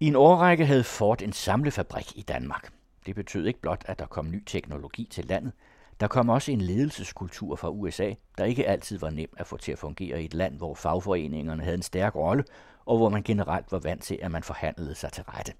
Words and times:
I 0.00 0.06
en 0.06 0.16
årrække 0.16 0.66
havde 0.66 0.84
Ford 0.84 1.22
en 1.22 1.32
samlefabrik 1.32 2.18
i 2.18 2.22
Danmark. 2.22 2.72
Det 3.06 3.14
betød 3.14 3.46
ikke 3.46 3.60
blot, 3.60 3.84
at 3.86 3.98
der 3.98 4.06
kom 4.06 4.30
ny 4.30 4.44
teknologi 4.46 5.08
til 5.10 5.24
landet. 5.24 5.52
Der 6.00 6.06
kom 6.06 6.28
også 6.28 6.52
en 6.52 6.60
ledelseskultur 6.60 7.56
fra 7.56 7.70
USA, 7.70 8.14
der 8.38 8.44
ikke 8.44 8.66
altid 8.66 8.98
var 8.98 9.10
nem 9.10 9.34
at 9.36 9.46
få 9.46 9.56
til 9.56 9.72
at 9.72 9.78
fungere 9.78 10.22
i 10.22 10.24
et 10.24 10.34
land, 10.34 10.56
hvor 10.56 10.74
fagforeningerne 10.74 11.62
havde 11.62 11.76
en 11.76 11.82
stærk 11.82 12.14
rolle, 12.14 12.44
og 12.84 12.96
hvor 12.96 13.08
man 13.08 13.22
generelt 13.22 13.72
var 13.72 13.78
vant 13.78 14.02
til, 14.02 14.18
at 14.22 14.30
man 14.30 14.42
forhandlede 14.42 14.94
sig 14.94 15.12
til 15.12 15.24
rette. 15.24 15.52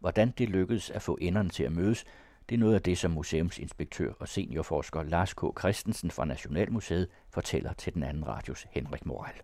Hvordan 0.00 0.34
det 0.38 0.48
lykkedes 0.48 0.90
at 0.90 1.02
få 1.02 1.18
enderne 1.20 1.48
til 1.48 1.64
at 1.64 1.72
mødes, 1.72 2.04
det 2.48 2.54
er 2.54 2.58
noget 2.58 2.74
af 2.74 2.82
det, 2.82 2.98
som 2.98 3.10
museumsinspektør 3.10 4.12
og 4.18 4.28
seniorforsker 4.28 5.02
Lars 5.02 5.34
K. 5.34 5.40
Christensen 5.58 6.10
fra 6.10 6.24
Nationalmuseet 6.24 7.08
fortæller 7.30 7.72
til 7.72 7.94
den 7.94 8.02
anden 8.02 8.28
radios 8.28 8.66
Henrik 8.70 9.06
Moral. 9.06 9.34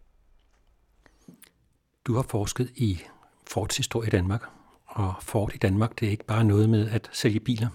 Du 2.04 2.14
har 2.14 2.22
forsket 2.22 2.70
i 2.76 3.00
Fords 3.48 3.76
historie 3.76 4.06
i 4.06 4.10
Danmark, 4.10 4.42
og 4.86 5.14
Ford 5.20 5.54
i 5.54 5.58
Danmark, 5.58 6.00
det 6.00 6.06
er 6.06 6.10
ikke 6.10 6.24
bare 6.24 6.44
noget 6.44 6.70
med 6.70 6.90
at 6.90 7.10
sælge 7.12 7.40
biler. 7.40 7.68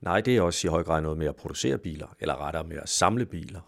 Nej, 0.00 0.20
det 0.20 0.36
er 0.36 0.42
også 0.42 0.68
i 0.68 0.70
høj 0.70 0.84
grad 0.84 1.02
noget 1.02 1.18
med 1.18 1.26
at 1.26 1.36
producere 1.36 1.78
biler, 1.78 2.06
eller 2.20 2.46
rettere 2.46 2.64
med 2.64 2.76
at 2.76 2.88
samle 2.88 3.26
biler. 3.26 3.60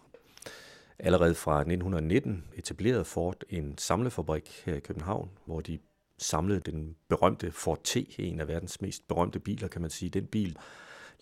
Allerede 0.99 1.35
fra 1.35 1.59
1919 1.59 2.43
etablerede 2.55 3.05
Ford 3.05 3.43
en 3.49 3.77
samlefabrik 3.77 4.63
her 4.65 4.75
i 4.75 4.79
København, 4.79 5.29
hvor 5.45 5.61
de 5.61 5.79
samlede 6.17 6.59
den 6.59 6.95
berømte 7.09 7.51
Ford 7.51 7.79
T, 7.83 7.97
en 8.19 8.39
af 8.39 8.47
verdens 8.47 8.81
mest 8.81 9.07
berømte 9.07 9.39
biler, 9.39 9.67
kan 9.67 9.81
man 9.81 9.89
sige. 9.89 10.09
Den 10.09 10.25
bil 10.25 10.57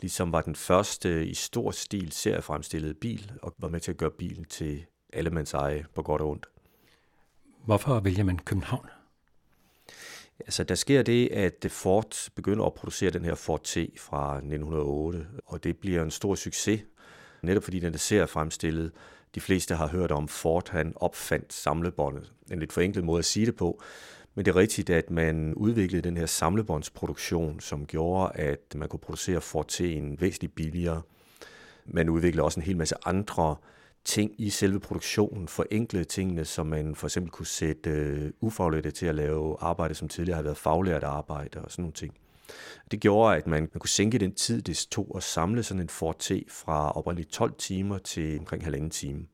ligesom 0.02 0.32
var 0.32 0.42
den 0.42 0.56
første 0.56 1.28
i 1.28 1.34
stor 1.34 1.72
stil 1.72 2.12
seriefremstillede 2.12 2.94
bil, 2.94 3.32
og 3.42 3.56
var 3.58 3.70
med 3.70 3.80
til 3.80 3.92
at 3.92 3.98
gøre 3.98 4.12
bilen 4.12 4.45
til 4.45 4.86
allemands 5.14 5.54
eje 5.54 5.86
på 5.95 6.04
godt 6.04 6.22
og 6.22 6.30
ondt. 6.30 6.45
Hvorfor 7.66 8.00
vælger 8.00 8.23
man 8.23 8.40
København? 8.40 8.90
Altså, 10.39 10.63
der 10.63 10.75
sker 10.75 11.02
det, 11.02 11.27
at 11.31 11.66
Ford 11.70 12.30
begynder 12.35 12.66
at 12.66 12.73
producere 12.73 13.11
den 13.11 13.25
her 13.25 13.36
Ford 13.36 13.64
T 13.64 13.78
fra 13.97 14.36
1908, 14.36 15.27
og 15.45 15.64
det 15.64 15.77
bliver 15.77 16.03
en 16.03 16.11
stor 16.11 16.36
succes, 16.36 16.81
netop 17.42 17.64
fordi 17.64 17.80
den 17.80 17.94
er 17.94 17.97
seriefremstillet. 17.97 18.92
De 19.36 19.42
fleste 19.42 19.75
har 19.75 19.88
hørt 19.88 20.11
om 20.11 20.27
Ford, 20.27 20.69
han 20.69 20.94
opfandt 20.95 21.53
samlebåndet. 21.53 22.33
En 22.52 22.59
lidt 22.59 22.73
forenklet 22.73 23.05
måde 23.05 23.19
at 23.19 23.25
sige 23.25 23.45
det 23.45 23.55
på, 23.55 23.81
men 24.36 24.45
det 24.45 24.52
er 24.52 24.55
rigtigt, 24.55 24.89
at 24.89 25.09
man 25.09 25.53
udviklede 25.53 26.02
den 26.02 26.17
her 26.17 26.25
samlebåndsproduktion, 26.25 27.59
som 27.59 27.86
gjorde, 27.86 28.36
at 28.36 28.75
man 28.75 28.89
kunne 28.89 28.99
producere 28.99 29.42
Ford 29.42 29.72
T'en 29.72 29.83
en 29.83 30.22
væsentligt 30.22 30.55
billigere. 30.55 31.02
Man 31.86 32.09
udviklede 32.09 32.44
også 32.44 32.59
en 32.59 32.66
hel 32.66 32.77
masse 32.77 32.95
andre 33.05 33.55
ting 34.06 34.36
i 34.38 34.50
selve 34.50 34.80
produktionen, 34.80 35.48
forenkle 35.48 36.03
tingene, 36.03 36.45
så 36.45 36.64
man 36.64 36.95
for 36.95 37.08
eksempel 37.08 37.31
kunne 37.31 37.45
sætte 37.45 37.89
øh, 37.89 38.31
ufaglærte 38.42 38.92
til 38.92 39.06
at 39.06 39.16
lave 39.16 39.58
arbejde, 39.59 39.95
som 39.95 40.09
tidligere 40.09 40.36
havde 40.36 40.45
været 40.45 40.58
faglært 40.58 41.03
arbejde 41.03 41.61
og 41.61 41.72
sådan 41.72 41.84
nogle 41.84 41.94
ting. 41.94 42.14
Det 42.92 43.00
gjorde, 43.00 43.38
at 43.38 43.48
man, 43.48 43.61
man 43.61 43.80
kunne 43.80 43.89
sænke 43.89 44.20
den 44.20 44.33
tid, 44.33 44.61
det 44.61 44.88
tog 44.92 45.14
at 45.16 45.23
samle 45.23 45.64
sådan 45.64 45.81
en 45.81 45.89
Ford 45.89 46.20
T 46.20 46.31
fra 46.50 46.92
oprindeligt 46.92 47.30
12 47.30 47.53
timer 47.58 47.98
til 47.98 48.39
omkring 48.39 48.64
halvanden 48.64 48.89
time. 48.89 49.26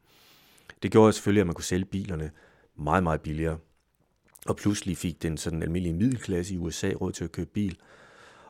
Det 0.84 0.92
gjorde 0.92 1.14
selvfølgelig, 1.14 1.42
at 1.42 1.48
man 1.48 1.54
kunne 1.54 1.64
sælge 1.64 1.86
bilerne 1.86 2.32
meget, 2.78 3.04
meget 3.04 3.22
billigere. 3.22 3.58
Og 4.46 4.56
pludselig 4.56 4.98
fik 4.98 5.24
den 5.24 5.38
sådan 5.38 5.64
almindelige 5.64 5.94
middelklasse 5.94 6.54
i 6.54 6.58
USA 6.58 6.92
råd 7.02 7.12
til 7.12 7.24
at 7.24 7.32
købe 7.32 7.50
bil. 7.54 7.78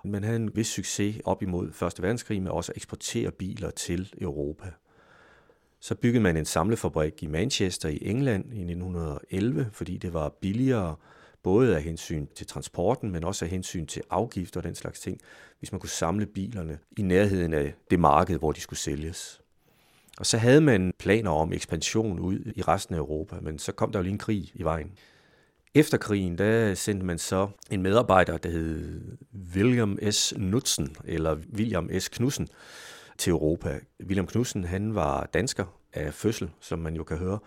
Man 0.06 0.24
havde 0.24 0.36
en 0.36 0.56
vis 0.56 0.68
succes 0.68 1.22
op 1.26 1.44
imod 1.44 1.72
Første 1.72 2.02
verdenskrig 2.02 2.42
med 2.42 2.52
også 2.52 2.72
at 2.72 2.78
eksportere 2.78 3.32
biler 3.32 3.70
til 3.72 4.14
Europa. 4.22 4.72
Så 5.82 5.96
byggede 5.96 6.24
man 6.24 6.38
en 6.38 6.46
samlefabrik 6.46 7.24
i 7.24 7.28
Manchester 7.28 7.90
i 7.90 8.00
England 8.02 8.46
i 8.46 8.62
1911, 8.62 9.70
fordi 9.74 9.98
det 9.98 10.14
var 10.14 10.30
billigere 10.30 10.96
både 11.44 11.76
af 11.76 11.84
hensyn 11.84 12.28
til 12.36 12.48
transporten, 12.48 13.12
men 13.12 13.24
også 13.24 13.46
af 13.46 13.52
hensyn 13.52 13.86
til 13.86 14.02
afgifter 14.10 14.60
og 14.60 14.64
den 14.64 14.76
slags 14.76 15.00
ting, 15.00 15.22
hvis 15.60 15.72
man 15.72 15.80
kunne 15.80 15.90
samle 15.90 16.26
bilerne 16.26 16.80
i 16.98 17.02
nærheden 17.02 17.54
af 17.54 17.74
det 17.92 18.00
marked, 18.00 18.38
hvor 18.38 18.52
de 18.52 18.62
skulle 18.62 18.80
sælges. 18.80 19.42
Og 20.18 20.26
så 20.26 20.38
havde 20.38 20.62
man 20.62 20.94
planer 21.00 21.32
om 21.32 21.54
ekspansion 21.54 22.20
ud 22.20 22.40
i 22.56 22.62
resten 22.62 22.96
af 22.96 23.00
Europa, 23.00 23.36
men 23.42 23.60
så 23.60 23.72
kom 23.72 23.92
der 23.92 24.00
jo 24.00 24.04
lige 24.04 24.14
en 24.14 24.18
krig 24.18 24.52
i 24.54 24.64
vejen. 24.64 24.92
Efter 25.74 25.98
krigen, 25.98 26.38
der 26.38 26.74
sendte 26.76 27.06
man 27.06 27.18
så 27.18 27.50
en 27.72 27.82
medarbejder, 27.82 28.38
der 28.38 28.50
hed 28.50 29.02
William 29.56 29.98
S. 30.12 30.34
Knudsen, 30.38 30.96
eller 31.06 31.38
William 31.54 31.90
S. 32.00 32.10
Knudsen, 32.10 32.48
til 33.22 33.32
Europa. 33.32 33.80
William 34.04 34.28
Knudsen, 34.28 34.64
han 34.64 34.96
var 34.96 35.26
dansker 35.34 35.66
af 35.94 36.14
fødsel, 36.14 36.52
som 36.60 36.80
man 36.80 36.96
jo 36.96 37.04
kan 37.04 37.18
høre, 37.18 37.40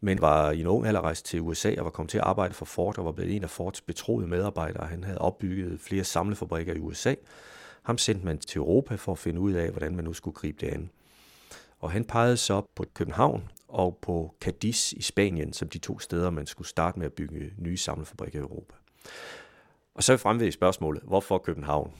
men 0.00 0.20
var 0.20 0.50
i 0.50 0.60
en 0.60 0.66
ung 0.66 0.86
alder 0.86 1.00
rejst 1.00 1.26
til 1.26 1.40
USA 1.40 1.74
og 1.78 1.84
var 1.84 1.90
kommet 1.90 2.10
til 2.10 2.18
at 2.18 2.24
arbejde 2.24 2.54
for 2.54 2.64
Ford 2.64 2.98
og 2.98 3.04
var 3.04 3.12
blevet 3.12 3.36
en 3.36 3.42
af 3.42 3.50
Fords 3.50 3.80
betroede 3.80 4.26
medarbejdere. 4.26 4.86
Han 4.86 5.04
havde 5.04 5.18
opbygget 5.18 5.80
flere 5.80 6.04
samlefabrikker 6.04 6.74
i 6.74 6.78
USA. 6.78 7.14
Ham 7.82 7.98
sendte 7.98 8.24
man 8.24 8.38
til 8.38 8.58
Europa 8.58 8.94
for 8.94 9.12
at 9.12 9.18
finde 9.18 9.40
ud 9.40 9.52
af, 9.52 9.70
hvordan 9.70 9.96
man 9.96 10.04
nu 10.04 10.12
skulle 10.12 10.34
gribe 10.34 10.66
det 10.66 10.72
an. 10.72 10.90
Og 11.78 11.90
han 11.90 12.04
pegede 12.04 12.36
så 12.36 12.62
på 12.74 12.84
København 12.94 13.50
og 13.68 13.98
på 14.02 14.34
Cadiz 14.40 14.92
i 14.92 15.02
Spanien, 15.02 15.52
som 15.52 15.68
de 15.68 15.78
to 15.78 15.98
steder, 15.98 16.30
man 16.30 16.46
skulle 16.46 16.68
starte 16.68 16.98
med 16.98 17.06
at 17.06 17.12
bygge 17.12 17.52
nye 17.58 17.76
samlefabrikker 17.76 18.38
i 18.38 18.42
Europa. 18.42 18.74
Og 19.94 20.02
så 20.02 20.16
fremved 20.16 20.52
spørgsmålet, 20.52 21.02
hvorfor 21.02 21.38
København? 21.38 21.92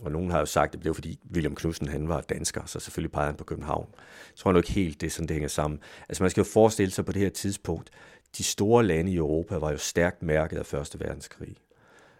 Og 0.00 0.12
nogen 0.12 0.30
har 0.30 0.38
jo 0.38 0.46
sagt, 0.46 0.68
at 0.68 0.72
det 0.72 0.80
blev 0.80 0.94
fordi 0.94 1.18
William 1.32 1.54
Knudsen 1.54 1.88
han 1.88 2.08
var 2.08 2.20
dansker, 2.20 2.66
så 2.66 2.80
selvfølgelig 2.80 3.12
pegede 3.12 3.26
han 3.26 3.36
på 3.36 3.44
København. 3.44 3.86
Jeg 3.94 4.36
tror 4.36 4.52
nok 4.52 4.64
ikke 4.64 4.72
helt, 4.72 5.00
det 5.00 5.06
er 5.06 5.10
sådan, 5.10 5.28
det 5.28 5.34
hænger 5.34 5.48
sammen. 5.48 5.80
Altså 6.08 6.22
man 6.22 6.30
skal 6.30 6.40
jo 6.40 6.48
forestille 6.52 6.90
sig 6.90 7.04
på 7.04 7.12
det 7.12 7.22
her 7.22 7.30
tidspunkt, 7.30 7.90
de 8.38 8.44
store 8.44 8.84
lande 8.84 9.12
i 9.12 9.16
Europa 9.16 9.56
var 9.56 9.70
jo 9.70 9.78
stærkt 9.78 10.22
mærket 10.22 10.58
af 10.58 10.66
Første 10.66 11.00
Verdenskrig. 11.00 11.56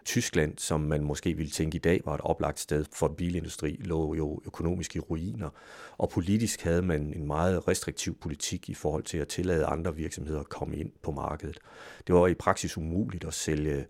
Tyskland, 0.05 0.57
som 0.57 0.81
man 0.81 1.03
måske 1.03 1.33
ville 1.33 1.51
tænke 1.51 1.75
i 1.75 1.79
dag 1.79 2.01
var 2.05 2.15
et 2.15 2.21
oplagt 2.21 2.59
sted 2.59 2.85
for 2.93 3.07
bilindustri, 3.07 3.77
lå 3.79 4.15
jo 4.15 4.41
økonomisk 4.45 4.95
i 4.95 4.99
ruiner. 4.99 5.49
Og 5.97 6.09
politisk 6.09 6.61
havde 6.61 6.81
man 6.81 7.13
en 7.13 7.27
meget 7.27 7.67
restriktiv 7.67 8.17
politik 8.19 8.69
i 8.69 8.73
forhold 8.73 9.03
til 9.03 9.17
at 9.17 9.27
tillade 9.27 9.65
andre 9.65 9.95
virksomheder 9.95 10.39
at 10.39 10.49
komme 10.49 10.77
ind 10.77 10.91
på 11.03 11.11
markedet. 11.11 11.59
Det 12.07 12.15
var 12.15 12.27
i 12.27 12.33
praksis 12.33 12.77
umuligt 12.77 13.25
at 13.25 13.33
sælge 13.33 13.85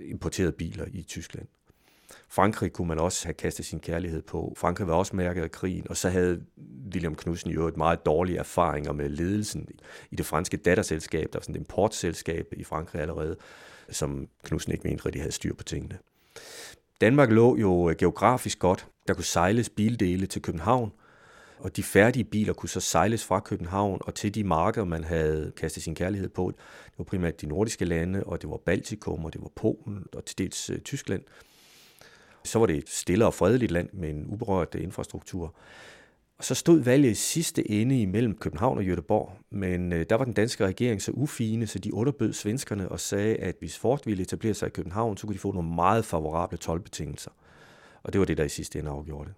importerede 0.00 0.52
biler 0.52 0.84
i 0.92 1.02
Tyskland. 1.02 1.46
Frankrig 2.28 2.72
kunne 2.72 2.88
man 2.88 2.98
også 2.98 3.26
have 3.26 3.34
kastet 3.34 3.64
sin 3.64 3.80
kærlighed 3.80 4.22
på. 4.22 4.54
Frankrig 4.56 4.88
var 4.88 4.94
også 4.94 5.16
mærket 5.16 5.42
af 5.42 5.50
krigen, 5.50 5.86
og 5.90 5.96
så 5.96 6.08
havde 6.08 6.40
William 6.92 7.14
Knudsen 7.14 7.50
jo 7.50 7.66
et 7.66 7.76
meget 7.76 8.06
dårlige 8.06 8.38
erfaringer 8.38 8.92
med 8.92 9.08
ledelsen 9.08 9.68
i 10.10 10.16
det 10.16 10.26
franske 10.26 10.56
datterselskab, 10.56 11.28
der 11.32 11.38
var 11.38 11.42
sådan 11.42 11.54
et 11.54 11.58
importselskab 11.58 12.46
i 12.56 12.64
Frankrig 12.64 13.02
allerede, 13.02 13.36
som 13.90 14.28
Knudsen 14.44 14.72
ikke 14.72 14.88
mente 14.88 15.06
rigtig 15.06 15.22
havde 15.22 15.32
styr 15.32 15.54
på 15.54 15.64
tingene. 15.64 15.98
Danmark 17.00 17.30
lå 17.30 17.56
jo 17.56 17.90
øh, 17.90 17.96
geografisk 17.96 18.58
godt. 18.58 18.86
Der 19.08 19.14
kunne 19.14 19.24
sejles 19.24 19.68
bildele 19.68 20.26
til 20.26 20.42
København, 20.42 20.92
og 21.58 21.76
de 21.76 21.82
færdige 21.82 22.24
biler 22.24 22.52
kunne 22.52 22.68
så 22.68 22.80
sejles 22.80 23.24
fra 23.24 23.40
København 23.40 24.00
og 24.04 24.14
til 24.14 24.34
de 24.34 24.44
marker, 24.44 24.84
man 24.84 25.04
havde 25.04 25.52
kastet 25.56 25.82
sin 25.82 25.94
kærlighed 25.94 26.28
på. 26.28 26.52
Det 26.86 26.98
var 26.98 27.04
primært 27.04 27.40
de 27.40 27.46
nordiske 27.46 27.84
lande, 27.84 28.24
og 28.24 28.42
det 28.42 28.50
var 28.50 28.56
Baltikum, 28.56 29.24
og 29.24 29.32
det 29.32 29.42
var 29.42 29.50
Polen, 29.56 30.06
og 30.12 30.24
til 30.24 30.38
dels 30.38 30.70
øh, 30.70 30.78
Tyskland. 30.80 31.22
Så 32.44 32.58
var 32.58 32.66
det 32.66 32.76
et 32.76 32.88
stille 32.88 33.26
og 33.26 33.34
fredeligt 33.34 33.72
land 33.72 33.88
med 33.92 34.10
en 34.10 34.26
uberørt 34.26 34.74
infrastruktur. 34.74 35.54
Og 36.38 36.44
så 36.44 36.54
stod 36.54 36.80
valget 36.80 37.10
i 37.10 37.14
sidste 37.14 37.70
ende 37.70 38.00
imellem 38.00 38.36
København 38.36 38.78
og 38.78 38.84
Göteborg, 38.84 39.32
men 39.50 39.92
øh, 39.92 40.06
der 40.10 40.16
var 40.16 40.24
den 40.24 40.32
danske 40.32 40.66
regering 40.66 41.02
så 41.02 41.12
ufine, 41.12 41.66
så 41.66 41.78
de 41.78 41.94
underbød 41.94 42.32
svenskerne 42.32 42.88
og 42.88 43.00
sagde, 43.00 43.36
at 43.36 43.56
hvis 43.58 43.78
Ford 43.78 44.00
ville 44.04 44.22
etablere 44.22 44.54
sig 44.54 44.66
i 44.66 44.70
København, 44.70 45.16
så 45.16 45.26
kunne 45.26 45.34
de 45.34 45.38
få 45.38 45.52
nogle 45.52 45.74
meget 45.74 46.04
favorable 46.04 46.58
tolvbetingelser. 46.58 47.30
Og 48.02 48.12
det 48.12 48.18
var 48.18 48.24
det, 48.24 48.36
der 48.36 48.44
i 48.44 48.48
sidste 48.48 48.78
ende 48.78 48.90
afgjorde 48.90 49.28
det. 49.28 49.34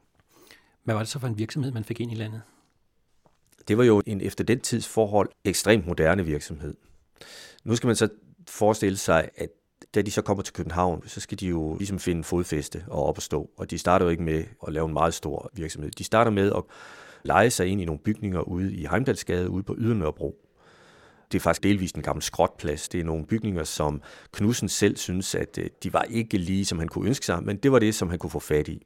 Hvad 0.84 0.94
var 0.94 1.03
det 1.03 1.09
så 1.09 1.19
for 1.19 1.27
en 1.27 1.39
virksomhed, 1.39 1.72
man 1.72 1.84
fik 1.84 2.00
ind 2.00 2.12
i 2.12 2.15
landet? 2.15 2.43
Det 3.69 3.78
var 3.78 3.84
jo 3.84 4.03
en 4.06 4.21
efter 4.21 4.44
den 4.44 4.60
tids 4.60 4.89
forhold 4.89 5.28
ekstremt 5.44 5.87
moderne 5.87 6.25
virksomhed. 6.25 6.75
Nu 7.65 7.77
skal 7.77 7.87
man 7.87 7.97
så 7.97 8.09
forestille 8.49 8.97
sig, 8.97 9.28
at 9.37 9.49
da 9.95 10.03
de 10.03 10.11
så 10.11 10.23
kommer 10.23 10.43
til 10.43 10.55
København, 10.55 11.03
så 11.07 11.21
skal 11.21 11.41
de 11.41 11.47
jo 11.47 11.77
ligesom 11.77 11.98
finde 11.98 12.25
fodfæste 12.25 12.84
og 12.89 13.07
op 13.07 13.19
og 13.19 13.22
stå. 13.22 13.51
Og 13.57 13.71
de 13.71 13.78
starter 13.78 14.07
jo 14.07 14.10
ikke 14.10 14.22
med 14.22 14.45
at 14.66 14.72
lave 14.72 14.87
en 14.87 14.92
meget 14.92 15.15
stor 15.15 15.51
virksomhed. 15.53 15.91
De 15.91 16.04
starter 16.04 16.31
med 16.31 16.53
at 16.57 16.63
lege 17.22 17.51
sig 17.51 17.66
ind 17.66 17.81
i 17.81 17.84
nogle 17.84 18.01
bygninger 18.04 18.41
ude 18.41 18.75
i 18.75 18.87
Heimdalsgade, 18.91 19.51
ude 19.51 19.63
på 19.63 19.75
Ydermørbro. 19.78 20.37
Det 21.33 21.39
er 21.39 21.41
faktisk 21.41 21.63
delvist 21.63 21.97
en 21.97 22.03
gammel 22.03 22.22
skråtplads. 22.22 22.89
Det 22.89 23.01
er 23.01 23.04
nogle 23.04 23.27
bygninger, 23.27 23.65
som 23.65 24.03
Knudsen 24.33 24.69
selv 24.69 24.97
synes, 24.97 25.34
at 25.34 25.59
øh, 25.59 25.66
de 25.83 25.93
var 25.93 26.03
ikke 26.03 26.39
lige, 26.39 26.65
som 26.65 26.78
han 26.78 26.89
kunne 26.89 27.09
ønske 27.09 27.27
sig, 27.27 27.43
men 27.43 27.57
det 27.57 27.72
var 27.72 27.78
det, 27.78 27.95
som 27.95 28.10
han 28.10 28.19
kunne 28.19 28.31
få 28.31 28.39
fat 28.39 28.69
i. 28.69 28.83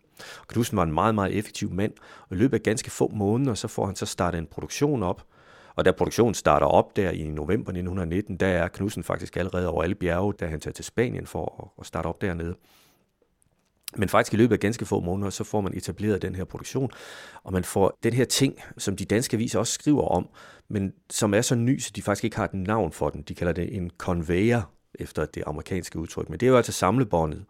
Knudsen 0.49 0.77
var 0.77 0.83
en 0.83 0.93
meget, 0.93 1.15
meget 1.15 1.35
effektiv 1.39 1.71
mand, 1.71 1.93
og 2.29 2.37
i 2.37 2.39
løbet 2.39 2.55
af 2.55 2.62
ganske 2.62 2.91
få 2.91 3.11
måneder, 3.15 3.55
så 3.55 3.69
får 3.69 3.87
han 3.87 3.97
så 3.97 4.07
startet 4.07 4.39
en 4.39 4.47
produktion 4.47 5.03
op, 5.03 5.27
og 5.76 5.85
da 5.85 5.93
produktionen 5.93 6.35
starter 6.35 6.67
op 6.67 6.97
der 6.97 7.11
i 7.11 7.23
november 7.23 7.71
1919, 7.71 8.37
der 8.37 8.47
er 8.47 8.69
Knudsen 8.69 9.05
faktisk 9.05 9.37
allerede 9.37 9.69
over 9.69 9.82
alle 9.82 9.94
bjerge, 9.94 10.32
da 10.32 10.47
han 10.47 10.61
tager 10.61 10.73
til 10.73 10.85
Spanien 10.85 11.26
for 11.26 11.75
at 11.81 11.87
starte 11.87 12.06
op 12.06 12.21
dernede. 12.21 12.55
Men 13.97 14.09
faktisk 14.09 14.35
i 14.35 14.37
løbet 14.37 14.53
af 14.53 14.61
ganske 14.61 14.87
få 14.87 15.00
måneder, 15.00 15.31
så 15.31 15.44
får 15.44 15.61
man 15.61 15.76
etableret 15.76 16.23
den 16.23 16.35
her 16.35 16.44
produktion, 16.44 16.91
og 17.44 17.53
man 17.53 17.65
får 17.65 17.99
den 18.03 18.12
her 18.12 18.25
ting, 18.25 18.59
som 18.79 18.97
de 18.97 19.05
danske 19.05 19.35
aviser 19.35 19.59
også 19.59 19.73
skriver 19.73 20.09
om, 20.09 20.29
men 20.69 20.93
som 21.11 21.35
er 21.35 21.41
så 21.41 21.55
ny, 21.55 21.79
så 21.79 21.91
de 21.97 22.03
faktisk 22.03 22.25
ikke 22.25 22.37
har 22.37 22.44
et 22.44 22.55
navn 22.55 22.93
for 22.93 23.11
den. 23.11 23.23
De 23.23 23.35
kalder 23.35 23.53
det 23.53 23.76
en 23.76 23.91
conveyor, 23.99 24.71
efter 24.94 25.25
det 25.25 25.43
amerikanske 25.47 25.99
udtryk. 25.99 26.31
Men 26.31 26.41
det 26.41 26.47
er 26.47 26.50
jo 26.50 26.56
altså 26.56 26.73
samlebåndet. 26.73 27.44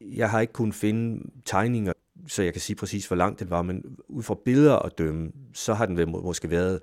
Jeg 0.00 0.30
har 0.30 0.40
ikke 0.40 0.52
kunnet 0.52 0.74
finde 0.74 1.30
tegninger, 1.44 1.92
så 2.26 2.42
jeg 2.42 2.52
kan 2.52 2.60
sige 2.60 2.76
præcis, 2.76 3.06
hvor 3.06 3.16
langt 3.16 3.40
den 3.40 3.50
var, 3.50 3.62
men 3.62 3.82
ud 4.08 4.22
fra 4.22 4.36
billeder 4.44 4.76
at 4.76 4.98
dømme, 4.98 5.32
så 5.54 5.74
har 5.74 5.86
den 5.86 6.10
måske 6.10 6.50
været 6.50 6.80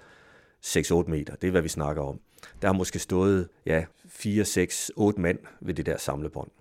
6-8 0.66 1.10
meter. 1.10 1.36
Det 1.36 1.48
er, 1.48 1.52
hvad 1.52 1.62
vi 1.62 1.70
snakker 1.70 2.04
om. 2.04 2.20
Der 2.62 2.68
har 2.68 2.74
måske 2.74 3.00
stået 3.00 3.50
ja, 3.66 3.86
4, 4.08 4.46
6, 4.46 4.92
8 4.96 5.22
mand 5.22 5.40
ved 5.62 5.74
det 5.74 5.86
der 5.86 5.98
samlebånd. 5.98 6.52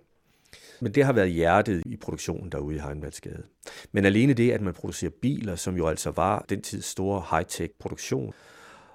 Men 0.80 0.94
det 0.94 1.04
har 1.04 1.12
været 1.12 1.30
hjertet 1.30 1.82
i 1.86 1.96
produktionen 1.96 2.52
derude 2.52 2.76
i 2.76 2.78
Heimdalsgade. 2.78 3.42
Men 3.92 4.04
alene 4.04 4.32
det, 4.34 4.50
at 4.52 4.60
man 4.60 4.74
producerer 4.74 5.10
biler, 5.22 5.56
som 5.56 5.76
jo 5.76 5.86
altså 5.86 6.10
var 6.10 6.44
den 6.48 6.62
tids 6.62 6.84
store 6.84 7.22
high-tech 7.30 7.74
produktion, 7.78 8.34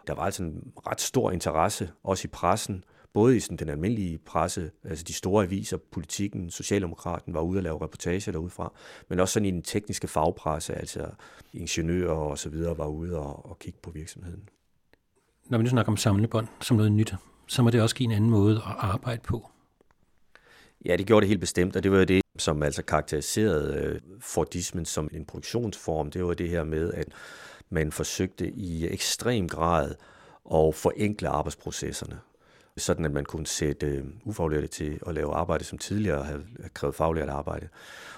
der 0.07 0.13
var 0.13 0.23
altså 0.23 0.43
en 0.43 0.71
ret 0.87 1.01
stor 1.01 1.31
interesse, 1.31 1.89
også 2.03 2.25
i 2.25 2.29
pressen, 2.29 2.83
både 3.13 3.37
i 3.37 3.39
sådan 3.39 3.57
den 3.57 3.69
almindelige 3.69 4.17
presse, 4.17 4.71
altså 4.83 5.03
de 5.03 5.13
store 5.13 5.43
aviser, 5.43 5.77
politikken, 5.91 6.49
Socialdemokraten 6.49 7.33
var 7.33 7.41
ude 7.41 7.57
at 7.57 7.63
lave 7.63 7.81
reportager 7.81 8.31
derudfra, 8.31 8.73
men 9.09 9.19
også 9.19 9.33
sådan 9.33 9.45
i 9.45 9.51
den 9.51 9.61
tekniske 9.61 10.07
fagpresse, 10.07 10.73
altså 10.75 11.09
ingeniører 11.53 12.15
og 12.15 12.37
så 12.37 12.49
videre 12.49 12.77
var 12.77 12.87
ude 12.87 13.19
og, 13.19 13.45
og 13.45 13.59
kigge 13.59 13.79
på 13.83 13.91
virksomheden. 13.91 14.49
Når 15.51 15.57
vi 15.57 15.63
nu 15.63 15.69
snakker 15.69 15.91
om 15.91 15.97
samlebånd 15.97 16.47
som 16.61 16.77
noget 16.77 16.91
nyt, 16.91 17.13
så 17.47 17.61
må 17.61 17.69
det 17.69 17.81
også 17.81 17.95
give 17.95 18.05
en 18.05 18.15
anden 18.15 18.29
måde 18.29 18.55
at 18.55 18.75
arbejde 18.77 19.21
på. 19.21 19.49
Ja, 20.85 20.95
det 20.95 21.05
gjorde 21.05 21.21
det 21.21 21.27
helt 21.27 21.39
bestemt, 21.39 21.75
og 21.75 21.83
det 21.83 21.91
var 21.91 22.05
det, 22.05 22.21
som 22.37 22.63
altså 22.63 22.83
karakteriserede 22.83 23.75
øh, 23.75 24.01
Fordismen 24.19 24.85
som 24.85 25.09
en 25.13 25.25
produktionsform. 25.25 26.11
Det 26.11 26.25
var 26.25 26.33
det 26.33 26.49
her 26.49 26.63
med, 26.63 26.93
at 26.93 27.07
man 27.69 27.91
forsøgte 27.91 28.51
i 28.51 28.87
ekstrem 28.87 29.47
grad 29.47 29.95
at 30.53 30.75
forenkle 30.75 31.29
arbejdsprocesserne, 31.29 32.19
sådan 32.77 33.05
at 33.05 33.11
man 33.11 33.25
kunne 33.25 33.47
sætte 33.47 33.87
øh, 33.87 34.03
ufaglærte 34.25 34.67
til 34.67 34.99
at 35.07 35.13
lave 35.13 35.33
arbejde, 35.33 35.63
som 35.63 35.77
tidligere 35.77 36.23
havde 36.23 36.43
krævet 36.73 36.95
faglært 36.95 37.29
arbejde. 37.29 37.67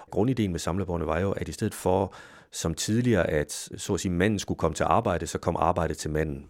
Grundideen 0.10 0.52
med 0.52 0.60
samlebåndet 0.60 1.08
var 1.08 1.20
jo, 1.20 1.32
at 1.32 1.48
i 1.48 1.52
stedet 1.52 1.74
for 1.74 2.14
som 2.52 2.74
tidligere, 2.74 3.30
at 3.30 3.70
så 3.78 3.94
at 3.94 4.00
sige, 4.00 4.12
manden 4.12 4.40
skulle 4.40 4.58
komme 4.58 4.76
til 4.76 4.84
arbejde, 4.84 5.28
så 5.28 5.38
kom 5.38 5.56
arbejdet 5.60 5.98
til 5.98 6.12
manden. 6.12 6.50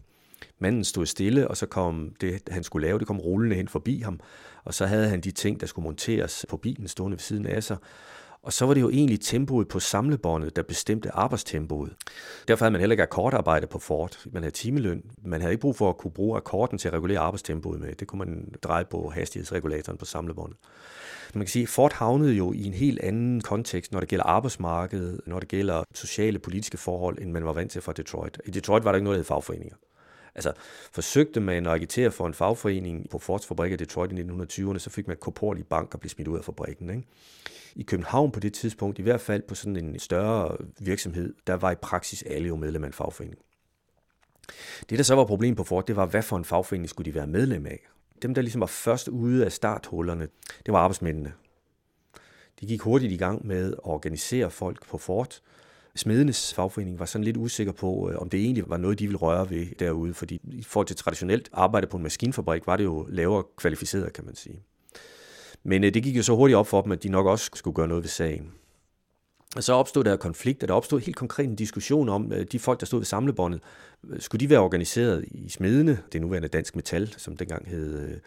Manden 0.64 0.84
stod 0.84 1.06
stille, 1.06 1.48
og 1.48 1.58
så 1.58 1.66
kom 1.66 2.16
det, 2.22 2.42
han 2.50 2.64
skulle 2.64 2.88
lave, 2.88 3.00
det 3.00 3.08
kom 3.08 3.20
rullende 3.20 3.56
hen 3.56 3.68
forbi 3.68 4.00
ham, 4.00 4.20
og 4.64 4.74
så 4.74 4.86
havde 4.86 5.10
han 5.10 5.22
de 5.22 5.32
ting, 5.32 5.60
der 5.62 5.68
skulle 5.68 5.84
monteres 5.84 6.46
på 6.50 6.58
bilen 6.58 6.88
stående 6.88 7.16
ved 7.16 7.20
siden 7.20 7.46
af 7.46 7.64
sig. 7.64 7.78
Og 8.44 8.54
så 8.54 8.66
var 8.66 8.74
det 8.74 8.82
jo 8.82 8.90
egentlig 8.90 9.22
tempoet 9.22 9.68
på 9.68 9.80
samlebåndet, 9.80 10.56
der 10.56 10.64
bestemte 10.64 11.12
arbejdstempoet. 11.12 11.94
Derfor 12.48 12.66
havde 12.66 12.72
man 12.72 12.80
heller 12.80 12.94
ikke 12.94 13.04
akkordarbejde 13.04 13.68
på 13.68 13.80
Ford. 13.80 14.18
Man 14.32 14.44
havde 14.44 14.56
timeløn. 14.56 15.04
Man 15.26 15.42
havde 15.42 15.54
ikke 15.54 15.62
brug 15.62 15.76
for 15.76 15.90
at 15.90 15.98
kunne 15.98 16.12
bruge 16.12 16.38
akkorden 16.38 16.78
til 16.78 16.88
at 16.88 16.94
regulere 16.94 17.20
arbejdstempoet 17.20 17.80
med. 17.80 17.96
Det 17.96 18.08
kunne 18.08 18.20
man 18.20 18.54
dreje 18.64 18.86
på 18.86 19.10
hastighedsregulatoren 19.10 19.98
på 19.98 20.06
samlebåndet. 20.06 20.58
Man 21.34 21.46
kan 21.46 21.52
sige, 21.52 21.64
at 21.64 21.70
Ford 21.70 21.94
havnede 21.94 22.34
jo 22.34 22.54
i 22.54 22.64
en 22.64 22.74
helt 22.74 23.00
anden 23.00 23.42
kontekst, 23.42 23.92
når 23.92 24.00
det 24.00 24.10
gælder 24.10 24.26
arbejdsmarkedet, 24.26 25.22
når 25.26 25.40
det 25.40 25.48
gælder 25.48 25.84
sociale 25.94 26.40
politiske 26.40 26.78
forhold, 26.78 27.18
end 27.22 27.32
man 27.32 27.46
var 27.46 27.54
vant 27.54 27.72
til 27.72 27.82
fra 27.82 27.94
Detroit. 27.94 28.42
I 28.46 28.52
Detroit 28.52 28.84
var 28.84 28.92
der 28.92 28.96
ikke 28.96 29.04
noget, 29.04 29.18
der 29.18 29.20
hed 29.20 29.26
fagforeninger. 29.26 29.76
Altså, 30.36 30.54
forsøgte 30.92 31.40
man 31.40 31.66
at 31.66 31.74
agitere 31.74 32.12
for 32.12 32.28
en 32.28 32.34
fagforening 32.34 33.10
på 33.10 33.20
Fords 33.20 33.46
fabrik 33.46 33.72
i 33.72 33.76
Detroit 33.76 34.12
i 34.12 34.22
1920'erne, 34.22 34.78
så 34.78 34.90
fik 34.90 35.08
man 35.08 35.18
korporlig 35.18 35.62
i 35.62 35.64
bank 35.64 35.94
og 35.94 36.00
blev 36.00 36.10
smidt 36.10 36.28
ud 36.28 36.38
af 36.38 36.46
fabrikken. 36.46 36.90
Ikke? 36.90 37.08
I 37.76 37.84
København 37.84 38.32
på 38.32 38.40
det 38.40 38.54
tidspunkt, 38.54 39.00
i 39.00 39.02
hvert 39.02 39.22
fald 39.22 39.42
på 39.42 39.56
sådan 39.56 39.76
en 39.76 40.00
større 40.00 40.58
virksomhed, 40.80 41.34
der 41.48 41.54
var 41.54 41.72
i 41.72 41.76
praksis 41.76 42.24
alle 42.24 42.48
jo 42.48 42.56
medlem 42.56 42.84
af 42.84 42.88
en 42.88 42.94
fagforening. 42.94 43.40
Det, 44.90 44.98
der 44.98 45.04
så 45.04 45.16
var 45.16 45.26
problemet 45.26 45.58
på 45.58 45.64
Ford, 45.64 45.86
det 45.86 45.96
var, 45.96 46.06
hvad 46.06 46.22
for 46.22 46.38
en 46.38 46.46
fagforening 46.46 46.90
skulle 46.90 47.12
de 47.12 47.16
være 47.16 47.28
medlem 47.28 47.66
af? 47.66 47.80
Dem, 48.22 48.34
der 48.34 48.42
ligesom 48.42 48.62
var 48.62 48.68
først 48.68 49.08
ude 49.08 49.46
af 49.46 49.52
starthullerne, 49.52 50.28
det 50.66 50.74
var 50.74 50.80
arbejdsmændene. 50.80 51.34
De 52.60 52.66
gik 52.66 52.82
hurtigt 52.82 53.12
i 53.12 53.18
gang 53.18 53.48
med 53.48 53.74
at 53.74 53.80
organisere 53.84 54.52
folk 54.52 54.88
på 54.88 54.98
Ford, 54.98 55.40
Smedenes 55.96 56.54
fagforening 56.54 57.00
var 57.00 57.06
sådan 57.06 57.24
lidt 57.24 57.38
usikker 57.38 57.74
på, 57.74 58.10
øh, 58.12 58.18
om 58.18 58.30
det 58.30 58.40
egentlig 58.40 58.70
var 58.70 58.78
noget, 58.78 59.00
de 59.00 59.08
ville 59.08 59.18
røre 59.18 59.50
ved 59.50 59.66
derude, 59.80 60.14
fordi 60.14 60.42
i 60.44 60.64
forhold 60.64 60.88
til 60.88 60.96
traditionelt 60.96 61.50
arbejde 61.54 61.88
på 61.88 61.98
en 61.98 62.04
maskinfabrik, 62.04 62.68
var 62.68 62.78
det 62.78 62.84
jo 62.84 63.06
lavere 63.10 63.44
kvalificeret, 63.58 64.14
kan 64.14 64.26
man 64.26 64.36
sige. 64.36 64.64
Men 65.64 65.84
øh, 65.84 65.94
det 65.94 66.04
gik 66.04 66.18
jo 66.18 66.24
så 66.24 66.36
hurtigt 66.36 66.58
op 66.58 66.68
for 66.68 66.82
dem, 66.82 66.92
at 66.92 67.04
de 67.04 67.10
nok 67.10 67.26
også 67.26 67.50
skulle 67.54 67.76
gøre 67.76 67.88
noget 67.88 68.04
ved 68.04 68.10
sagen. 68.10 68.52
Og 69.56 69.64
så 69.64 69.74
opstod 69.74 70.04
der 70.04 70.16
konflikt, 70.16 70.64
og 70.64 70.68
der 70.68 70.76
opstod 70.76 71.00
helt 71.00 71.16
konkret 71.16 71.46
en 71.46 71.56
diskussion 71.56 72.10
om, 72.10 72.34
øh, 72.34 72.46
de 72.52 72.60
folk, 72.60 72.80
der 72.80 72.86
stod 72.86 73.00
ved 73.00 73.06
samlebåndet, 73.06 73.62
skulle 74.20 74.40
de 74.40 74.50
være 74.50 74.60
organiseret 74.60 75.26
i 75.32 75.50
smedene, 75.50 76.00
det 76.14 76.22
nuværende 76.22 76.48
Dansk 76.48 76.76
Metal, 76.76 77.14
som 77.18 77.38
dengang 77.38 77.68
hed 77.68 78.20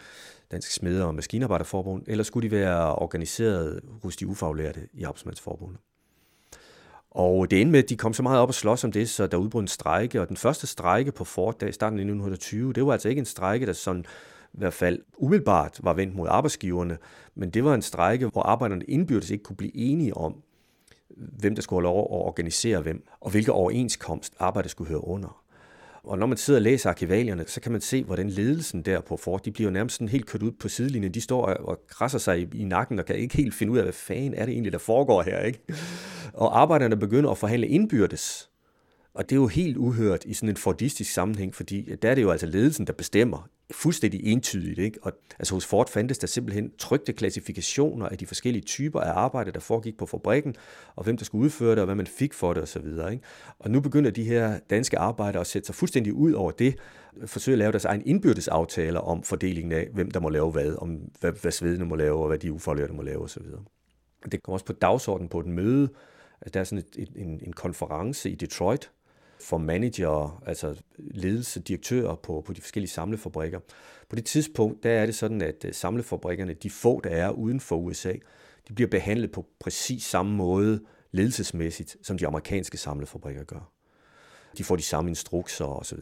Dansk 0.51 0.71
Smede- 0.71 1.05
og 1.05 1.15
Maskinarbejderforbund, 1.15 2.03
eller 2.07 2.25
skulle 2.25 2.51
de 2.51 2.57
være 2.57 2.95
organiseret 2.95 3.81
hos 4.03 4.17
de 4.17 4.27
ufaglærte 4.27 4.89
i 4.93 5.03
Arbejdsmandsforbundet? 5.03 5.81
Og 7.17 7.51
det 7.51 7.61
endte 7.61 7.73
med, 7.73 7.83
at 7.83 7.89
de 7.89 7.97
kom 7.97 8.13
så 8.13 8.23
meget 8.23 8.41
op 8.41 8.49
og 8.49 8.55
slås 8.55 8.85
om 8.85 8.93
det, 8.93 9.09
så 9.09 9.27
der 9.27 9.37
udbrød 9.37 9.63
en 9.63 9.69
strejke, 9.69 10.21
og 10.21 10.29
den 10.29 10.37
første 10.37 10.67
strejke 10.67 11.13
på 11.13 11.25
Ford 11.25 11.59
dag 11.59 11.69
i 11.69 11.73
starten 11.73 11.99
af 11.99 12.03
1920, 12.03 12.73
det 12.73 12.87
var 12.87 12.93
altså 12.93 13.09
ikke 13.09 13.19
en 13.19 13.25
strejke, 13.27 13.67
der 13.67 13.73
sådan 13.73 14.05
i 14.53 14.59
hvert 14.59 14.75
fald 14.75 15.03
umiddelbart 15.19 15.81
var 15.83 15.95
vendt 15.95 16.15
mod 16.15 16.29
arbejdsgiverne, 16.31 16.99
men 17.35 17.51
det 17.51 17.65
var 17.65 17.75
en 17.75 17.83
strejke, 17.83 18.27
hvor 18.27 18.43
arbejderne 18.43 18.85
indbyrdes 18.85 19.31
ikke 19.31 19.45
kunne 19.45 19.57
blive 19.57 19.77
enige 19.77 20.17
om, 20.17 20.35
hvem 21.17 21.55
der 21.55 21.63
skulle 21.63 21.79
have 21.79 21.95
lov 21.95 21.99
at 21.99 22.27
organisere 22.27 22.81
hvem, 22.81 23.07
og 23.21 23.31
hvilke 23.31 23.53
overenskomst 23.53 24.35
arbejdet 24.39 24.71
skulle 24.71 24.89
høre 24.89 25.05
under. 25.05 25.43
Og 26.07 26.19
når 26.19 26.27
man 26.27 26.37
sidder 26.37 26.59
og 26.59 26.63
læser 26.63 26.91
arkivalierne, 26.91 27.45
så 27.47 27.61
kan 27.61 27.73
man 27.73 27.81
se, 27.81 28.05
hvordan 28.05 28.31
ledelsen 28.31 28.83
der 28.83 29.01
på 29.01 29.17
Ford, 29.17 29.43
de 29.43 29.53
bliver 29.53 29.71
nærmest 29.71 29.97
sådan 29.97 30.09
helt 30.09 30.27
kørt 30.27 30.43
ud 30.43 30.53
på 30.53 30.69
sidelinjen. 30.69 31.15
De 31.15 31.21
står 31.21 31.47
og 31.47 31.79
krasser 31.89 32.19
sig 32.19 32.55
i 32.55 32.65
nakken 32.65 32.99
og 32.99 33.05
kan 33.05 33.17
ikke 33.17 33.37
helt 33.37 33.55
finde 33.55 33.73
ud 33.73 33.79
af, 33.79 33.85
hvad 33.85 33.93
fanden 33.93 34.35
er 34.35 34.47
det 34.47 34.53
egentlig, 34.53 34.73
der 34.73 34.79
foregår 34.79 35.23
her. 35.23 35.41
Ikke? 35.41 35.61
Og 36.33 36.61
arbejderne 36.61 36.97
begynder 36.97 37.31
at 37.31 37.39
forhandle 37.39 37.69
indbyrdes 37.69 38.51
og 39.17 39.31
det 39.31 39.37
er 39.37 39.41
jo 39.41 39.47
helt 39.47 39.77
uhørt 39.77 40.25
i 40.25 40.35
sådan 40.35 40.49
en 40.49 40.57
fordistisk 40.57 41.13
sammenhæng, 41.13 41.55
fordi 41.55 41.95
der 42.03 42.11
er 42.11 42.15
det 42.15 42.23
jo 42.23 42.31
altså 42.31 42.47
ledelsen, 42.47 42.87
der 42.87 42.93
bestemmer 42.93 43.49
fuldstændig 43.71 44.25
entydigt. 44.25 44.79
Ikke? 44.79 44.99
Og, 45.03 45.13
altså 45.39 45.55
hos 45.55 45.67
Ford 45.67 45.89
fandtes 45.91 46.19
der 46.19 46.27
simpelthen 46.27 46.71
trygte 46.79 47.13
klassifikationer 47.13 48.09
af 48.09 48.19
de 48.19 48.27
forskellige 48.27 48.63
typer 48.63 49.01
af 49.01 49.13
arbejde, 49.13 49.53
der 49.53 49.61
foregik 49.61 49.97
på 49.97 50.07
fabrikken, 50.07 50.55
og 50.97 51.05
hvem 51.05 51.17
der 51.17 51.25
skulle 51.25 51.45
udføre 51.45 51.71
det, 51.71 51.79
og 51.79 51.85
hvad 51.85 51.95
man 51.95 52.07
fik 52.07 52.35
for 52.35 52.55
det 52.55 52.63
osv. 52.63 52.87
Ikke? 52.87 53.21
Og 53.59 53.71
nu 53.71 53.81
begynder 53.81 54.11
de 54.11 54.25
her 54.25 54.59
danske 54.71 54.99
arbejdere 54.99 55.41
at 55.41 55.47
sætte 55.47 55.67
sig 55.67 55.75
fuldstændig 55.75 56.13
ud 56.13 56.33
over 56.33 56.51
det, 56.51 56.77
forsøge 57.27 57.55
at 57.55 57.59
lave 57.59 57.73
deres 57.73 57.85
egen 57.85 58.03
indbyrdes 58.07 58.49
aftaler 58.49 59.01
om 59.01 59.23
fordelingen 59.23 59.73
af, 59.73 59.89
hvem 59.93 60.11
der 60.11 60.21
må 60.21 60.29
lave 60.29 60.51
hvad, 60.51 60.77
om 60.79 61.01
hvad, 61.21 61.33
hvad 61.33 61.53
svedene 61.53 61.85
må 61.85 61.95
lave, 61.95 62.21
og 62.21 62.29
hvad 62.29 62.39
de 62.39 62.53
ufaglærte 62.53 62.93
må 62.93 63.03
lave 63.03 63.23
osv. 63.23 63.43
Det 64.33 64.43
kommer 64.43 64.55
også 64.55 64.67
på 64.67 64.73
dagsordenen 64.73 65.29
på 65.29 65.41
et 65.41 65.47
møde, 65.47 65.89
altså 66.41 66.51
der 66.55 66.61
er 66.61 66.65
sådan 66.65 66.85
et, 66.97 67.13
en, 67.17 67.41
en 67.47 67.53
konference 67.53 68.31
i 68.31 68.35
Detroit, 68.35 68.91
for 69.41 69.59
manager, 69.59 70.43
altså 70.47 70.83
ledelse, 70.99 71.61
direktører 71.61 72.15
på, 72.15 72.43
på 72.47 72.53
de 72.53 72.61
forskellige 72.61 72.91
samlefabrikker. 72.91 73.61
På 74.09 74.17
det 74.17 74.25
tidspunkt, 74.25 74.83
der 74.83 74.91
er 74.91 75.07
det 75.07 75.15
sådan, 75.15 75.43
at 75.43 75.65
øh, 75.65 75.75
samlefabrikkerne, 75.75 76.55
de 76.55 76.71
få, 76.71 77.01
der 77.05 77.11
er 77.11 77.31
uden 77.31 77.61
for 77.61 77.77
USA, 77.77 78.13
de 78.69 78.75
bliver 78.75 78.89
behandlet 78.89 79.33
på 79.33 79.47
præcis 79.61 80.05
samme 80.05 80.37
måde 80.37 80.81
ledelsesmæssigt, 81.11 81.97
som 82.03 82.19
de 82.19 82.27
amerikanske 82.27 82.79
samlefabrikker 82.79 83.45
gør. 83.45 83.73
De 84.59 84.65
får 84.65 84.77
de 84.77 84.83
samme 84.83 85.11
instrukser 85.11 85.65
osv 85.65 85.99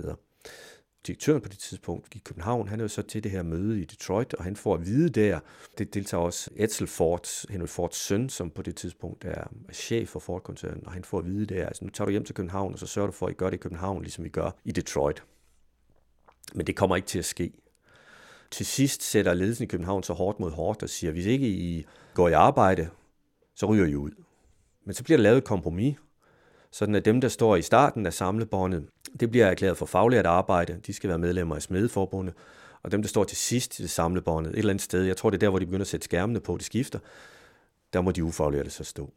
direktøren 1.06 1.40
på 1.40 1.48
det 1.48 1.58
tidspunkt 1.58 2.14
i 2.14 2.18
København, 2.18 2.68
han 2.68 2.80
er 2.80 2.84
jo 2.84 2.88
så 2.88 3.02
til 3.02 3.24
det 3.24 3.30
her 3.30 3.42
møde 3.42 3.80
i 3.80 3.84
Detroit, 3.84 4.34
og 4.34 4.44
han 4.44 4.56
får 4.56 4.74
at 4.74 4.86
vide 4.86 5.08
der, 5.08 5.40
det 5.78 5.94
deltager 5.94 6.22
også 6.22 6.50
Edsel 6.56 6.86
Ford, 6.86 7.50
Henry 7.50 7.66
Fords 7.66 7.96
søn, 7.96 8.28
som 8.28 8.50
på 8.50 8.62
det 8.62 8.76
tidspunkt 8.76 9.24
er 9.24 9.44
chef 9.72 10.08
for 10.08 10.20
Ford-koncernen, 10.20 10.86
og 10.86 10.92
han 10.92 11.04
får 11.04 11.18
at 11.18 11.24
vide 11.24 11.46
der, 11.46 11.66
altså 11.66 11.84
nu 11.84 11.90
tager 11.90 12.06
du 12.06 12.10
hjem 12.10 12.24
til 12.24 12.34
København, 12.34 12.72
og 12.72 12.78
så 12.78 12.86
sørger 12.86 13.06
du 13.06 13.12
for, 13.12 13.26
at 13.26 13.32
I 13.32 13.34
gør 13.34 13.50
det 13.50 13.56
i 13.56 13.60
København, 13.60 14.02
ligesom 14.02 14.24
vi 14.24 14.28
gør 14.28 14.50
i 14.64 14.72
Detroit. 14.72 15.22
Men 16.54 16.66
det 16.66 16.76
kommer 16.76 16.96
ikke 16.96 17.08
til 17.08 17.18
at 17.18 17.24
ske. 17.24 17.52
Til 18.50 18.66
sidst 18.66 19.02
sætter 19.02 19.34
ledelsen 19.34 19.64
i 19.64 19.66
København 19.66 20.02
så 20.02 20.12
hårdt 20.12 20.40
mod 20.40 20.50
hårdt 20.50 20.82
og 20.82 20.88
siger, 20.88 21.12
hvis 21.12 21.26
ikke 21.26 21.48
I 21.48 21.86
går 22.14 22.28
i 22.28 22.32
arbejde, 22.32 22.88
så 23.54 23.66
ryger 23.66 23.86
I 23.86 23.94
ud. 23.94 24.10
Men 24.84 24.94
så 24.94 25.04
bliver 25.04 25.16
der 25.16 25.22
lavet 25.22 25.38
et 25.38 25.44
kompromis, 25.44 25.96
sådan 26.74 26.94
at 26.94 27.04
dem, 27.04 27.20
der 27.20 27.28
står 27.28 27.56
i 27.56 27.62
starten 27.62 28.06
af 28.06 28.12
samlebåndet, 28.12 28.88
det 29.20 29.30
bliver 29.30 29.46
erklæret 29.46 29.76
for 29.76 29.86
faglært 29.86 30.26
arbejde. 30.26 30.80
De 30.86 30.92
skal 30.92 31.08
være 31.08 31.18
medlemmer 31.18 31.54
af 31.54 31.62
Smedeforbundet. 31.62 32.34
Og 32.82 32.92
dem, 32.92 33.02
der 33.02 33.08
står 33.08 33.24
til 33.24 33.36
sidst 33.36 33.80
i 33.80 33.88
samlebåndet, 33.88 34.52
et 34.52 34.58
eller 34.58 34.70
andet 34.70 34.82
sted, 34.82 35.02
jeg 35.02 35.16
tror, 35.16 35.30
det 35.30 35.36
er 35.36 35.40
der, 35.40 35.48
hvor 35.48 35.58
de 35.58 35.66
begynder 35.66 35.84
at 35.84 35.88
sætte 35.88 36.04
skærmene 36.04 36.40
på, 36.40 36.56
de 36.56 36.64
skifter, 36.64 36.98
der 37.92 38.00
må 38.00 38.12
de 38.12 38.24
ufaglærte 38.24 38.70
så 38.70 38.84
stå. 38.84 39.12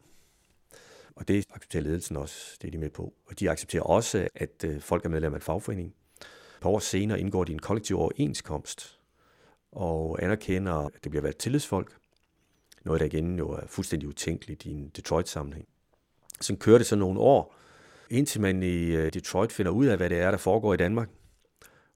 Og 1.16 1.28
det 1.28 1.44
accepterer 1.54 1.82
ledelsen 1.82 2.16
også, 2.16 2.56
det 2.62 2.68
er 2.68 2.72
de 2.72 2.78
med 2.78 2.90
på. 2.90 3.12
Og 3.26 3.40
de 3.40 3.50
accepterer 3.50 3.82
også, 3.82 4.28
at 4.34 4.64
øh, 4.64 4.80
folk 4.80 5.04
er 5.04 5.08
medlem 5.08 5.32
af 5.32 5.38
en 5.38 5.42
fagforening. 5.42 5.94
Et 6.20 6.60
par 6.60 6.70
år 6.70 6.78
senere 6.78 7.20
indgår 7.20 7.44
de 7.44 7.52
en 7.52 7.58
kollektiv 7.58 7.98
overenskomst, 7.98 8.98
og 9.72 10.22
anerkender, 10.22 10.74
at 10.74 11.04
det 11.04 11.10
bliver 11.10 11.22
valgt 11.22 11.38
tillidsfolk. 11.38 11.96
Noget, 12.84 13.00
der 13.00 13.06
igen 13.06 13.38
jo 13.38 13.50
er 13.50 13.66
fuldstændig 13.66 14.08
utænkeligt 14.08 14.64
i 14.64 14.70
en 14.70 14.88
Detroit-sammenhæng. 14.96 15.68
Så 16.40 16.56
kører 16.56 16.78
det 16.78 16.86
så 16.86 16.96
nogle 16.96 17.20
år, 17.20 17.54
indtil 18.10 18.40
man 18.40 18.62
i 18.62 18.84
øh, 18.84 19.12
Detroit 19.12 19.52
finder 19.52 19.72
ud 19.72 19.86
af, 19.86 19.96
hvad 19.96 20.10
det 20.10 20.18
er, 20.18 20.30
der 20.30 20.38
foregår 20.38 20.74
i 20.74 20.76
Danmark. 20.76 21.08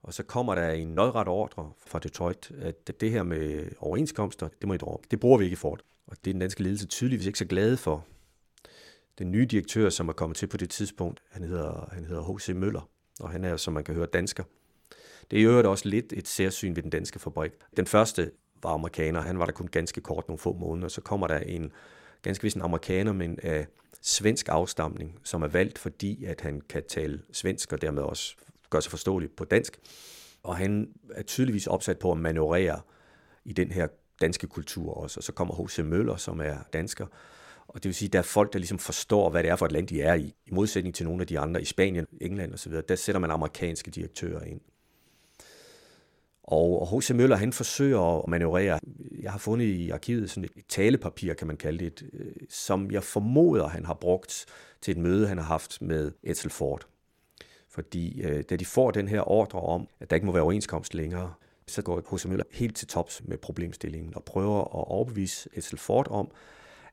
Og 0.03 0.13
så 0.13 0.23
kommer 0.23 0.55
der 0.55 0.69
en 0.69 0.87
nødret 0.87 1.27
ordre 1.27 1.71
fra 1.87 1.99
Detroit, 1.99 2.51
at 2.61 3.01
det 3.01 3.11
her 3.11 3.23
med 3.23 3.65
overenskomster, 3.79 4.47
det 4.61 4.67
må 4.67 4.73
I 4.73 4.77
droppe. 4.77 5.07
Det 5.11 5.19
bruger 5.19 5.37
vi 5.37 5.43
ikke 5.43 5.53
i 5.53 5.55
Ford. 5.55 5.79
Og 6.07 6.17
det 6.25 6.31
er 6.31 6.33
den 6.33 6.41
danske 6.41 6.63
ledelse 6.63 6.87
tydeligvis 6.87 7.27
ikke 7.27 7.39
så 7.39 7.45
glade 7.45 7.77
for. 7.77 8.05
Den 9.19 9.31
nye 9.31 9.45
direktør, 9.45 9.89
som 9.89 10.09
er 10.09 10.13
kommet 10.13 10.37
til 10.37 10.47
på 10.47 10.57
det 10.57 10.69
tidspunkt, 10.69 11.21
han 11.29 11.43
hedder, 11.43 11.89
han 11.91 12.05
hedder 12.05 12.33
H.C. 12.33 12.49
Møller, 12.49 12.89
og 13.19 13.29
han 13.29 13.43
er, 13.43 13.57
som 13.57 13.73
man 13.73 13.83
kan 13.83 13.95
høre, 13.95 14.05
dansker. 14.05 14.43
Det 15.31 15.37
er 15.37 15.41
i 15.41 15.45
øvrigt 15.45 15.67
også 15.67 15.89
lidt 15.89 16.13
et 16.13 16.27
særsyn 16.27 16.75
ved 16.75 16.83
den 16.83 16.89
danske 16.89 17.19
fabrik. 17.19 17.51
Den 17.77 17.87
første 17.87 18.31
var 18.63 18.69
amerikaner, 18.69 19.21
han 19.21 19.39
var 19.39 19.45
der 19.45 19.53
kun 19.53 19.67
ganske 19.67 20.01
kort, 20.01 20.27
nogle 20.27 20.39
få 20.39 20.53
måneder, 20.53 20.87
så 20.87 21.01
kommer 21.01 21.27
der 21.27 21.39
en 21.39 21.71
ganske 22.23 22.43
vist 22.43 22.55
en 22.55 22.61
amerikaner, 22.61 23.13
men 23.13 23.39
af 23.43 23.67
svensk 24.01 24.49
afstamning, 24.49 25.19
som 25.23 25.43
er 25.43 25.47
valgt, 25.47 25.77
fordi 25.77 26.25
at 26.25 26.41
han 26.41 26.61
kan 26.69 26.83
tale 26.87 27.21
svensk 27.31 27.73
og 27.73 27.81
dermed 27.81 28.03
også 28.03 28.35
gøre 28.69 28.81
sig 28.81 28.89
forståelig 28.89 29.31
på 29.31 29.45
dansk. 29.45 29.79
Og 30.43 30.57
han 30.57 30.89
er 31.11 31.23
tydeligvis 31.23 31.67
opsat 31.67 31.99
på 31.99 32.11
at 32.11 32.17
manøvrere 32.17 32.81
i 33.45 33.53
den 33.53 33.71
her 33.71 33.87
danske 34.21 34.47
kultur 34.47 34.93
også. 34.93 35.19
Og 35.19 35.23
så 35.23 35.31
kommer 35.31 35.65
H.C. 35.65 35.79
Møller, 35.79 36.15
som 36.15 36.39
er 36.39 36.57
dansker. 36.73 37.07
Og 37.67 37.83
det 37.83 37.85
vil 37.85 37.95
sige, 37.95 38.09
at 38.09 38.13
der 38.13 38.19
er 38.19 38.23
folk, 38.23 38.53
der 38.53 38.59
ligesom 38.59 38.79
forstår, 38.79 39.29
hvad 39.29 39.43
det 39.43 39.49
er 39.51 39.55
for 39.55 39.65
et 39.65 39.71
land, 39.71 39.87
de 39.87 40.01
er 40.01 40.13
i. 40.13 40.35
I 40.45 40.51
modsætning 40.51 40.95
til 40.95 41.05
nogle 41.05 41.21
af 41.21 41.27
de 41.27 41.39
andre 41.39 41.61
i 41.61 41.65
Spanien, 41.65 42.07
England 42.21 42.53
osv., 42.53 42.73
der 42.89 42.95
sætter 42.95 43.19
man 43.19 43.31
amerikanske 43.31 43.91
direktører 43.91 44.43
ind. 44.43 44.61
Og 46.43 46.87
H.C. 46.97 47.11
Møller, 47.11 47.35
han 47.35 47.53
forsøger 47.53 48.19
at 48.19 48.27
manøvrere. 48.27 48.79
Jeg 49.21 49.31
har 49.31 49.39
fundet 49.39 49.65
i 49.65 49.89
arkivet 49.89 50.29
sådan 50.29 50.43
et 50.43 50.65
talepapir, 50.69 51.33
kan 51.33 51.47
man 51.47 51.57
kalde 51.57 51.85
det, 51.85 52.03
øh, 52.13 52.31
som 52.49 52.91
jeg 52.91 53.03
formoder, 53.03 53.67
han 53.67 53.85
har 53.85 53.93
brugt 53.93 54.45
til 54.81 54.91
et 54.91 54.97
møde, 54.97 55.27
han 55.27 55.37
har 55.37 55.45
haft 55.45 55.81
med 55.81 56.11
Edsel 56.23 56.49
Ford. 56.49 56.87
Fordi 57.69 58.21
øh, 58.21 58.43
da 58.49 58.55
de 58.55 58.65
får 58.65 58.91
den 58.91 59.07
her 59.07 59.31
ordre 59.31 59.59
om, 59.59 59.87
at 59.99 60.09
der 60.09 60.15
ikke 60.15 60.25
må 60.25 60.31
være 60.31 60.43
overenskomst 60.43 60.93
længere, 60.93 61.33
så 61.67 61.81
går 61.81 62.15
H.C. 62.15 62.25
Møller 62.25 62.45
helt 62.51 62.75
til 62.75 62.87
tops 62.87 63.21
med 63.25 63.37
problemstillingen 63.37 64.15
og 64.15 64.23
prøver 64.23 64.59
at 64.59 64.87
overbevise 64.87 65.49
Edsel 65.53 65.77
Ford 65.77 66.07
om, 66.09 66.31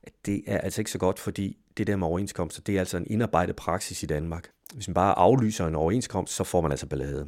at 0.02 0.12
det 0.26 0.42
er 0.46 0.58
altså 0.58 0.80
ikke 0.80 0.90
så 0.90 0.98
godt, 0.98 1.18
fordi 1.18 1.56
det 1.76 1.86
der 1.86 1.96
med 1.96 2.06
overenskomster, 2.06 2.62
det 2.62 2.74
er 2.74 2.78
altså 2.78 2.96
en 2.96 3.06
indarbejdet 3.10 3.56
praksis 3.56 4.02
i 4.02 4.06
Danmark. 4.06 4.50
Hvis 4.74 4.88
man 4.88 4.94
bare 4.94 5.18
aflyser 5.18 5.66
en 5.66 5.74
overenskomst, 5.74 6.34
så 6.34 6.44
får 6.44 6.60
man 6.60 6.70
altså 6.70 6.86
ballade. 6.86 7.26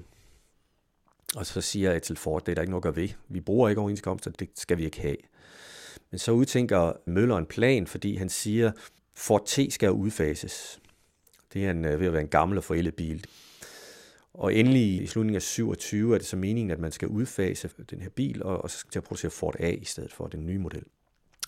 Og 1.36 1.46
så 1.46 1.60
siger 1.60 1.92
Edsel 1.92 2.16
Ford, 2.16 2.44
det 2.44 2.52
er 2.52 2.54
der 2.54 2.62
ikke 2.62 2.70
noget 2.70 2.80
at 2.80 2.94
gøre 2.94 3.02
ved. 3.02 3.08
Vi 3.28 3.40
bruger 3.40 3.68
ikke 3.68 3.80
overenskomster, 3.80 4.30
det 4.30 4.48
skal 4.56 4.78
vi 4.78 4.84
ikke 4.84 5.00
have. 5.00 5.16
Men 6.10 6.18
så 6.18 6.32
udtænker 6.32 6.92
Møller 7.06 7.36
en 7.36 7.46
plan, 7.46 7.86
fordi 7.86 8.16
han 8.16 8.28
siger, 8.28 8.72
Ford 9.14 9.46
T 9.46 9.58
skal 9.72 9.90
udfases. 9.90 10.80
Det 11.52 11.66
er 11.66 11.70
en, 11.70 11.84
øh, 11.84 12.00
ved 12.00 12.06
at 12.06 12.12
være 12.12 12.22
en 12.22 12.28
gammel 12.28 12.58
og 12.58 12.64
forældet 12.64 12.94
bil. 12.94 13.26
Og 14.34 14.54
endelig 14.54 15.02
i 15.02 15.06
slutningen 15.06 15.36
af 15.36 15.42
27 15.42 16.14
er 16.14 16.18
det 16.18 16.26
så 16.26 16.36
meningen, 16.36 16.70
at 16.70 16.78
man 16.78 16.92
skal 16.92 17.08
udfase 17.08 17.70
den 17.90 18.00
her 18.00 18.08
bil, 18.08 18.42
og, 18.42 18.62
og 18.62 18.70
så 18.70 18.78
skal 18.78 18.90
til 18.90 18.98
at 18.98 19.04
producere 19.04 19.30
Ford 19.30 19.56
A 19.58 19.70
i 19.70 19.84
stedet 19.84 20.12
for 20.12 20.26
den 20.26 20.46
nye 20.46 20.58
model. 20.58 20.84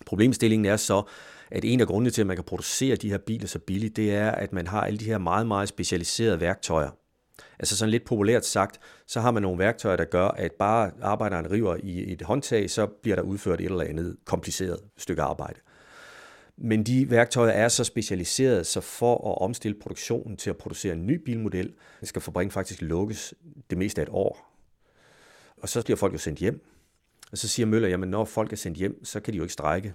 Problemstillingen 0.05 0.65
er 0.65 0.77
så, 0.77 1.03
at 1.51 1.65
en 1.65 1.81
af 1.81 1.87
grundene 1.87 2.09
til, 2.09 2.21
at 2.21 2.27
man 2.27 2.37
kan 2.37 2.43
producere 2.43 2.95
de 2.95 3.09
her 3.09 3.17
biler 3.17 3.47
så 3.47 3.59
billigt, 3.59 3.95
det 3.95 4.15
er, 4.15 4.31
at 4.31 4.53
man 4.53 4.67
har 4.67 4.81
alle 4.81 4.99
de 4.99 5.05
her 5.05 5.17
meget, 5.17 5.47
meget 5.47 5.69
specialiserede 5.69 6.39
værktøjer. 6.39 6.89
Altså 7.59 7.77
sådan 7.77 7.91
lidt 7.91 8.05
populært 8.05 8.45
sagt, 8.45 8.79
så 9.07 9.21
har 9.21 9.31
man 9.31 9.41
nogle 9.41 9.59
værktøjer, 9.59 9.95
der 9.95 10.05
gør, 10.05 10.27
at 10.27 10.51
bare 10.51 10.91
arbejderen 11.01 11.51
river 11.51 11.77
i 11.83 12.11
et 12.11 12.21
håndtag, 12.21 12.69
så 12.69 12.85
bliver 12.85 13.15
der 13.15 13.23
udført 13.23 13.61
et 13.61 13.65
eller 13.65 13.83
andet 13.83 14.17
kompliceret 14.25 14.79
stykke 14.97 15.21
arbejde. 15.21 15.59
Men 16.57 16.83
de 16.83 17.09
værktøjer 17.09 17.51
er 17.51 17.67
så 17.67 17.83
specialiserede, 17.83 18.63
så 18.63 18.81
for 18.81 19.31
at 19.31 19.41
omstille 19.41 19.79
produktionen 19.79 20.37
til 20.37 20.49
at 20.49 20.57
producere 20.57 20.93
en 20.93 21.07
ny 21.07 21.23
bilmodel, 21.23 21.73
skal 22.03 22.21
fabrikken 22.21 22.51
faktisk 22.51 22.81
lukkes 22.81 23.33
det 23.69 23.77
meste 23.77 24.01
af 24.01 24.05
et 24.05 24.09
år. 24.11 24.51
Og 25.57 25.69
så 25.69 25.83
bliver 25.83 25.97
folk 25.97 26.13
jo 26.13 26.17
sendt 26.17 26.39
hjem. 26.39 26.65
Og 27.31 27.37
så 27.37 27.47
siger 27.47 27.65
Møller, 27.65 27.87
jamen 27.87 28.09
når 28.09 28.25
folk 28.25 28.51
er 28.51 28.57
sendt 28.57 28.77
hjem, 28.77 29.05
så 29.05 29.19
kan 29.19 29.33
de 29.33 29.37
jo 29.37 29.43
ikke 29.43 29.53
strække. 29.53 29.93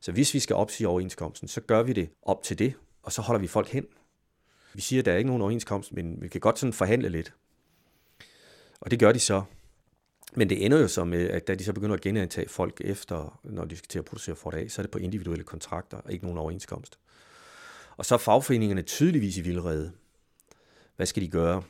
Så 0.00 0.12
hvis 0.12 0.34
vi 0.34 0.38
skal 0.38 0.56
opsige 0.56 0.88
overenskomsten, 0.88 1.48
så 1.48 1.60
gør 1.60 1.82
vi 1.82 1.92
det 1.92 2.08
op 2.22 2.42
til 2.42 2.58
det, 2.58 2.74
og 3.02 3.12
så 3.12 3.22
holder 3.22 3.40
vi 3.40 3.46
folk 3.46 3.68
hen. 3.68 3.84
Vi 4.74 4.80
siger, 4.80 5.00
at 5.00 5.06
der 5.06 5.12
er 5.12 5.16
ikke 5.16 5.28
nogen 5.28 5.42
overenskomst, 5.42 5.92
men 5.92 6.22
vi 6.22 6.28
kan 6.28 6.40
godt 6.40 6.58
sådan 6.58 6.72
forhandle 6.72 7.08
lidt. 7.08 7.34
Og 8.80 8.90
det 8.90 8.98
gør 8.98 9.12
de 9.12 9.18
så. 9.18 9.42
Men 10.34 10.50
det 10.50 10.64
ender 10.64 10.78
jo 10.78 10.88
så 10.88 11.04
med, 11.04 11.20
øh, 11.20 11.36
at 11.36 11.48
da 11.48 11.54
de 11.54 11.64
så 11.64 11.72
begynder 11.72 11.94
at 11.94 12.00
genantage 12.00 12.48
folk 12.48 12.80
efter, 12.84 13.40
når 13.44 13.64
de 13.64 13.76
skal 13.76 13.88
til 13.88 13.98
at 13.98 14.04
producere 14.04 14.36
for 14.36 14.50
dag, 14.50 14.70
så 14.70 14.80
er 14.80 14.82
det 14.82 14.90
på 14.90 14.98
individuelle 14.98 15.44
kontrakter, 15.44 15.96
og 15.96 16.12
ikke 16.12 16.24
nogen 16.24 16.38
overenskomst. 16.38 16.98
Og 17.96 18.06
så 18.06 18.14
er 18.14 18.18
fagforeningerne 18.18 18.82
tydeligvis 18.82 19.36
i 19.36 19.40
vildrede. 19.40 19.92
Hvad 20.96 21.06
skal 21.06 21.22
de 21.22 21.28
gøre? 21.28 21.62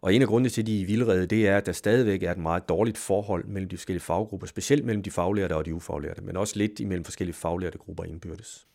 Og 0.00 0.14
en 0.14 0.22
af 0.22 0.28
grundene 0.28 0.48
til, 0.48 0.62
at 0.62 0.66
de 0.66 0.76
er 0.76 0.80
i 0.80 0.84
vildrede, 0.84 1.26
det 1.26 1.48
er, 1.48 1.56
at 1.56 1.66
der 1.66 1.72
stadigvæk 1.72 2.22
er 2.22 2.30
et 2.30 2.38
meget 2.38 2.68
dårligt 2.68 2.98
forhold 2.98 3.44
mellem 3.44 3.68
de 3.68 3.76
forskellige 3.76 4.02
faggrupper, 4.02 4.46
specielt 4.46 4.84
mellem 4.84 5.02
de 5.02 5.10
faglærte 5.10 5.56
og 5.56 5.64
de 5.64 5.74
ufaglærte, 5.74 6.22
men 6.22 6.36
også 6.36 6.58
lidt 6.58 6.80
imellem 6.80 7.04
forskellige 7.04 7.36
faglærte 7.36 7.78
grupper 7.78 8.04
indbyrdes. 8.04 8.66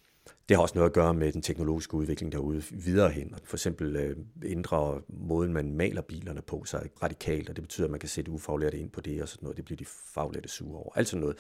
Det 0.50 0.58
har 0.58 0.62
også 0.62 0.76
noget 0.76 0.90
at 0.90 0.94
gøre 0.94 1.14
med 1.14 1.32
den 1.32 1.42
teknologiske 1.42 1.94
udvikling 1.94 2.32
derude 2.32 2.64
videre 2.72 3.10
hen. 3.10 3.36
For 3.44 3.58
eksempel 3.58 3.96
øh, 3.96 4.18
ændrer 4.46 5.02
måden, 5.08 5.54
man 5.54 5.74
maler 5.74 6.02
bilerne 6.02 6.42
på 6.42 6.66
sig 6.66 6.90
radikalt, 7.04 7.50
og 7.50 7.56
det 7.56 7.64
betyder, 7.64 7.88
at 7.88 7.92
man 7.92 8.00
kan 8.00 8.10
sætte 8.10 8.32
ufaglærte 8.32 8.78
ind 8.78 8.90
på 8.90 9.02
det 9.02 9.22
og 9.22 9.30
sådan 9.30 9.44
noget. 9.44 9.58
Det 9.58 9.66
bliver 9.66 9.78
de 9.78 9.86
faglærte 9.86 10.50
sure 10.50 10.78
over. 10.78 10.94
Alt 10.96 11.08
sådan 11.08 11.22
noget. 11.22 11.38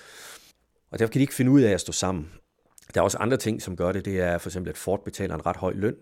Og 0.91 0.99
derfor 0.99 1.11
kan 1.11 1.19
de 1.19 1.23
ikke 1.23 1.33
finde 1.33 1.51
ud 1.51 1.61
af 1.61 1.71
at 1.71 1.81
stå 1.81 1.91
sammen. 1.91 2.31
Der 2.93 2.99
er 2.99 3.03
også 3.03 3.17
andre 3.17 3.37
ting, 3.37 3.61
som 3.61 3.75
gør 3.75 3.91
det. 3.91 4.05
Det 4.05 4.19
er 4.19 4.37
for 4.37 4.49
eksempel, 4.49 4.69
at 4.69 4.77
Ford 4.77 5.03
betaler 5.03 5.35
en 5.35 5.45
ret 5.45 5.57
høj 5.57 5.73
løn. 5.73 5.95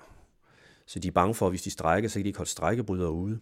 Så 0.86 1.00
de 1.00 1.08
er 1.08 1.12
bange 1.12 1.36
for, 1.36 1.46
at 1.46 1.52
hvis 1.52 1.62
de 1.62 1.72
strækker, 1.72 2.10
så 2.10 2.14
kan 2.14 2.24
de 2.24 2.30
ikke 2.30 2.40
holde 2.40 2.52
strækkebrydere 2.52 3.12
ude. 3.12 3.40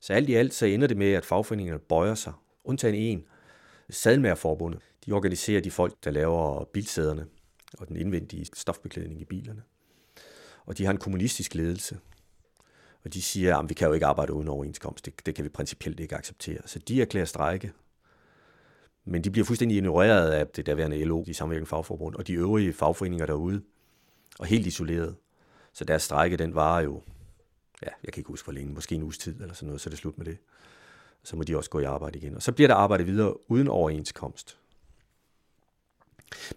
Så 0.00 0.12
alt 0.12 0.28
i 0.28 0.34
alt, 0.34 0.54
så 0.54 0.66
ender 0.66 0.86
det 0.86 0.96
med, 0.96 1.12
at 1.12 1.26
fagforeningerne 1.26 1.80
bøjer 1.80 2.14
sig. 2.14 2.32
Undtagen 2.64 2.94
en, 2.94 3.24
Sadmelærforbundet. 3.90 4.80
De 5.06 5.12
organiserer 5.12 5.60
de 5.60 5.70
folk, 5.70 6.04
der 6.04 6.10
laver 6.10 6.64
bilsæderne 6.64 7.26
og 7.78 7.88
den 7.88 7.96
indvendige 7.96 8.46
stofbeklædning 8.54 9.20
i 9.20 9.24
bilerne. 9.24 9.62
Og 10.66 10.78
de 10.78 10.84
har 10.84 10.90
en 10.90 10.98
kommunistisk 10.98 11.54
ledelse. 11.54 11.98
Og 13.04 13.14
de 13.14 13.22
siger, 13.22 13.56
at 13.56 13.68
vi 13.68 13.74
kan 13.74 13.88
jo 13.88 13.94
ikke 13.94 14.06
arbejde 14.06 14.32
uden 14.32 14.48
overenskomst. 14.48 15.04
Det, 15.06 15.26
det 15.26 15.34
kan 15.34 15.44
vi 15.44 15.48
principielt 15.48 16.00
ikke 16.00 16.16
acceptere. 16.16 16.60
Så 16.66 16.78
de 16.78 17.02
erklærer 17.02 17.24
strejke. 17.24 17.72
Men 19.04 19.24
de 19.24 19.30
bliver 19.30 19.44
fuldstændig 19.44 19.76
ignoreret 19.76 20.30
af 20.30 20.46
det 20.46 20.66
daværende 20.66 21.04
LO, 21.04 21.24
de 21.26 21.34
samvirkende 21.34 21.66
fagforbund, 21.66 22.14
og 22.14 22.26
de 22.26 22.32
øvrige 22.32 22.72
fagforeninger 22.72 23.26
derude. 23.26 23.62
Og 24.38 24.46
helt 24.46 24.66
isoleret. 24.66 25.16
Så 25.72 25.84
deres 25.84 26.02
strejke, 26.02 26.36
den 26.36 26.54
varer 26.54 26.82
jo, 26.82 27.02
ja, 27.82 27.88
jeg 28.04 28.12
kan 28.12 28.20
ikke 28.20 28.28
huske 28.28 28.46
hvor 28.46 28.52
længe, 28.52 28.74
måske 28.74 28.94
en 28.94 29.02
uges 29.02 29.18
tid 29.18 29.40
eller 29.40 29.54
sådan 29.54 29.66
noget, 29.66 29.80
så 29.80 29.88
er 29.88 29.90
det 29.90 29.98
slut 29.98 30.18
med 30.18 30.26
det. 30.26 30.38
Så 31.22 31.36
må 31.36 31.42
de 31.42 31.56
også 31.56 31.70
gå 31.70 31.78
i 31.80 31.84
arbejde 31.84 32.18
igen. 32.18 32.34
Og 32.34 32.42
så 32.42 32.52
bliver 32.52 32.68
der 32.68 32.74
arbejdet 32.74 33.06
videre 33.06 33.50
uden 33.50 33.68
overenskomst. 33.68 34.59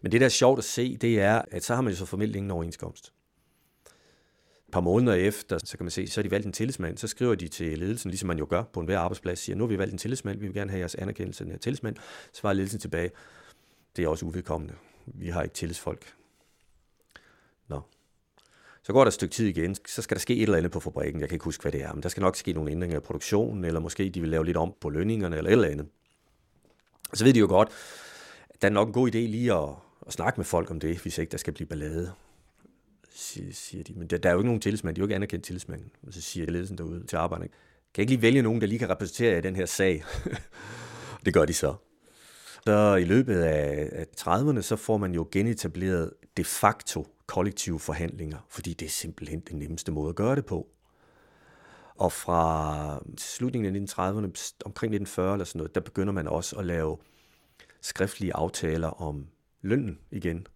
Men 0.01 0.12
det, 0.12 0.22
der 0.22 0.25
er 0.25 0.30
sjovt 0.30 0.58
at 0.58 0.63
se, 0.63 0.98
det 0.98 1.20
er, 1.20 1.42
at 1.51 1.63
så 1.63 1.75
har 1.75 1.82
man 1.82 1.94
jo 1.94 1.98
så 1.98 2.06
formelt 2.06 2.36
ingen 2.36 2.51
overenskomst. 2.51 3.13
Et 4.68 4.72
par 4.72 4.80
måneder 4.80 5.13
efter, 5.13 5.58
så 5.63 5.77
kan 5.77 5.84
man 5.84 5.92
se, 5.92 6.08
så 6.08 6.22
har 6.22 6.24
de 6.24 6.32
valgt 6.32 6.46
en 6.46 6.53
tillidsmand, 6.53 6.98
så 6.98 7.08
skriver 7.08 7.36
de 7.36 7.48
til 7.48 7.80
ledelsen, 7.80 8.12
ligesom 8.12 8.27
man 8.27 8.38
jo 8.38 8.48
gør 8.50 8.63
på 8.63 8.80
enhver 8.80 9.00
arbejdsplads, 9.00 9.39
siger, 9.39 9.56
nu 9.56 9.63
har 9.63 9.70
vi 9.70 9.77
valgt 9.77 9.92
en 9.92 9.98
tillidsmand, 9.98 10.39
vi 10.39 10.46
vil 10.46 10.56
gerne 10.56 10.72
have 10.72 10.80
jeres 10.80 10.96
anerkendelse 10.96 11.44
af 11.44 11.46
den 11.46 11.51
her 11.51 11.60
tillidsmand. 11.60 11.96
Så 12.32 12.39
svarer 12.39 12.53
ledelsen 12.53 12.80
tilbage, 12.80 13.12
det 13.96 14.03
er 14.03 14.08
også 14.08 14.25
uvedkommende. 14.25 14.74
Vi 15.06 15.30
har 15.30 15.44
ikke 15.44 15.56
tillidsfolk. 15.56 16.13
Nå. 17.68 17.82
Så 18.84 18.94
går 18.94 19.03
der 19.03 19.08
et 19.08 19.13
stykke 19.13 19.34
tid 19.34 19.48
igen, 19.48 19.75
så 19.88 20.01
skal 20.01 20.15
der 20.15 20.22
ske 20.22 20.36
et 20.36 20.42
eller 20.42 20.58
andet 20.58 20.72
på 20.72 20.80
fabrikken. 20.80 21.22
Jeg 21.22 21.30
kan 21.30 21.36
ikke 21.36 21.46
huske, 21.46 21.62
hvad 21.62 21.72
det 21.72 21.84
er, 21.84 21.94
men 21.94 22.03
der 22.03 22.10
skal 22.10 22.22
nok 22.22 22.36
ske 22.36 22.53
nogle 22.53 22.72
ændringer 22.72 22.98
i 22.98 23.00
produktionen, 23.00 23.65
eller 23.65 23.80
måske 23.80 24.10
de 24.10 24.22
vil 24.22 24.30
lave 24.30 24.46
lidt 24.46 24.58
om 24.58 24.74
på 24.82 24.89
lønningerne, 24.89 25.38
eller 25.38 25.50
et 25.50 25.53
eller 25.53 25.68
andet. 25.68 25.88
Og 27.12 27.18
så 27.18 27.24
ved 27.24 27.34
de 27.34 27.39
jo 27.39 27.48
godt, 27.48 27.70
der 28.63 28.70
er 28.70 28.74
nok 28.74 28.88
en 28.88 28.93
god 28.93 29.08
idé 29.08 29.17
lige 29.17 29.53
at, 29.53 29.70
at 30.08 30.13
snakke 30.13 30.39
med 30.39 30.46
folk 30.46 30.72
om 30.72 30.79
det, 30.79 30.98
hvis 30.98 31.17
ikke 31.17 31.32
der 31.32 31.38
skal 31.38 31.53
blive 31.53 31.67
ballade, 31.67 32.12
siger 33.51 33.84
de. 33.84 33.93
Men 33.93 34.08
der, 34.08 34.17
der 34.17 34.29
er 34.29 34.34
jo 34.34 34.39
ikke 34.39 34.48
nogen 34.48 34.62
tillidsmand, 34.62 34.96
de 34.96 35.00
er 35.00 35.01
jo 35.01 35.05
ikke 35.05 35.15
anerkendt 35.15 35.46
tillidsmand. 35.46 35.82
Så 36.10 36.22
siger 36.22 36.51
ledelsen 36.51 36.77
derude 36.77 37.05
til 37.08 37.15
arbejderne, 37.15 37.50
kan 37.93 38.01
ikke 38.01 38.12
lige 38.12 38.22
vælge 38.22 38.41
nogen, 38.41 38.62
der 38.62 38.67
lige 38.67 38.79
kan 38.79 38.89
repræsentere 38.89 39.38
i 39.38 39.41
den 39.41 39.55
her 39.55 39.65
sag? 39.65 40.03
det 41.25 41.34
gør 41.34 41.46
de 41.46 41.53
så. 41.53 41.75
Så 42.65 42.96
i 42.96 43.03
løbet 43.03 43.36
af, 43.36 43.89
af 43.91 44.05
30'erne, 44.20 44.62
så 44.62 44.75
får 44.75 44.98
man 44.98 45.13
jo 45.13 45.27
genetableret 45.32 46.12
de 46.38 46.43
facto 46.43 47.08
kollektive 47.27 47.79
forhandlinger, 47.79 48.38
fordi 48.50 48.74
det 48.74 48.86
er 48.86 48.89
simpelthen 48.89 49.39
den 49.39 49.60
nemmeste 49.60 49.91
måde 49.91 50.10
at 50.10 50.15
gøre 50.15 50.36
det 50.36 50.46
på. 50.46 50.67
Og 51.96 52.12
fra 52.12 53.03
slutningen 53.17 53.75
af 53.75 53.79
1930'erne, 53.79 54.53
omkring 54.65 54.93
1940 54.93 55.34
eller 55.34 55.46
sådan 55.46 55.60
noget, 55.60 55.75
der 55.75 55.82
begynder 55.82 56.13
man 56.13 56.27
også 56.27 56.55
at 56.55 56.65
lave 56.65 56.98
skriftlige 57.84 58.36
aftaler 58.36 58.88
om 58.88 59.28
lønnen 59.62 60.00
igen. 60.12 60.48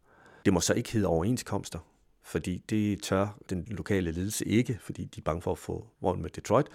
Det 0.45 0.53
må 0.53 0.59
så 0.59 0.73
ikke 0.73 0.91
hedde 0.91 1.07
overenskomster, 1.07 1.79
fordi 2.23 2.63
det 2.69 3.03
tør 3.03 3.37
den 3.49 3.65
lokale 3.69 4.11
ledelse 4.11 4.45
ikke, 4.45 4.79
fordi 4.81 5.05
de 5.05 5.19
er 5.19 5.23
bange 5.23 5.41
for 5.41 5.51
at 5.51 5.57
få 5.57 5.87
vogn 6.01 6.21
med 6.21 6.29
Detroit. 6.29 6.67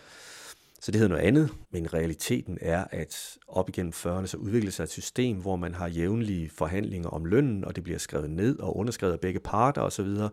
Så 0.80 0.92
det 0.92 1.00
hedder 1.00 1.08
noget 1.08 1.26
andet, 1.28 1.54
men 1.70 1.94
realiteten 1.94 2.58
er, 2.60 2.84
at 2.90 3.38
op 3.48 3.68
igennem 3.68 3.92
40'erne 3.92 4.26
så 4.26 4.36
udvikler 4.36 4.70
sig 4.70 4.82
et 4.82 4.90
system, 4.90 5.40
hvor 5.40 5.56
man 5.56 5.74
har 5.74 5.88
jævnlige 5.88 6.50
forhandlinger 6.50 7.08
om 7.08 7.24
lønnen, 7.24 7.64
og 7.64 7.76
det 7.76 7.84
bliver 7.84 7.98
skrevet 7.98 8.30
ned 8.30 8.58
og 8.58 8.76
underskrevet 8.76 9.12
af 9.12 9.20
begge 9.20 9.40
parter 9.40 9.82
osv. 9.82 10.06
Det 10.06 10.30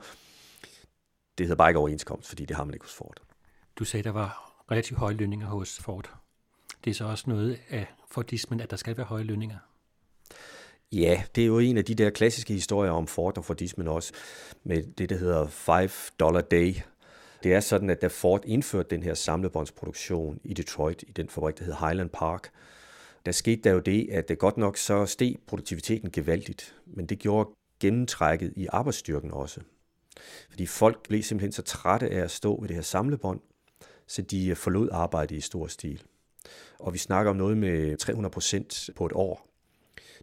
hedder 1.38 1.56
bare 1.56 1.70
ikke 1.70 1.80
overenskomst, 1.80 2.30
fordi 2.30 2.46
det 2.46 2.56
har 2.56 2.64
man 2.64 2.74
ikke 2.74 2.86
hos 2.86 2.94
Ford. 2.94 3.22
Du 3.76 3.86
sagde, 3.86 4.04
der 4.04 4.12
var 4.12 4.64
relativt 4.72 5.00
høje 5.00 5.14
lønninger 5.14 5.48
hos 5.48 5.80
Ford. 5.80 6.14
Det 6.84 6.92
er 6.92 6.96
så 6.96 7.06
også 7.06 7.24
noget 7.28 7.60
af 7.70 7.88
Fordismen, 8.12 8.60
at 8.60 8.70
der 8.70 8.78
skal 8.78 8.98
være 8.98 9.06
høje 9.06 9.24
lønninger. 9.24 9.58
Ja, 10.92 11.24
det 11.36 11.42
er 11.42 11.46
jo 11.46 11.60
en 11.60 11.78
af 11.78 11.86
de 11.86 11.96
der 11.96 12.10
klassiske 12.10 12.54
historier 12.54 12.92
om 12.92 13.08
Ford 13.08 13.38
og 13.38 13.46
Fordismen 13.46 13.88
også, 13.88 14.14
med 14.64 14.84
det, 14.84 15.10
der 15.10 15.18
hedder 15.18 15.48
5 15.48 15.90
dollar 16.20 16.42
day. 16.42 16.76
Det 17.44 17.54
er 17.54 17.60
sådan, 17.60 17.90
at 17.90 18.02
da 18.02 18.08
Ford 18.08 18.42
indførte 18.46 18.90
den 18.90 19.04
her 19.04 19.14
samlebåndsproduktion 19.14 20.40
i 20.44 20.54
Detroit, 20.54 21.04
i 21.08 21.12
den 21.12 21.30
fabrik, 21.30 21.60
der 21.60 21.66
hed 21.66 21.74
Highland 21.74 22.10
Park, 22.10 22.50
der 23.26 23.32
skete 23.32 23.62
der 23.62 23.72
jo 23.72 23.80
det, 23.80 24.10
at 24.12 24.28
det 24.28 24.40
godt 24.40 24.58
nok 24.58 24.78
så 24.78 25.06
steg 25.06 25.36
produktiviteten 25.48 26.12
gevaldigt, 26.12 26.76
men 26.86 27.06
det 27.06 27.20
gjorde 27.20 27.50
gennemtrækket 27.80 28.54
i 28.56 28.68
arbejdsstyrken 28.72 29.32
også. 29.32 29.62
Fordi 30.50 30.66
folk 30.66 31.08
blev 31.08 31.24
simpelthen 31.24 31.52
så 31.52 31.62
trætte 31.62 32.10
af 32.10 32.20
at 32.20 32.32
stå 32.32 32.62
ved 32.62 32.68
det 32.68 32.76
her 32.76 32.84
samlebånd, 32.84 33.40
så 34.08 34.22
de 34.22 34.56
forlod 34.56 34.90
arbejde 34.92 35.36
i 35.36 35.42
stor 35.42 35.68
stil. 35.68 36.04
Og 36.80 36.94
vi 36.94 36.98
snakker 36.98 37.30
om 37.30 37.36
noget 37.36 37.58
med 37.58 37.98
300 37.98 38.32
procent 38.32 38.90
på 38.96 39.06
et 39.06 39.12
år. 39.16 39.49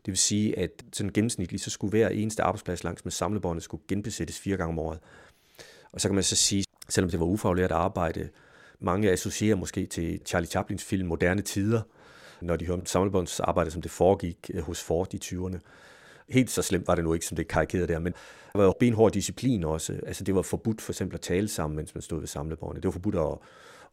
Det 0.07 0.13
vil 0.13 0.19
sige, 0.19 0.59
at 0.59 0.71
sådan 0.93 1.13
gennemsnitligt, 1.13 1.63
så 1.63 1.71
skulle 1.71 1.91
hver 1.91 2.09
eneste 2.09 2.43
arbejdsplads 2.43 2.85
langs 2.85 3.05
med 3.05 3.13
samlebåndet 3.13 3.63
skulle 3.63 3.83
genbesættes 3.89 4.39
fire 4.39 4.57
gange 4.57 4.73
om 4.73 4.79
året. 4.79 4.99
Og 5.93 6.01
så 6.01 6.09
kan 6.09 6.15
man 6.15 6.25
så 6.25 6.37
sige, 6.37 6.65
selvom 6.89 7.11
det 7.11 7.21
var 7.21 7.27
ufaglært 7.27 7.73
arbejde, 7.73 8.29
mange 8.81 9.11
associerer 9.11 9.57
måske 9.57 9.87
til 9.87 10.21
Charlie 10.27 10.49
Chaplins 10.49 10.85
film 10.85 11.09
Moderne 11.09 11.43
Tider, 11.43 11.83
når 12.41 12.57
de 12.57 12.67
hører 12.67 12.79
om 12.79 12.87
samlebåndsarbejde, 12.87 13.71
som 13.71 13.83
det 13.83 13.91
foregik 13.91 14.51
eh, 14.55 14.63
hos 14.63 14.83
Ford 14.83 15.15
i 15.15 15.21
20'erne. 15.25 15.59
Helt 16.29 16.51
så 16.51 16.63
slemt 16.63 16.87
var 16.87 16.95
det 16.95 17.05
nu 17.05 17.15
ikke, 17.15 17.27
som 17.27 17.37
det 17.37 17.49
karikerede 17.49 17.89
der, 17.89 17.99
men 17.99 18.13
der 18.53 18.59
var 18.59 18.65
jo 18.65 18.75
benhård 18.81 19.13
disciplin 19.13 19.65
også. 19.65 20.01
Altså 20.07 20.25
det 20.25 20.35
var 20.35 20.43
forbudt 20.43 20.81
for 20.81 20.93
eksempel 20.93 21.15
at 21.15 21.21
tale 21.21 21.49
sammen, 21.49 21.77
mens 21.77 21.95
man 21.95 22.03
stod 22.03 22.19
ved 22.19 22.29
samlebåndet. 22.29 22.83
Det 22.83 22.89
var 22.89 22.93
forbudt 22.93 23.15
at, 23.15 23.39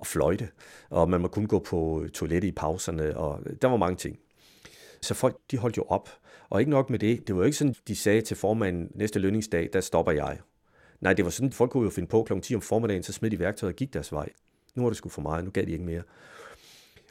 at 0.02 0.08
fløjte, 0.08 0.50
og 0.90 1.10
man 1.10 1.22
må 1.22 1.28
kun 1.28 1.46
gå 1.46 1.60
på 1.60 2.06
toilettet 2.14 2.48
i 2.48 2.52
pauserne, 2.52 3.18
og 3.18 3.40
der 3.62 3.68
var 3.68 3.78
mange 3.78 3.96
ting. 3.96 4.20
Så 5.04 5.14
folk, 5.14 5.38
de 5.52 5.58
holdt 5.58 5.78
jo 5.78 5.84
op. 5.84 6.10
Og 6.50 6.60
ikke 6.60 6.72
nok 6.72 6.90
med 6.90 7.00
det, 7.00 7.28
det 7.28 7.36
var 7.36 7.42
jo 7.42 7.46
ikke 7.46 7.58
sådan, 7.58 7.76
de 7.88 7.96
sagde 7.96 8.22
til 8.22 8.38
formanden, 8.38 8.92
næste 8.96 9.20
lønningsdag, 9.20 9.70
der 9.74 9.82
stopper 9.82 10.12
jeg. 10.12 10.40
Nej, 11.02 11.14
det 11.14 11.26
var 11.26 11.32
sådan, 11.32 11.52
folk 11.52 11.72
kunne 11.72 11.84
jo 11.84 11.90
finde 11.90 12.08
på 12.08 12.24
kl. 12.24 12.40
10 12.40 12.56
om 12.56 12.62
formiddagen, 12.62 13.04
så 13.04 13.14
smed 13.14 13.32
de 13.32 13.40
værktøjet 13.40 13.74
og 13.74 13.76
gik 13.76 13.94
deres 13.94 14.12
vej. 14.12 14.30
Nu 14.76 14.84
var 14.84 14.90
det 14.90 14.98
sgu 14.98 15.10
for 15.10 15.22
meget, 15.22 15.46
nu 15.46 15.52
gav 15.52 15.66
de 15.66 15.72
ikke 15.72 15.84
mere. 15.84 16.02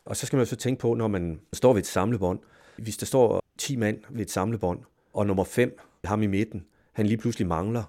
Og 0.05 0.17
så 0.17 0.27
skal 0.27 0.37
man 0.37 0.47
så 0.47 0.57
tænke 0.57 0.81
på, 0.81 0.95
når 0.95 1.09
man 1.09 1.41
står 1.53 1.73
ved 1.73 1.81
et 1.81 1.87
samlebånd, 1.87 2.39
hvis 2.77 2.97
der 2.97 3.07
står 3.07 3.43
10 3.59 3.77
mand 3.77 4.03
ved 4.11 4.21
et 4.21 4.31
samlebånd, 4.31 4.81
og 5.13 5.27
nummer 5.27 5.45
5, 5.45 5.79
ham 6.05 6.23
i 6.23 6.27
midten, 6.27 6.65
han 6.93 7.07
lige 7.07 7.19
pludselig 7.19 7.49
mangler, 7.49 7.85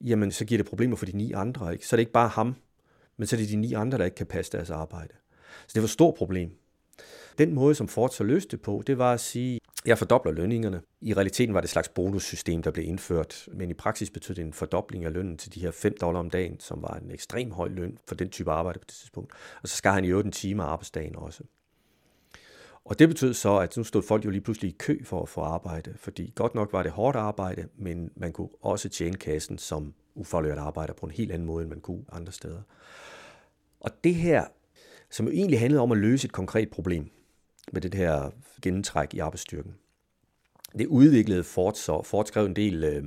jamen 0.00 0.32
så 0.32 0.44
giver 0.44 0.58
det 0.58 0.66
problemer 0.66 0.96
for 0.96 1.06
de 1.06 1.16
ni 1.16 1.32
andre. 1.32 1.72
Ikke? 1.72 1.86
Så 1.86 1.96
er 1.96 1.98
det 1.98 2.02
ikke 2.02 2.12
bare 2.12 2.28
ham, 2.28 2.54
men 3.16 3.26
så 3.26 3.36
er 3.36 3.40
det 3.40 3.48
de 3.48 3.56
ni 3.56 3.72
andre, 3.72 3.98
der 3.98 4.04
ikke 4.04 4.14
kan 4.14 4.26
passe 4.26 4.52
deres 4.52 4.70
arbejde. 4.70 5.14
Så 5.66 5.72
det 5.74 5.82
var 5.82 5.86
et 5.86 5.90
stort 5.90 6.14
problem. 6.14 6.50
Den 7.38 7.54
måde, 7.54 7.74
som 7.74 7.88
Ford 7.88 8.10
så 8.10 8.24
løste 8.24 8.50
det 8.50 8.62
på, 8.62 8.82
det 8.86 8.98
var 8.98 9.12
at 9.12 9.20
sige, 9.20 9.60
jeg 9.86 9.98
fordobler 9.98 10.32
lønningerne. 10.32 10.80
I 11.00 11.14
realiteten 11.14 11.54
var 11.54 11.60
det 11.60 11.66
et 11.66 11.70
slags 11.70 11.88
bonussystem, 11.88 12.62
der 12.62 12.70
blev 12.70 12.84
indført, 12.84 13.48
men 13.52 13.70
i 13.70 13.74
praksis 13.74 14.10
betød 14.10 14.34
det 14.34 14.44
en 14.44 14.52
fordobling 14.52 15.04
af 15.04 15.12
lønnen 15.12 15.36
til 15.36 15.54
de 15.54 15.60
her 15.60 15.70
5 15.70 15.96
dollar 16.00 16.20
om 16.20 16.30
dagen, 16.30 16.60
som 16.60 16.82
var 16.82 16.94
en 16.94 17.10
ekstrem 17.10 17.50
høj 17.50 17.68
løn 17.68 17.98
for 18.08 18.14
den 18.14 18.30
type 18.30 18.50
arbejde 18.50 18.78
på 18.78 18.84
det 18.88 18.94
tidspunkt. 18.94 19.32
Og 19.62 19.68
så 19.68 19.76
skar 19.76 19.92
han 19.92 20.04
i 20.04 20.08
øvrigt 20.08 20.26
en 20.26 20.32
time 20.32 20.62
af 20.62 20.66
arbejdsdagen 20.66 21.16
også. 21.16 21.44
Og 22.84 22.98
det 22.98 23.08
betød 23.08 23.34
så, 23.34 23.58
at 23.58 23.76
nu 23.76 23.84
stod 23.84 24.02
folk 24.02 24.24
jo 24.24 24.30
lige 24.30 24.40
pludselig 24.40 24.70
i 24.70 24.76
kø 24.78 25.04
for 25.04 25.22
at 25.22 25.28
få 25.28 25.40
arbejde, 25.40 25.94
fordi 25.96 26.32
godt 26.34 26.54
nok 26.54 26.72
var 26.72 26.82
det 26.82 26.92
hårdt 26.92 27.16
arbejde, 27.16 27.68
men 27.76 28.10
man 28.16 28.32
kunne 28.32 28.48
også 28.62 28.88
tjene 28.88 29.16
kassen 29.16 29.58
som 29.58 29.94
ufaglært 30.14 30.58
arbejder 30.58 30.92
på 30.92 31.06
en 31.06 31.12
helt 31.12 31.32
anden 31.32 31.46
måde, 31.46 31.62
end 31.62 31.70
man 31.70 31.80
kunne 31.80 32.04
andre 32.12 32.32
steder. 32.32 32.60
Og 33.80 33.90
det 34.04 34.14
her, 34.14 34.44
som 35.10 35.26
jo 35.26 35.32
egentlig 35.32 35.60
handlede 35.60 35.82
om 35.82 35.92
at 35.92 35.98
løse 35.98 36.24
et 36.24 36.32
konkret 36.32 36.70
problem, 36.70 37.10
med 37.72 37.80
det 37.80 37.94
her 37.94 38.30
gennemtræk 38.62 39.14
i 39.14 39.18
arbejdsstyrken. 39.18 39.74
Det 40.78 40.86
udviklede 40.86 41.44
Ford 41.44 41.74
så. 41.74 42.02
Ford 42.02 42.26
skrev 42.26 42.46
en 42.46 42.56
del 42.56 42.84
øh, 42.84 43.04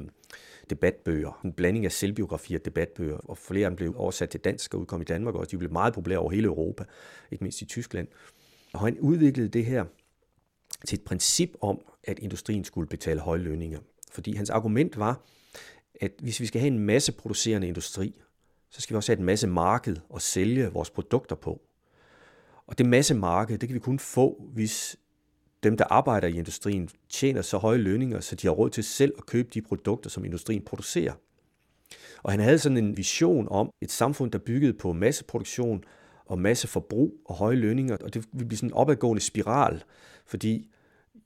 debatbøger, 0.69 1.39
en 1.45 1.53
blanding 1.53 1.85
af 1.85 1.91
selvbiografier 1.91 2.59
og 2.59 2.65
debatbøger, 2.65 3.17
og 3.17 3.37
flere 3.37 3.65
af 3.65 3.71
dem 3.71 3.75
blev 3.75 3.93
oversat 3.97 4.29
til 4.29 4.39
dansk 4.39 4.73
og 4.73 4.79
udkom 4.79 5.01
i 5.01 5.03
Danmark 5.03 5.35
også. 5.35 5.51
De 5.51 5.57
blev 5.57 5.71
meget 5.71 5.93
populære 5.93 6.19
over 6.19 6.31
hele 6.31 6.47
Europa, 6.47 6.83
ikke 7.31 7.43
mindst 7.43 7.61
i 7.61 7.65
Tyskland. 7.65 8.07
Og 8.73 8.79
han 8.79 8.99
udviklede 8.99 9.47
det 9.47 9.65
her 9.65 9.85
til 10.87 10.99
et 10.99 11.03
princip 11.03 11.55
om, 11.61 11.81
at 12.03 12.19
industrien 12.19 12.63
skulle 12.63 12.87
betale 12.87 13.19
høje 13.19 13.39
lønninger. 13.39 13.79
Fordi 14.11 14.35
hans 14.35 14.49
argument 14.49 14.99
var, 14.99 15.21
at 16.01 16.11
hvis 16.19 16.39
vi 16.39 16.45
skal 16.45 16.61
have 16.61 16.73
en 16.73 16.79
masse 16.79 17.11
producerende 17.11 17.67
industri, 17.67 18.21
så 18.69 18.81
skal 18.81 18.93
vi 18.93 18.97
også 18.97 19.11
have 19.11 19.19
en 19.19 19.25
masse 19.25 19.47
marked 19.47 19.95
at 20.15 20.21
sælge 20.21 20.67
vores 20.67 20.89
produkter 20.89 21.35
på. 21.35 21.61
Og 22.71 22.77
det 22.77 22.85
masse 22.85 23.13
marked, 23.13 23.57
det 23.57 23.69
kan 23.69 23.73
vi 23.73 23.79
kun 23.79 23.99
få, 23.99 24.43
hvis 24.53 24.97
dem, 25.63 25.77
der 25.77 25.85
arbejder 25.89 26.27
i 26.27 26.37
industrien, 26.37 26.89
tjener 27.09 27.41
så 27.41 27.57
høje 27.57 27.77
lønninger, 27.77 28.19
så 28.19 28.35
de 28.35 28.47
har 28.47 28.53
råd 28.53 28.69
til 28.69 28.83
selv 28.83 29.13
at 29.17 29.25
købe 29.25 29.49
de 29.53 29.61
produkter, 29.61 30.09
som 30.09 30.25
industrien 30.25 30.61
producerer. 30.61 31.13
Og 32.23 32.31
han 32.31 32.39
havde 32.39 32.59
sådan 32.59 32.77
en 32.77 32.97
vision 32.97 33.47
om 33.51 33.69
et 33.81 33.91
samfund, 33.91 34.31
der 34.31 34.37
byggede 34.37 34.73
på 34.73 34.93
masseproduktion 34.93 35.83
og 36.25 36.39
masse 36.39 36.67
forbrug 36.67 37.13
og 37.25 37.35
høje 37.35 37.55
lønninger, 37.55 37.97
og 37.97 38.13
det 38.13 38.25
ville 38.31 38.47
blive 38.47 38.57
sådan 38.57 38.69
en 38.69 38.73
opadgående 38.73 39.21
spiral, 39.21 39.83
fordi 40.25 40.67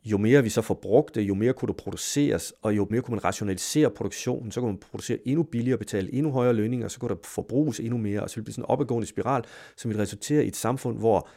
jo 0.06 0.18
mere 0.18 0.44
vi 0.44 0.50
så 0.50 0.62
forbrugte, 0.62 1.22
jo 1.22 1.34
mere 1.34 1.54
kunne 1.54 1.68
der 1.68 1.74
produceres, 1.74 2.54
og 2.62 2.76
jo 2.78 2.88
mere 2.90 3.02
kunne 3.02 3.16
man 3.16 3.24
rationalisere 3.24 3.90
produktionen, 3.90 4.52
så 4.52 4.60
kunne 4.60 4.72
man 4.72 4.80
producere 4.92 5.18
endnu 5.26 5.44
billigere, 5.44 5.78
betale 5.78 6.14
endnu 6.14 6.32
højere 6.32 6.54
lønninger, 6.54 6.88
så 6.88 7.00
kunne 7.00 7.10
der 7.10 7.22
forbruges 7.24 7.80
endnu 7.80 7.98
mere, 7.98 8.22
og 8.22 8.30
så 8.30 8.36
ville 8.36 8.42
det 8.42 8.46
blive 8.46 8.54
sådan 8.54 8.64
en 8.64 8.70
opadgående 8.70 9.08
spiral, 9.08 9.44
som 9.78 9.90
ville 9.90 10.02
resultere 10.02 10.46
i 10.46 10.48
et 10.48 10.56
samfund, 10.56 10.98
hvor 10.98 11.30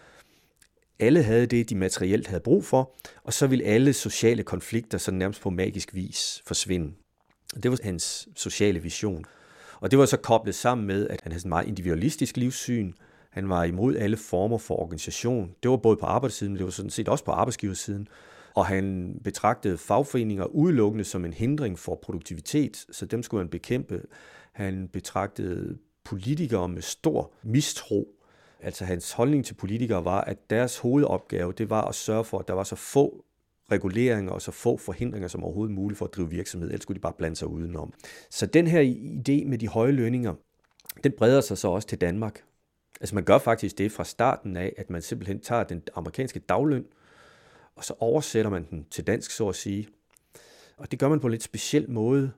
alle 0.99 1.23
havde 1.23 1.47
det, 1.47 1.71
de 1.71 1.75
materielt 1.75 2.27
havde 2.27 2.41
brug 2.41 2.65
for, 2.65 2.95
og 3.25 3.33
så 3.33 3.47
ville 3.47 3.65
alle 3.65 3.93
sociale 3.93 4.43
konflikter 4.43 4.99
sådan 4.99 5.19
nærmest 5.19 5.41
på 5.41 5.51
magisk 5.51 5.95
vis 5.95 6.43
forsvinde. 6.47 6.93
Det 7.63 7.71
var 7.71 7.79
hans 7.83 8.29
sociale 8.37 8.83
vision. 8.83 9.25
Og 9.81 9.91
det 9.91 9.99
var 9.99 10.07
så 10.07 10.17
koblet 10.17 10.55
sammen 10.55 10.87
med, 10.87 11.09
at 11.09 11.21
han 11.23 11.33
havde 11.33 11.41
sådan 11.41 11.49
en 11.49 11.51
meget 11.51 11.69
individualistisk 11.69 12.37
livssyn. 12.37 12.93
Han 13.31 13.49
var 13.49 13.65
imod 13.65 13.97
alle 13.97 14.17
former 14.17 14.59
for 14.59 14.77
organisation. 14.77 15.55
Det 15.63 15.71
var 15.71 15.77
både 15.77 15.97
på 15.97 16.07
arbejdssiden, 16.07 16.53
men 16.53 16.59
det 16.59 16.65
var 16.65 16.71
sådan 16.71 16.91
set 16.91 17.09
også 17.09 17.25
på 17.25 17.31
arbejdsgiversiden 17.31 18.09
og 18.55 18.67
han 18.67 19.15
betragtede 19.25 19.79
fagforeninger 19.79 20.45
udelukkende 20.45 21.05
som 21.05 21.25
en 21.25 21.33
hindring 21.33 21.79
for 21.79 21.99
produktivitet, 22.03 22.87
så 22.91 23.07
dem 23.07 23.23
skulle 23.23 23.45
man 23.45 23.49
bekæmpe. 23.49 24.03
Han 24.53 24.89
betragtede 24.93 25.79
politikere 26.05 26.69
med 26.69 26.83
stor 26.83 27.33
mistro. 27.43 28.09
Altså 28.61 28.85
hans 28.85 29.13
holdning 29.13 29.45
til 29.45 29.55
politikere 29.55 30.05
var, 30.05 30.21
at 30.21 30.51
deres 30.51 30.79
hovedopgave 30.79 31.53
det 31.53 31.71
var 31.71 31.83
at 31.83 31.95
sørge 31.95 32.25
for, 32.25 32.39
at 32.39 32.49
der 32.49 32.55
var 32.55 32.65
så 32.65 32.77
få 32.77 33.25
reguleringer 33.73 34.33
og 34.33 34.43
så 34.43 34.51
få 34.51 34.77
forhindringer 34.77 35.29
som 35.29 35.45
overhovedet 35.45 35.75
muligt 35.75 35.99
for 35.99 36.05
at 36.05 36.15
drive 36.15 36.31
virksomhed, 36.31 36.69
ellers 36.69 36.83
skulle 36.83 36.97
de 36.97 37.01
bare 37.01 37.13
blande 37.19 37.37
sig 37.37 37.49
udenom. 37.49 37.93
Så 38.31 38.47
den 38.47 38.67
her 38.67 38.83
idé 38.83 39.49
med 39.49 39.59
de 39.59 39.69
høje 39.69 39.93
lønninger, 39.93 40.35
den 41.05 41.13
breder 41.13 41.41
sig 41.41 41.59
så 41.59 41.69
også 41.69 41.89
til 41.89 42.01
Danmark. 42.01 42.45
Altså 43.01 43.15
man 43.15 43.25
gør 43.25 43.39
faktisk 43.39 43.79
det 43.79 43.93
fra 43.93 44.05
starten 44.05 44.57
af, 44.57 44.75
at 44.77 44.91
man 44.91 45.03
simpelthen 45.03 45.41
tager 45.41 45.65
den 45.65 45.83
amerikanske 45.95 46.39
dagløn, 46.39 46.85
og 47.79 47.85
så 47.85 47.95
oversætter 47.99 48.51
man 48.51 48.67
den 48.71 48.87
til 48.91 49.07
dansk, 49.07 49.31
så 49.31 49.49
at 49.49 49.55
sige. 49.55 49.89
Og 50.77 50.91
det 50.91 50.99
gør 50.99 51.09
man 51.09 51.21
på 51.21 51.27
en 51.27 51.31
lidt 51.31 51.43
speciel 51.43 51.91
måde. 51.91 52.33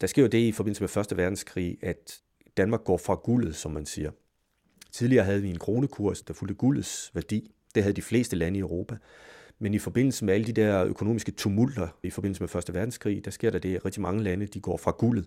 Der 0.00 0.06
sker 0.06 0.22
jo 0.22 0.28
det 0.28 0.38
i 0.38 0.52
forbindelse 0.52 0.82
med 0.82 1.04
1. 1.10 1.16
verdenskrig, 1.16 1.78
at 1.82 2.20
Danmark 2.56 2.84
går 2.84 2.96
fra 2.96 3.14
guldet, 3.14 3.56
som 3.56 3.72
man 3.72 3.86
siger. 3.86 4.10
Tidligere 4.92 5.24
havde 5.24 5.42
vi 5.42 5.50
en 5.50 5.58
kronekurs, 5.58 6.22
der 6.22 6.34
fulgte 6.34 6.54
guldets 6.54 7.10
værdi. 7.14 7.50
Det 7.74 7.82
havde 7.82 7.96
de 7.96 8.02
fleste 8.02 8.36
lande 8.36 8.58
i 8.58 8.60
Europa. 8.60 8.96
Men 9.58 9.74
i 9.74 9.78
forbindelse 9.78 10.24
med 10.24 10.34
alle 10.34 10.46
de 10.46 10.52
der 10.52 10.84
økonomiske 10.84 11.32
tumulter 11.32 11.88
i 12.02 12.10
forbindelse 12.10 12.42
med 12.42 12.54
1. 12.54 12.74
verdenskrig, 12.74 13.24
der 13.24 13.30
sker 13.30 13.50
der 13.50 13.58
det, 13.58 13.76
at 13.76 13.84
rigtig 13.84 14.02
mange 14.02 14.22
lande 14.22 14.46
de 14.46 14.60
går 14.60 14.76
fra 14.76 14.90
guldet, 14.90 15.26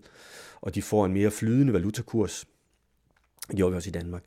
og 0.60 0.74
de 0.74 0.82
får 0.82 1.06
en 1.06 1.12
mere 1.12 1.30
flydende 1.30 1.72
valutakurs. 1.72 2.46
Det 3.48 3.56
gjorde 3.56 3.72
vi 3.72 3.76
også 3.76 3.88
i 3.88 3.92
Danmark. 3.92 4.22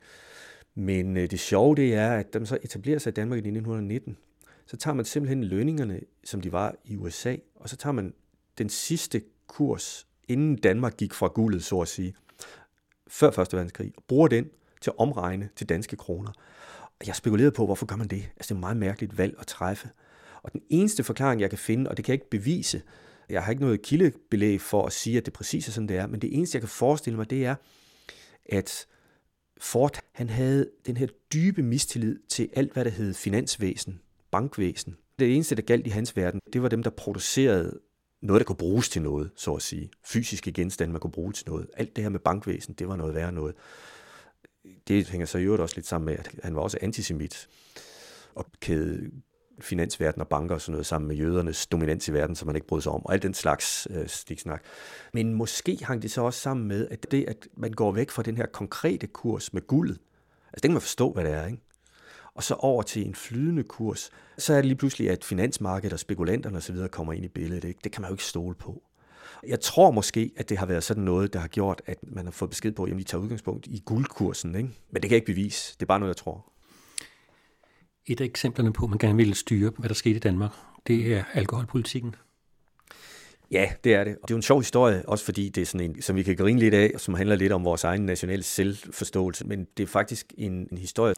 Men 0.75 1.17
øh, 1.17 1.31
det 1.31 1.39
sjove 1.39 1.75
det 1.75 1.93
er, 1.93 2.11
at 2.11 2.33
dem 2.33 2.45
så 2.45 2.57
etablerer 2.63 2.99
sig 2.99 3.11
i 3.11 3.13
Danmark 3.13 3.37
i 3.37 3.39
1919, 3.39 4.17
så 4.69 4.77
tager 4.77 4.95
man 4.95 5.05
simpelthen 5.05 5.43
lønningerne, 5.43 5.99
som 6.23 6.41
de 6.41 6.51
var 6.51 6.75
i 6.85 6.97
USA, 6.97 7.35
og 7.55 7.69
så 7.69 7.75
tager 7.75 7.93
man 7.93 8.13
den 8.57 8.69
sidste 8.69 9.21
kurs, 9.47 10.07
inden 10.27 10.55
Danmark 10.55 10.97
gik 10.97 11.13
fra 11.13 11.27
guldet, 11.27 11.63
så 11.63 11.79
at 11.79 11.87
sige, 11.87 12.15
før 13.07 13.31
Første 13.31 13.57
Verdenskrig, 13.57 13.93
og 13.97 14.03
bruger 14.07 14.27
den 14.27 14.49
til 14.81 14.89
at 14.89 14.99
omregne 14.99 15.49
til 15.55 15.69
danske 15.69 15.95
kroner. 15.95 16.31
Og 16.99 17.07
jeg 17.07 17.15
spekulerede 17.15 17.51
på, 17.51 17.65
hvorfor 17.65 17.85
gør 17.85 17.95
man 17.95 18.07
det? 18.07 18.29
Altså, 18.35 18.35
det 18.39 18.51
er 18.51 18.55
et 18.55 18.59
meget 18.59 18.77
mærkeligt 18.77 19.17
valg 19.17 19.35
at 19.39 19.47
træffe. 19.47 19.89
Og 20.43 20.53
den 20.53 20.61
eneste 20.69 21.03
forklaring, 21.03 21.41
jeg 21.41 21.49
kan 21.49 21.59
finde, 21.59 21.89
og 21.89 21.97
det 21.97 22.05
kan 22.05 22.11
jeg 22.11 22.21
ikke 22.21 22.29
bevise, 22.29 22.81
jeg 23.29 23.43
har 23.43 23.51
ikke 23.51 23.63
noget 23.63 23.81
kildebelæg 23.81 24.61
for 24.61 24.85
at 24.85 24.93
sige, 24.93 25.17
at 25.17 25.25
det 25.25 25.33
præcis 25.33 25.67
er 25.67 25.71
sådan, 25.71 25.89
det 25.89 25.97
er, 25.97 26.07
men 26.07 26.21
det 26.21 26.35
eneste, 26.35 26.55
jeg 26.55 26.61
kan 26.61 26.69
forestille 26.69 27.17
mig, 27.17 27.29
det 27.29 27.45
er, 27.45 27.55
at 28.45 28.87
Ford, 29.57 29.99
han 30.11 30.29
havde 30.29 30.69
den 30.85 30.97
her 30.97 31.07
dybe 31.33 31.61
mistillid 31.63 32.19
til 32.29 32.49
alt, 32.53 32.73
hvad 32.73 32.85
der 32.85 32.91
hed 32.91 33.13
finansvæsen, 33.13 33.99
bankvæsen. 34.31 34.95
Det 35.19 35.35
eneste, 35.35 35.55
der 35.55 35.61
galt 35.61 35.87
i 35.87 35.89
hans 35.89 36.15
verden, 36.15 36.39
det 36.53 36.61
var 36.61 36.69
dem, 36.69 36.83
der 36.83 36.89
producerede 36.89 37.79
noget, 38.21 38.39
der 38.39 38.45
kunne 38.45 38.55
bruges 38.55 38.89
til 38.89 39.01
noget, 39.01 39.31
så 39.35 39.53
at 39.53 39.61
sige. 39.61 39.89
Fysiske 40.05 40.51
genstande, 40.51 40.91
man 40.91 41.01
kunne 41.01 41.11
bruge 41.11 41.33
til 41.33 41.47
noget. 41.47 41.67
Alt 41.77 41.95
det 41.95 42.03
her 42.03 42.09
med 42.09 42.19
bankvæsen, 42.19 42.73
det 42.73 42.87
var 42.87 42.95
noget 42.95 43.15
værre 43.15 43.31
noget. 43.31 43.55
Det 44.87 45.07
hænger 45.07 45.25
så 45.25 45.37
i 45.37 45.43
øvrigt 45.43 45.61
også 45.61 45.75
lidt 45.75 45.87
sammen 45.87 46.05
med, 46.05 46.15
at 46.17 46.31
han 46.43 46.55
var 46.55 46.61
også 46.61 46.77
antisemit 46.81 47.49
og 48.35 48.45
kæde 48.59 49.11
finansverden 49.61 50.21
og 50.21 50.27
banker 50.27 50.55
og 50.55 50.61
sådan 50.61 50.71
noget 50.71 50.85
sammen 50.85 51.07
med 51.07 51.15
jødernes 51.15 51.67
dominans 51.67 52.07
i 52.07 52.13
verden, 52.13 52.35
som 52.35 52.45
man 52.45 52.55
ikke 52.55 52.67
brød 52.67 52.81
sig 52.81 52.91
om, 52.91 53.05
og 53.05 53.13
alt 53.13 53.23
den 53.23 53.33
slags 53.33 53.87
øh, 53.89 54.07
stiksnak. 54.07 54.63
Men 55.13 55.33
måske 55.33 55.77
hang 55.81 56.01
det 56.01 56.11
så 56.11 56.21
også 56.21 56.39
sammen 56.39 56.67
med, 56.67 56.87
at 56.91 57.11
det, 57.11 57.25
at 57.27 57.47
man 57.57 57.71
går 57.71 57.91
væk 57.91 58.09
fra 58.09 58.23
den 58.23 58.37
her 58.37 58.45
konkrete 58.45 59.07
kurs 59.07 59.53
med 59.53 59.67
guldet, 59.67 59.99
altså 60.47 60.55
det 60.55 60.61
kan 60.61 60.71
man 60.71 60.81
forstå, 60.81 61.13
hvad 61.13 61.23
det 61.23 61.33
er, 61.33 61.45
ikke? 61.45 61.61
Og 62.39 62.43
så 62.43 62.53
over 62.53 62.83
til 62.83 63.07
en 63.07 63.15
flydende 63.15 63.63
kurs, 63.63 64.09
så 64.37 64.53
er 64.53 64.57
det 64.57 64.65
lige 64.65 64.75
pludselig, 64.75 65.09
at 65.09 65.23
finansmarkedet 65.23 65.93
og 65.93 65.99
spekulanterne 65.99 66.57
osv. 66.57 66.87
kommer 66.87 67.13
ind 67.13 67.25
i 67.25 67.27
billedet. 67.27 67.63
Ikke? 67.63 67.79
Det 67.83 67.91
kan 67.91 68.01
man 68.01 68.09
jo 68.09 68.13
ikke 68.13 68.23
stole 68.23 68.55
på. 68.55 68.83
Jeg 69.47 69.59
tror 69.59 69.91
måske, 69.91 70.31
at 70.37 70.49
det 70.49 70.57
har 70.57 70.65
været 70.65 70.83
sådan 70.83 71.03
noget, 71.03 71.33
der 71.33 71.39
har 71.39 71.47
gjort, 71.47 71.81
at 71.85 71.97
man 72.03 72.25
har 72.25 72.31
fået 72.31 72.49
besked 72.49 72.71
på, 72.71 72.83
at 72.83 72.91
de 72.91 73.03
tager 73.03 73.21
udgangspunkt 73.21 73.67
i 73.67 73.81
guldkursen. 73.85 74.55
Ikke? 74.55 74.69
Men 74.91 75.01
det 75.01 75.01
kan 75.01 75.11
jeg 75.11 75.15
ikke 75.15 75.25
bevise. 75.25 75.73
Det 75.73 75.81
er 75.81 75.85
bare 75.85 75.99
noget, 75.99 76.09
jeg 76.09 76.17
tror. 76.17 76.51
Et 78.05 78.21
af 78.21 78.25
eksemplerne 78.25 78.73
på, 78.73 78.83
at 78.83 78.89
man 78.89 78.99
gerne 78.99 79.15
ville 79.15 79.35
styre, 79.35 79.71
hvad 79.77 79.89
der 79.89 79.95
skete 79.95 80.15
i 80.15 80.19
Danmark, 80.19 80.51
det 80.87 81.13
er 81.13 81.23
alkoholpolitikken. 81.33 82.15
Ja, 83.51 83.71
det 83.83 83.93
er 83.93 84.03
det. 84.03 84.15
Det 84.15 84.31
er 84.31 84.33
jo 84.33 84.35
en 84.35 84.41
sjov 84.41 84.59
historie, 84.59 85.09
også 85.09 85.25
fordi 85.25 85.49
det 85.49 85.61
er 85.61 85.65
sådan 85.65 85.89
en, 85.89 86.01
som 86.01 86.15
vi 86.15 86.23
kan 86.23 86.35
grine 86.35 86.59
lidt 86.59 86.73
af, 86.73 86.91
som 86.97 87.13
handler 87.13 87.35
lidt 87.35 87.51
om 87.51 87.63
vores 87.63 87.83
egen 87.83 88.01
nationale 88.01 88.43
selvforståelse, 88.43 89.47
men 89.47 89.67
det 89.77 89.83
er 89.83 89.87
faktisk 89.87 90.33
en, 90.37 90.67
en 90.71 90.77
historie, 90.77 91.15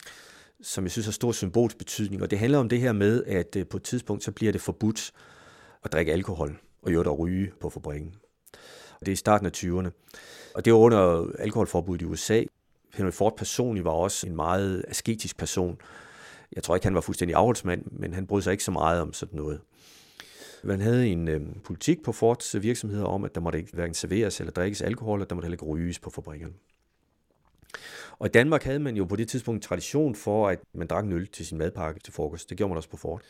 som 0.63 0.84
jeg 0.84 0.91
synes 0.91 1.06
har 1.06 1.12
stor 1.12 1.32
symbolsk 1.32 1.78
betydning, 1.78 2.21
og 2.21 2.32
det 2.32 2.39
handler 2.39 2.60
om 2.60 2.69
det 2.69 2.80
her 2.80 2.91
med, 2.91 3.24
at 3.24 3.56
øh, 3.56 3.67
på 3.67 3.78
et 3.78 3.84
tidspunkt, 3.84 4.24
så 4.24 4.32
bliver 4.32 4.52
det 4.52 4.62
forbudt 4.62 5.12
at 5.84 5.91
drikke 5.91 6.12
alkohol, 6.12 6.60
og 6.82 6.93
jo 6.93 7.02
at 7.02 7.19
ryge 7.19 7.52
på 7.62 7.69
fabrikken. 7.69 8.15
Og 9.00 9.06
det 9.06 9.08
er 9.08 9.13
i 9.13 9.15
starten 9.15 9.47
af 9.47 9.52
20'erne. 9.58 9.89
Og 10.56 10.65
det 10.65 10.74
var 10.74 10.80
under 10.80 11.32
alkoholforbuddet 11.39 12.02
i 12.02 12.06
USA. 12.06 12.43
Henry 12.93 13.12
Ford 13.12 13.38
personligt 13.38 13.86
var 13.86 13.91
også 13.91 14.28
en 14.28 14.36
meget 14.36 14.86
asketisk 14.88 15.38
person. 15.38 15.78
Jeg 16.56 16.63
tror 16.63 16.76
ikke, 16.76 16.86
han 16.86 16.95
var 16.95 17.02
fuldstændig 17.02 17.36
afholdsmand, 17.36 17.86
men 17.91 18.13
han 18.13 18.28
brød 18.28 18.41
sig 18.41 18.52
ikke 18.52 18.63
så 18.63 18.71
meget 18.71 19.02
om 19.02 19.13
sådan 19.13 19.38
noget. 19.39 19.62
Man 20.63 20.82
havde 20.82 21.08
en 21.08 21.28
øh, 21.28 21.41
politik 21.63 22.04
på 22.04 22.12
Fords 22.12 22.62
virksomheder 22.62 23.06
om, 23.06 23.24
at 23.24 23.36
der 23.36 23.41
måtte 23.41 23.60
ikke 23.60 23.74
hverken 23.74 23.93
serveres 23.93 24.39
eller 24.39 24.52
drikkes 24.52 24.82
alkohol, 24.82 25.21
og 25.21 25.30
der 25.30 25.36
måtte 25.36 25.45
heller 25.45 25.54
ikke 25.54 25.65
ryges 25.65 26.00
på 26.00 26.10
fabrikkerne. 26.10 26.54
Og 28.21 28.27
i 28.27 28.29
Danmark 28.29 28.63
havde 28.63 28.79
man 28.79 28.95
jo 28.95 29.05
på 29.05 29.15
det 29.15 29.27
tidspunkt 29.27 29.57
en 29.57 29.67
tradition 29.67 30.15
for, 30.15 30.49
at 30.49 30.60
man 30.73 30.88
drak 30.88 31.05
en 31.05 31.12
øl 31.12 31.27
til 31.27 31.45
sin 31.45 31.57
madpakke 31.57 31.99
til 31.99 32.13
frokost. 32.13 32.49
Det 32.49 32.57
gjorde 32.57 32.69
man 32.69 32.77
også 32.77 32.89
på 32.89 32.97
Ford. 32.97 33.21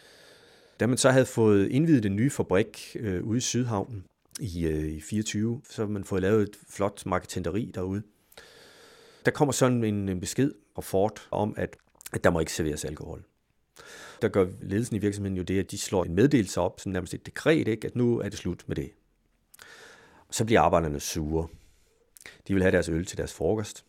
Da 0.79 0.87
man 0.87 0.97
så 0.97 1.09
havde 1.11 1.25
fået 1.25 1.67
indvidet 1.67 2.03
den 2.03 2.15
nye 2.15 2.29
fabrik 2.29 2.95
øh, 2.99 3.23
ude 3.23 3.37
i 3.37 3.41
Sydhavnen 3.41 4.05
i, 4.39 4.65
øh, 4.67 4.85
i 4.85 5.01
24, 5.01 5.61
så 5.69 5.81
havde 5.81 5.93
man 5.93 6.03
fået 6.03 6.21
lavet 6.21 6.41
et 6.41 6.57
flot 6.69 7.05
marketenteri 7.05 7.71
derude. 7.75 8.03
Der 9.25 9.31
kommer 9.31 9.51
sådan 9.51 9.83
en, 9.83 10.09
en 10.09 10.19
besked 10.19 10.51
fra 10.75 10.81
Ford 10.81 11.27
om, 11.31 11.53
at, 11.57 11.77
at 12.13 12.23
der 12.23 12.29
må 12.29 12.39
ikke 12.39 12.53
serveres 12.53 12.85
alkohol. 12.85 13.23
Der 14.21 14.27
gør 14.27 14.47
ledelsen 14.61 14.95
i 14.95 14.99
virksomheden 14.99 15.37
jo 15.37 15.43
det, 15.43 15.59
at 15.59 15.71
de 15.71 15.77
slår 15.77 16.03
en 16.03 16.15
meddelelse 16.15 16.61
op, 16.61 16.79
sådan 16.79 16.93
nærmest 16.93 17.13
et 17.13 17.25
dekret, 17.25 17.67
ikke? 17.67 17.87
at 17.87 17.95
nu 17.95 18.19
er 18.19 18.29
det 18.29 18.37
slut 18.39 18.63
med 18.67 18.75
det. 18.75 18.91
Og 20.27 20.33
så 20.33 20.45
bliver 20.45 20.61
arbejderne 20.61 20.99
sure. 20.99 21.47
De 22.47 22.53
vil 22.53 22.61
have 22.61 22.71
deres 22.71 22.89
øl 22.89 23.05
til 23.05 23.17
deres 23.17 23.33
frokost. 23.33 23.85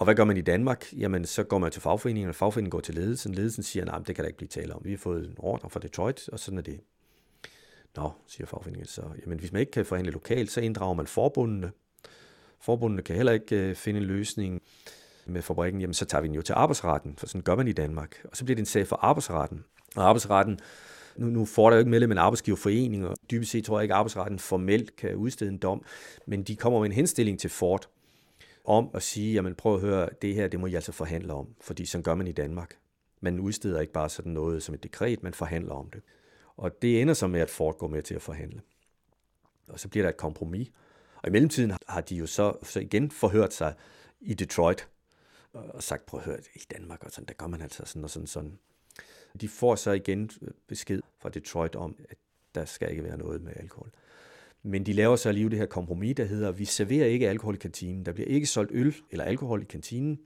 Og 0.00 0.04
hvad 0.04 0.14
gør 0.14 0.24
man 0.24 0.36
i 0.36 0.40
Danmark? 0.40 0.92
Jamen, 0.92 1.24
så 1.24 1.42
går 1.42 1.58
man 1.58 1.70
til 1.70 1.82
fagforeningen, 1.82 2.28
og 2.28 2.34
fagforeningen 2.34 2.70
går 2.70 2.80
til 2.80 2.94
ledelsen. 2.94 3.34
Ledelsen 3.34 3.62
siger, 3.62 3.84
nej, 3.84 3.98
det 3.98 4.16
kan 4.16 4.22
der 4.22 4.28
ikke 4.28 4.36
blive 4.36 4.48
tale 4.48 4.74
om. 4.74 4.80
Vi 4.84 4.90
har 4.90 4.98
fået 4.98 5.24
en 5.24 5.34
ordre 5.38 5.70
fra 5.70 5.80
Detroit, 5.80 6.28
og 6.28 6.38
sådan 6.38 6.58
er 6.58 6.62
det. 6.62 6.80
Nå, 7.96 8.10
siger 8.26 8.46
fagforeningen 8.46 8.86
så. 8.86 9.02
Jamen, 9.22 9.38
hvis 9.38 9.52
man 9.52 9.60
ikke 9.60 9.72
kan 9.72 9.86
forhandle 9.86 10.12
lokalt, 10.12 10.50
så 10.50 10.60
inddrager 10.60 10.94
man 10.94 11.06
forbundene. 11.06 11.70
Forbundene 12.60 13.02
kan 13.02 13.16
heller 13.16 13.32
ikke 13.32 13.56
øh, 13.56 13.74
finde 13.74 14.00
en 14.00 14.06
løsning 14.06 14.62
med 15.26 15.42
fabrikken. 15.42 15.80
Jamen, 15.80 15.94
så 15.94 16.04
tager 16.04 16.22
vi 16.22 16.28
den 16.28 16.34
jo 16.34 16.42
til 16.42 16.52
arbejdsretten, 16.52 17.14
for 17.18 17.26
sådan 17.26 17.42
gør 17.42 17.54
man 17.54 17.68
i 17.68 17.72
Danmark. 17.72 18.20
Og 18.24 18.36
så 18.36 18.44
bliver 18.44 18.56
det 18.56 18.62
en 18.62 18.66
sag 18.66 18.86
for 18.86 18.96
arbejdsretten. 18.96 19.64
Og 19.96 20.08
arbejdsretten, 20.08 20.58
nu, 21.16 21.26
nu 21.26 21.44
får 21.44 21.70
der 21.70 21.76
jo 21.76 21.78
ikke 21.78 21.90
medlem 21.90 22.10
af 22.10 22.14
en 22.14 22.18
arbejdsgiverforening, 22.18 23.06
og 23.06 23.16
dybest 23.30 23.50
set 23.50 23.64
tror 23.64 23.78
jeg 23.78 23.82
ikke, 23.82 23.94
at 23.94 23.98
arbejdsretten 23.98 24.38
formelt 24.38 24.96
kan 24.96 25.14
udstede 25.14 25.50
en 25.50 25.58
dom, 25.58 25.84
men 26.26 26.42
de 26.42 26.56
kommer 26.56 26.78
med 26.78 26.86
en 26.86 26.92
henstilling 26.92 27.40
til 27.40 27.50
Ford, 27.50 27.88
om 28.70 28.90
at 28.94 29.02
sige, 29.02 29.32
jamen 29.32 29.54
prøv 29.54 29.74
at 29.74 29.80
høre, 29.80 30.08
det 30.22 30.34
her, 30.34 30.48
det 30.48 30.60
må 30.60 30.66
I 30.66 30.74
altså 30.74 30.92
forhandle 30.92 31.32
om, 31.32 31.54
fordi 31.60 31.86
sådan 31.86 32.02
gør 32.02 32.14
man 32.14 32.26
i 32.26 32.32
Danmark. 32.32 32.78
Man 33.20 33.40
udsteder 33.40 33.80
ikke 33.80 33.92
bare 33.92 34.08
sådan 34.08 34.32
noget 34.32 34.62
som 34.62 34.74
et 34.74 34.82
dekret, 34.82 35.22
man 35.22 35.34
forhandler 35.34 35.74
om 35.74 35.90
det. 35.90 36.02
Og 36.56 36.82
det 36.82 37.00
ender 37.00 37.14
så 37.14 37.26
med, 37.26 37.40
at 37.40 37.50
Ford 37.50 37.78
går 37.78 37.88
med 37.88 38.02
til 38.02 38.14
at 38.14 38.22
forhandle. 38.22 38.60
Og 39.68 39.80
så 39.80 39.88
bliver 39.88 40.04
der 40.04 40.10
et 40.10 40.16
kompromis. 40.16 40.68
Og 41.16 41.28
i 41.28 41.30
mellemtiden 41.30 41.72
har 41.88 42.00
de 42.00 42.16
jo 42.16 42.26
så, 42.26 42.56
så 42.62 42.80
igen 42.80 43.10
forhørt 43.10 43.54
sig 43.54 43.74
i 44.20 44.34
Detroit, 44.34 44.88
og 45.52 45.82
sagt, 45.82 46.06
prøv 46.06 46.20
at 46.20 46.26
høre, 46.26 46.38
i 46.54 46.62
Danmark, 46.70 47.04
og 47.04 47.10
sådan, 47.10 47.26
der 47.28 47.34
gør 47.34 47.46
man 47.46 47.62
altså 47.62 47.82
sådan 47.86 48.04
og 48.04 48.10
sådan 48.10 48.26
sådan. 48.26 48.58
De 49.40 49.48
får 49.48 49.74
så 49.74 49.90
igen 49.90 50.30
besked 50.66 51.00
fra 51.18 51.28
Detroit 51.28 51.76
om, 51.76 51.96
at 52.08 52.16
der 52.54 52.64
skal 52.64 52.90
ikke 52.90 53.04
være 53.04 53.18
noget 53.18 53.42
med 53.42 53.52
alkohol. 53.56 53.90
Men 54.62 54.86
de 54.86 54.92
laver 54.92 55.16
så 55.16 55.28
alligevel 55.28 55.50
det 55.50 55.58
her 55.58 55.66
kompromis, 55.66 56.16
der 56.16 56.24
hedder, 56.24 56.52
vi 56.52 56.64
serverer 56.64 57.06
ikke 57.06 57.28
alkohol 57.28 57.54
i 57.54 57.58
kantinen. 57.58 58.06
Der 58.06 58.12
bliver 58.12 58.28
ikke 58.28 58.46
solgt 58.46 58.70
øl 58.74 58.94
eller 59.10 59.24
alkohol 59.24 59.62
i 59.62 59.64
kantinen, 59.64 60.20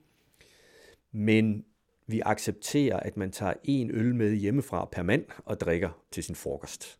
men 1.12 1.64
vi 2.06 2.20
accepterer, 2.24 3.00
at 3.00 3.16
man 3.16 3.30
tager 3.30 3.54
en 3.64 3.90
øl 3.90 4.14
med 4.14 4.34
hjemmefra 4.34 4.88
per 4.92 5.02
mand 5.02 5.24
og 5.44 5.60
drikker 5.60 6.04
til 6.10 6.24
sin 6.24 6.34
frokost. 6.34 6.98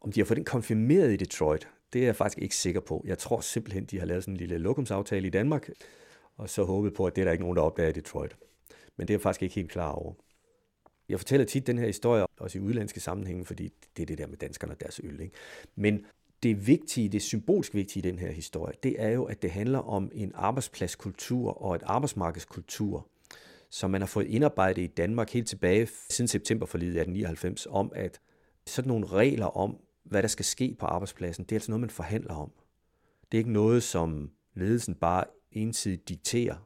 Om 0.00 0.12
de 0.12 0.20
har 0.20 0.24
fået 0.24 0.36
den 0.36 0.44
konfirmeret 0.44 1.12
i 1.12 1.16
Detroit, 1.16 1.68
det 1.92 2.00
er 2.00 2.04
jeg 2.04 2.16
faktisk 2.16 2.42
ikke 2.42 2.56
sikker 2.56 2.80
på. 2.80 3.04
Jeg 3.06 3.18
tror 3.18 3.40
simpelthen, 3.40 3.84
de 3.84 3.98
har 3.98 4.06
lavet 4.06 4.22
sådan 4.22 4.34
en 4.34 4.38
lille 4.38 4.58
lokumsaftale 4.58 5.26
i 5.26 5.30
Danmark, 5.30 5.70
og 6.36 6.50
så 6.50 6.64
håbet 6.64 6.94
på, 6.94 7.06
at 7.06 7.16
det 7.16 7.22
er 7.22 7.24
der 7.24 7.32
ikke 7.32 7.44
nogen, 7.44 7.56
der 7.56 7.62
opdager 7.62 7.88
i 7.88 7.92
Detroit. 7.92 8.36
Men 8.96 9.08
det 9.08 9.14
er 9.14 9.16
jeg 9.16 9.22
faktisk 9.22 9.42
ikke 9.42 9.54
helt 9.54 9.70
klar 9.70 9.92
over. 9.92 10.14
Jeg 11.08 11.18
fortæller 11.18 11.46
tit 11.46 11.66
den 11.66 11.78
her 11.78 11.86
historie, 11.86 12.26
også 12.36 12.58
i 12.58 12.60
udlandske 12.60 13.00
sammenhænge, 13.00 13.44
fordi 13.44 13.72
det 13.96 14.02
er 14.02 14.06
det 14.06 14.18
der 14.18 14.26
med 14.26 14.36
danskerne 14.36 14.72
og 14.72 14.80
deres 14.80 15.00
øl. 15.04 15.20
Ikke? 15.20 15.34
Men 15.76 16.06
det 16.42 16.66
vigtige, 16.66 17.08
det 17.08 17.22
symbolsk 17.22 17.74
vigtige 17.74 18.08
i 18.08 18.10
den 18.10 18.18
her 18.18 18.32
historie, 18.32 18.74
det 18.82 18.94
er 18.98 19.08
jo, 19.08 19.24
at 19.24 19.42
det 19.42 19.50
handler 19.50 19.78
om 19.78 20.10
en 20.14 20.32
arbejdspladskultur 20.34 21.62
og 21.62 21.74
et 21.74 21.82
arbejdsmarkedskultur, 21.86 23.08
som 23.70 23.90
man 23.90 24.00
har 24.00 24.06
fået 24.06 24.26
indarbejdet 24.26 24.82
i 24.82 24.86
Danmark 24.86 25.30
helt 25.30 25.48
tilbage 25.48 25.88
siden 26.08 26.28
september 26.28 26.66
for 26.66 26.78
1899, 26.78 27.66
om 27.70 27.92
at 27.94 28.20
sådan 28.66 28.88
nogle 28.88 29.06
regler 29.06 29.46
om, 29.46 29.76
hvad 30.04 30.22
der 30.22 30.28
skal 30.28 30.44
ske 30.44 30.76
på 30.78 30.86
arbejdspladsen, 30.86 31.44
det 31.44 31.52
er 31.52 31.56
altså 31.56 31.70
noget, 31.70 31.80
man 31.80 31.90
forhandler 31.90 32.34
om. 32.34 32.52
Det 33.32 33.38
er 33.38 33.40
ikke 33.40 33.52
noget, 33.52 33.82
som 33.82 34.30
ledelsen 34.54 34.94
bare 34.94 35.24
ensidigt 35.52 36.08
dikterer. 36.08 36.56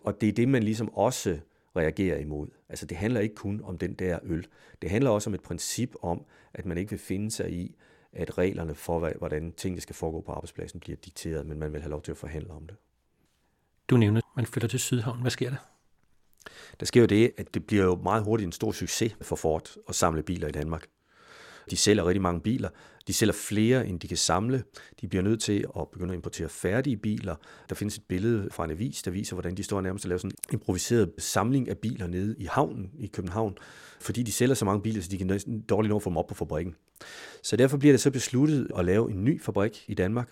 Og 0.00 0.20
det 0.20 0.28
er 0.28 0.32
det, 0.32 0.48
man 0.48 0.62
ligesom 0.62 0.94
også 0.94 1.38
reagerer 1.76 2.18
imod. 2.18 2.48
Altså 2.68 2.86
det 2.86 2.96
handler 2.96 3.20
ikke 3.20 3.34
kun 3.34 3.60
om 3.64 3.78
den 3.78 3.94
der 3.94 4.18
øl. 4.22 4.46
Det 4.82 4.90
handler 4.90 5.10
også 5.10 5.30
om 5.30 5.34
et 5.34 5.42
princip 5.42 5.94
om, 6.02 6.24
at 6.54 6.66
man 6.66 6.78
ikke 6.78 6.90
vil 6.90 6.98
finde 6.98 7.30
sig 7.30 7.52
i, 7.52 7.76
at 8.14 8.38
reglerne 8.38 8.74
for, 8.74 9.12
hvordan 9.18 9.52
tingene 9.52 9.80
skal 9.80 9.94
foregå 9.94 10.20
på 10.20 10.32
arbejdspladsen, 10.32 10.80
bliver 10.80 10.96
dikteret, 10.96 11.46
men 11.46 11.58
man 11.58 11.72
vil 11.72 11.80
have 11.80 11.90
lov 11.90 12.02
til 12.02 12.10
at 12.10 12.16
forhandle 12.16 12.50
om 12.50 12.66
det. 12.66 12.76
Du 13.90 13.96
nævner, 13.96 14.18
at 14.18 14.36
man 14.36 14.46
flytter 14.46 14.68
til 14.68 14.80
Sydhavn. 14.80 15.20
Hvad 15.20 15.30
sker 15.30 15.50
der? 15.50 15.56
Der 16.80 16.86
sker 16.86 17.00
jo 17.00 17.06
det, 17.06 17.32
at 17.36 17.54
det 17.54 17.66
bliver 17.66 17.84
jo 17.84 17.94
meget 17.94 18.24
hurtigt 18.24 18.46
en 18.46 18.52
stor 18.52 18.72
succes 18.72 19.16
for 19.22 19.36
Ford 19.36 19.76
at 19.88 19.94
samle 19.94 20.22
biler 20.22 20.48
i 20.48 20.52
Danmark. 20.52 20.86
De 21.70 21.76
sælger 21.76 22.06
rigtig 22.06 22.22
mange 22.22 22.40
biler. 22.40 22.68
De 23.06 23.12
sælger 23.12 23.32
flere, 23.32 23.86
end 23.86 24.00
de 24.00 24.08
kan 24.08 24.16
samle. 24.16 24.64
De 25.00 25.08
bliver 25.08 25.22
nødt 25.22 25.42
til 25.42 25.66
at 25.80 25.88
begynde 25.92 26.12
at 26.12 26.16
importere 26.16 26.48
færdige 26.48 26.96
biler. 26.96 27.36
Der 27.68 27.74
findes 27.74 27.96
et 27.96 28.02
billede 28.08 28.48
fra 28.52 28.64
en 28.64 28.70
avis, 28.70 29.02
der 29.02 29.10
viser, 29.10 29.34
hvordan 29.34 29.54
de 29.54 29.62
står 29.62 29.80
nærmest 29.80 30.04
og 30.04 30.08
laver 30.08 30.18
sådan 30.18 30.30
en 30.30 30.52
improviseret 30.52 31.12
samling 31.18 31.68
af 31.68 31.78
biler 31.78 32.06
nede 32.06 32.36
i 32.38 32.44
havnen 32.44 32.90
i 32.98 33.06
København, 33.06 33.58
fordi 34.00 34.22
de 34.22 34.32
sælger 34.32 34.54
så 34.54 34.64
mange 34.64 34.82
biler, 34.82 35.02
så 35.02 35.08
de 35.10 35.18
kan 35.18 35.40
dårligt 35.68 35.90
nå 35.90 35.96
at 35.96 36.02
få 36.02 36.10
dem 36.10 36.16
op 36.16 36.26
på 36.26 36.34
fabrikken. 36.34 36.74
Så 37.42 37.56
derfor 37.56 37.76
bliver 37.76 37.92
det 37.92 38.00
så 38.00 38.10
besluttet 38.10 38.70
at 38.78 38.84
lave 38.84 39.10
en 39.10 39.24
ny 39.24 39.42
fabrik 39.42 39.84
i 39.88 39.94
Danmark, 39.94 40.28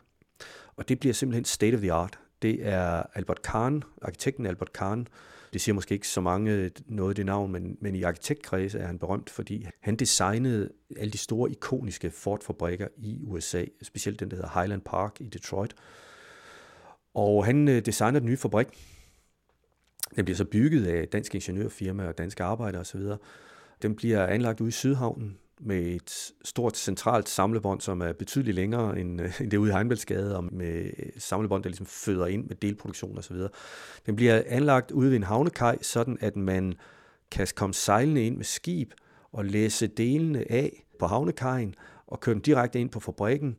og 0.77 0.89
det 0.89 1.01
bliver 1.01 1.13
simpelthen 1.13 1.45
state 1.45 1.75
of 1.75 1.81
the 1.81 1.93
art. 1.93 2.19
Det 2.43 2.67
er 2.67 3.03
Albert 3.15 3.43
Kahn, 3.43 3.83
arkitekten 4.03 4.47
Albert 4.47 4.73
Kahn, 4.73 5.09
det 5.53 5.61
siger 5.61 5.75
måske 5.75 5.95
ikke 5.95 6.09
så 6.09 6.21
mange 6.21 6.53
øh, 6.53 6.71
noget 6.87 7.11
af 7.11 7.15
det 7.15 7.27
navn, 7.27 7.53
men, 7.53 7.77
men 7.81 7.95
i 7.95 8.03
arkitektkredse 8.03 8.79
er 8.79 8.87
han 8.87 8.99
berømt, 8.99 9.31
fordi 9.31 9.67
han 9.81 9.97
designede 9.97 10.71
alle 10.97 11.11
de 11.11 11.19
store 11.19 11.51
ikoniske 11.51 12.11
Ford-fabrikker 12.11 12.89
i 12.97 13.21
USA, 13.25 13.65
specielt 13.83 14.21
den, 14.21 14.31
der 14.31 14.37
hedder 14.37 14.61
Highland 14.61 14.83
Park 14.83 15.21
i 15.21 15.29
Detroit. 15.29 15.75
Og 17.15 17.45
han 17.45 17.69
øh, 17.69 17.87
designer 17.87 18.19
den 18.19 18.29
nye 18.29 18.37
fabrik. 18.37 18.67
Den 20.17 20.25
bliver 20.25 20.37
så 20.37 20.45
bygget 20.45 20.87
af 20.87 21.09
dansk 21.09 21.35
ingeniørfirma 21.35 22.07
og 22.07 22.19
danske 22.19 22.45
arbejdere 22.45 22.81
osv. 22.81 23.01
Den 23.83 23.97
bliver 23.97 24.27
anlagt 24.27 24.61
ude 24.61 24.69
i 24.69 24.73
Sydhavnen 24.73 25.39
med 25.65 25.83
et 25.83 26.33
stort 26.45 26.77
centralt 26.77 27.29
samlebånd, 27.29 27.81
som 27.81 28.01
er 28.01 28.13
betydeligt 28.13 28.55
længere 28.55 28.99
end, 28.99 29.21
øh, 29.21 29.41
end 29.41 29.51
det 29.51 29.57
ude 29.57 29.71
i 29.71 29.73
Heinbæltsgade, 29.73 30.37
og 30.37 30.45
med 30.45 30.91
samlebånd, 31.19 31.63
der 31.63 31.69
ligesom 31.69 31.87
føder 31.87 32.27
ind 32.27 32.45
med 32.47 32.57
delproduktion 32.57 33.19
osv. 33.19 33.37
Den 34.07 34.17
bliver 34.17 34.43
anlagt 34.47 34.91
ude 34.91 35.11
ved 35.11 35.17
en 35.17 35.23
havnekaj, 35.23 35.79
sådan 35.83 36.19
at 36.21 36.37
man 36.37 36.75
kan 37.31 37.47
komme 37.55 37.75
sejlende 37.75 38.27
ind 38.27 38.37
med 38.37 38.45
skib 38.45 38.93
og 39.33 39.45
læse 39.45 39.87
delene 39.87 40.53
af 40.53 40.85
på 40.99 41.07
havnekajen 41.07 41.75
og 42.07 42.21
køre 42.21 42.35
dem 42.35 42.43
direkte 42.43 42.81
ind 42.81 42.91
på 42.91 43.01
fabrikken, 43.01 43.57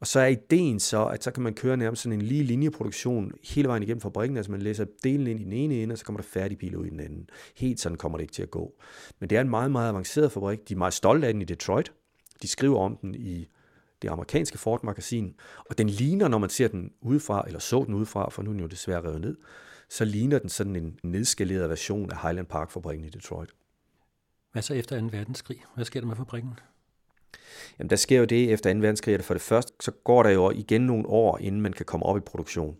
og 0.00 0.06
så 0.06 0.20
er 0.20 0.26
ideen 0.26 0.80
så, 0.80 1.06
at 1.06 1.24
så 1.24 1.30
kan 1.30 1.42
man 1.42 1.54
køre 1.54 1.76
nærmest 1.76 2.02
sådan 2.02 2.20
en 2.20 2.26
lige 2.26 2.42
linjeproduktion 2.42 3.32
hele 3.44 3.68
vejen 3.68 3.82
igennem 3.82 4.00
fabrikken, 4.00 4.36
altså 4.36 4.52
man 4.52 4.62
læser 4.62 4.86
delen 5.04 5.26
ind 5.26 5.40
i 5.40 5.44
den 5.44 5.52
ene 5.52 5.74
ende, 5.74 5.92
og 5.92 5.98
så 5.98 6.04
kommer 6.04 6.20
der 6.20 6.28
færdige 6.28 6.58
biler 6.58 6.78
ud 6.78 6.86
i 6.86 6.90
den 6.90 7.00
anden. 7.00 7.28
Helt 7.56 7.80
sådan 7.80 7.98
kommer 7.98 8.18
det 8.18 8.22
ikke 8.22 8.34
til 8.34 8.42
at 8.42 8.50
gå. 8.50 8.74
Men 9.20 9.30
det 9.30 9.36
er 9.38 9.40
en 9.40 9.50
meget, 9.50 9.70
meget 9.70 9.88
avanceret 9.88 10.32
fabrik. 10.32 10.68
De 10.68 10.74
er 10.74 10.78
meget 10.78 10.94
stolte 10.94 11.26
af 11.26 11.32
den 11.32 11.42
i 11.42 11.44
Detroit. 11.44 11.92
De 12.42 12.48
skriver 12.48 12.78
om 12.78 12.96
den 12.96 13.14
i 13.14 13.48
det 14.02 14.08
amerikanske 14.08 14.58
Ford-magasin, 14.58 15.34
og 15.70 15.78
den 15.78 15.88
ligner, 15.88 16.28
når 16.28 16.38
man 16.38 16.50
ser 16.50 16.68
den 16.68 16.90
udefra, 17.00 17.44
eller 17.46 17.58
så 17.58 17.84
den 17.84 17.94
udefra, 17.94 18.30
for 18.30 18.42
nu 18.42 18.50
er 18.50 18.52
den 18.52 18.60
jo 18.60 18.66
desværre 18.66 19.02
revet 19.02 19.20
ned, 19.20 19.36
så 19.88 20.04
ligner 20.04 20.38
den 20.38 20.48
sådan 20.48 20.76
en 20.76 20.98
nedskaleret 21.02 21.70
version 21.70 22.10
af 22.10 22.22
Highland 22.22 22.46
Park-fabrikken 22.46 23.06
i 23.06 23.08
Detroit. 23.08 23.50
Hvad 24.52 24.62
så 24.62 24.74
efter 24.74 25.00
2. 25.00 25.06
verdenskrig? 25.12 25.64
Hvad 25.74 25.84
sker 25.84 26.00
der 26.00 26.06
med 26.06 26.16
fabrikken? 26.16 26.58
Jamen, 27.78 27.90
der 27.90 27.96
sker 27.96 28.18
jo 28.18 28.24
det 28.24 28.52
efter 28.52 28.72
2. 28.72 28.78
verdenskrig, 28.78 29.14
at 29.14 29.24
for 29.24 29.34
det 29.34 29.42
første, 29.42 29.72
så 29.80 29.90
går 29.90 30.22
der 30.22 30.30
jo 30.30 30.50
igen 30.50 30.80
nogle 30.80 31.06
år, 31.06 31.38
inden 31.38 31.60
man 31.60 31.72
kan 31.72 31.86
komme 31.86 32.06
op 32.06 32.16
i 32.16 32.20
produktion. 32.20 32.76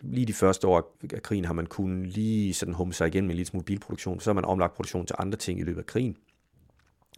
Lige 0.00 0.26
de 0.26 0.32
første 0.32 0.66
år 0.66 0.96
af 1.14 1.22
krigen 1.22 1.44
har 1.44 1.52
man 1.52 1.66
kunnet 1.66 2.06
lige 2.06 2.54
sådan 2.54 2.74
humme 2.74 2.94
sig 2.94 3.06
igen 3.06 3.24
med 3.24 3.30
en 3.30 3.36
lille 3.36 3.48
smule 3.48 3.64
bilproduktion. 3.64 4.20
Så 4.20 4.30
har 4.30 4.34
man 4.34 4.44
omlagt 4.44 4.74
produktion 4.74 5.06
til 5.06 5.16
andre 5.18 5.38
ting 5.38 5.60
i 5.60 5.62
løbet 5.62 5.80
af 5.80 5.86
krigen, 5.86 6.16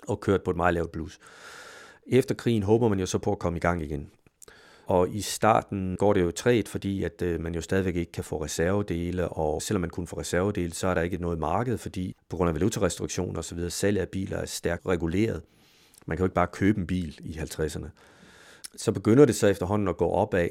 og 0.08 0.20
kørt 0.20 0.42
på 0.42 0.50
et 0.50 0.56
meget 0.56 0.74
lavt 0.74 0.92
blus. 0.92 1.18
Efter 2.06 2.34
krigen 2.34 2.62
håber 2.62 2.88
man 2.88 3.00
jo 3.00 3.06
så 3.06 3.18
på 3.18 3.32
at 3.32 3.38
komme 3.38 3.56
i 3.56 3.60
gang 3.60 3.82
igen. 3.82 4.10
Og 4.86 5.10
i 5.10 5.20
starten 5.20 5.96
går 5.96 6.12
det 6.12 6.22
jo 6.22 6.30
træt, 6.30 6.68
fordi 6.68 7.04
at 7.04 7.22
øh, 7.22 7.40
man 7.40 7.54
jo 7.54 7.60
stadigvæk 7.60 7.96
ikke 7.96 8.12
kan 8.12 8.24
få 8.24 8.44
reservedele, 8.44 9.28
og 9.28 9.62
selvom 9.62 9.80
man 9.80 9.90
kunne 9.90 10.06
få 10.06 10.20
reservedele, 10.20 10.74
så 10.74 10.86
er 10.88 10.94
der 10.94 11.02
ikke 11.02 11.16
noget 11.16 11.38
marked, 11.38 11.78
fordi 11.78 12.16
på 12.28 12.36
grund 12.36 12.48
af 12.48 12.54
valutarestriktioner 12.54 13.38
osv., 13.38 13.70
salg 13.70 13.98
af 13.98 14.08
biler 14.08 14.36
er 14.36 14.46
stærkt 14.46 14.86
reguleret. 14.86 15.42
Man 16.08 16.16
kan 16.16 16.22
jo 16.22 16.26
ikke 16.26 16.34
bare 16.34 16.46
købe 16.46 16.80
en 16.80 16.86
bil 16.86 17.18
i 17.24 17.38
50'erne. 17.38 17.86
Så 18.76 18.92
begynder 18.92 19.24
det 19.24 19.34
så 19.34 19.46
efterhånden 19.46 19.88
at 19.88 19.96
gå 19.96 20.08
opad. 20.08 20.48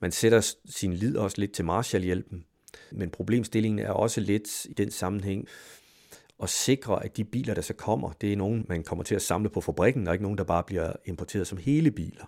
Man 0.00 0.12
sætter 0.12 0.54
sin 0.64 0.92
lid 0.92 1.16
også 1.16 1.40
lidt 1.40 1.52
til 1.52 1.64
Marshallhjælpen, 1.64 2.44
men 2.90 3.10
problemstillingen 3.10 3.78
er 3.78 3.90
også 3.90 4.20
lidt 4.20 4.64
i 4.64 4.72
den 4.72 4.90
sammenhæng 4.90 5.48
at 6.42 6.50
sikre, 6.50 7.04
at 7.04 7.16
de 7.16 7.24
biler, 7.24 7.54
der 7.54 7.62
så 7.62 7.74
kommer, 7.74 8.12
det 8.12 8.32
er 8.32 8.36
nogen, 8.36 8.66
man 8.68 8.82
kommer 8.82 9.04
til 9.04 9.14
at 9.14 9.22
samle 9.22 9.48
på 9.48 9.60
fabrikken, 9.60 10.08
og 10.08 10.14
ikke 10.14 10.22
nogen, 10.22 10.38
der 10.38 10.44
bare 10.44 10.64
bliver 10.64 10.92
importeret 11.04 11.46
som 11.46 11.58
hele 11.58 11.90
biler. 11.90 12.24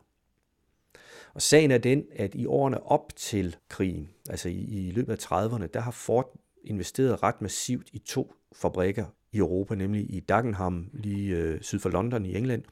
Og 1.34 1.42
sagen 1.42 1.70
er 1.70 1.78
den, 1.78 2.04
at 2.12 2.34
i 2.34 2.46
årene 2.46 2.82
op 2.82 3.16
til 3.16 3.56
krigen, 3.68 4.10
altså 4.30 4.48
i, 4.48 4.88
i 4.88 4.90
løbet 4.90 5.12
af 5.12 5.32
30'erne, 5.32 5.66
der 5.66 5.80
har 5.80 5.90
Ford 5.90 6.34
investeret 6.64 7.22
ret 7.22 7.42
massivt 7.42 7.88
i 7.92 7.98
to 7.98 8.34
fabrikker 8.52 9.06
i 9.32 9.38
Europa, 9.38 9.74
nemlig 9.74 10.14
i 10.14 10.20
Dagenham, 10.20 10.90
lige 10.92 11.36
øh, 11.36 11.60
syd 11.60 11.78
for 11.78 11.88
London 11.88 12.26
i 12.26 12.36
England, 12.36 12.62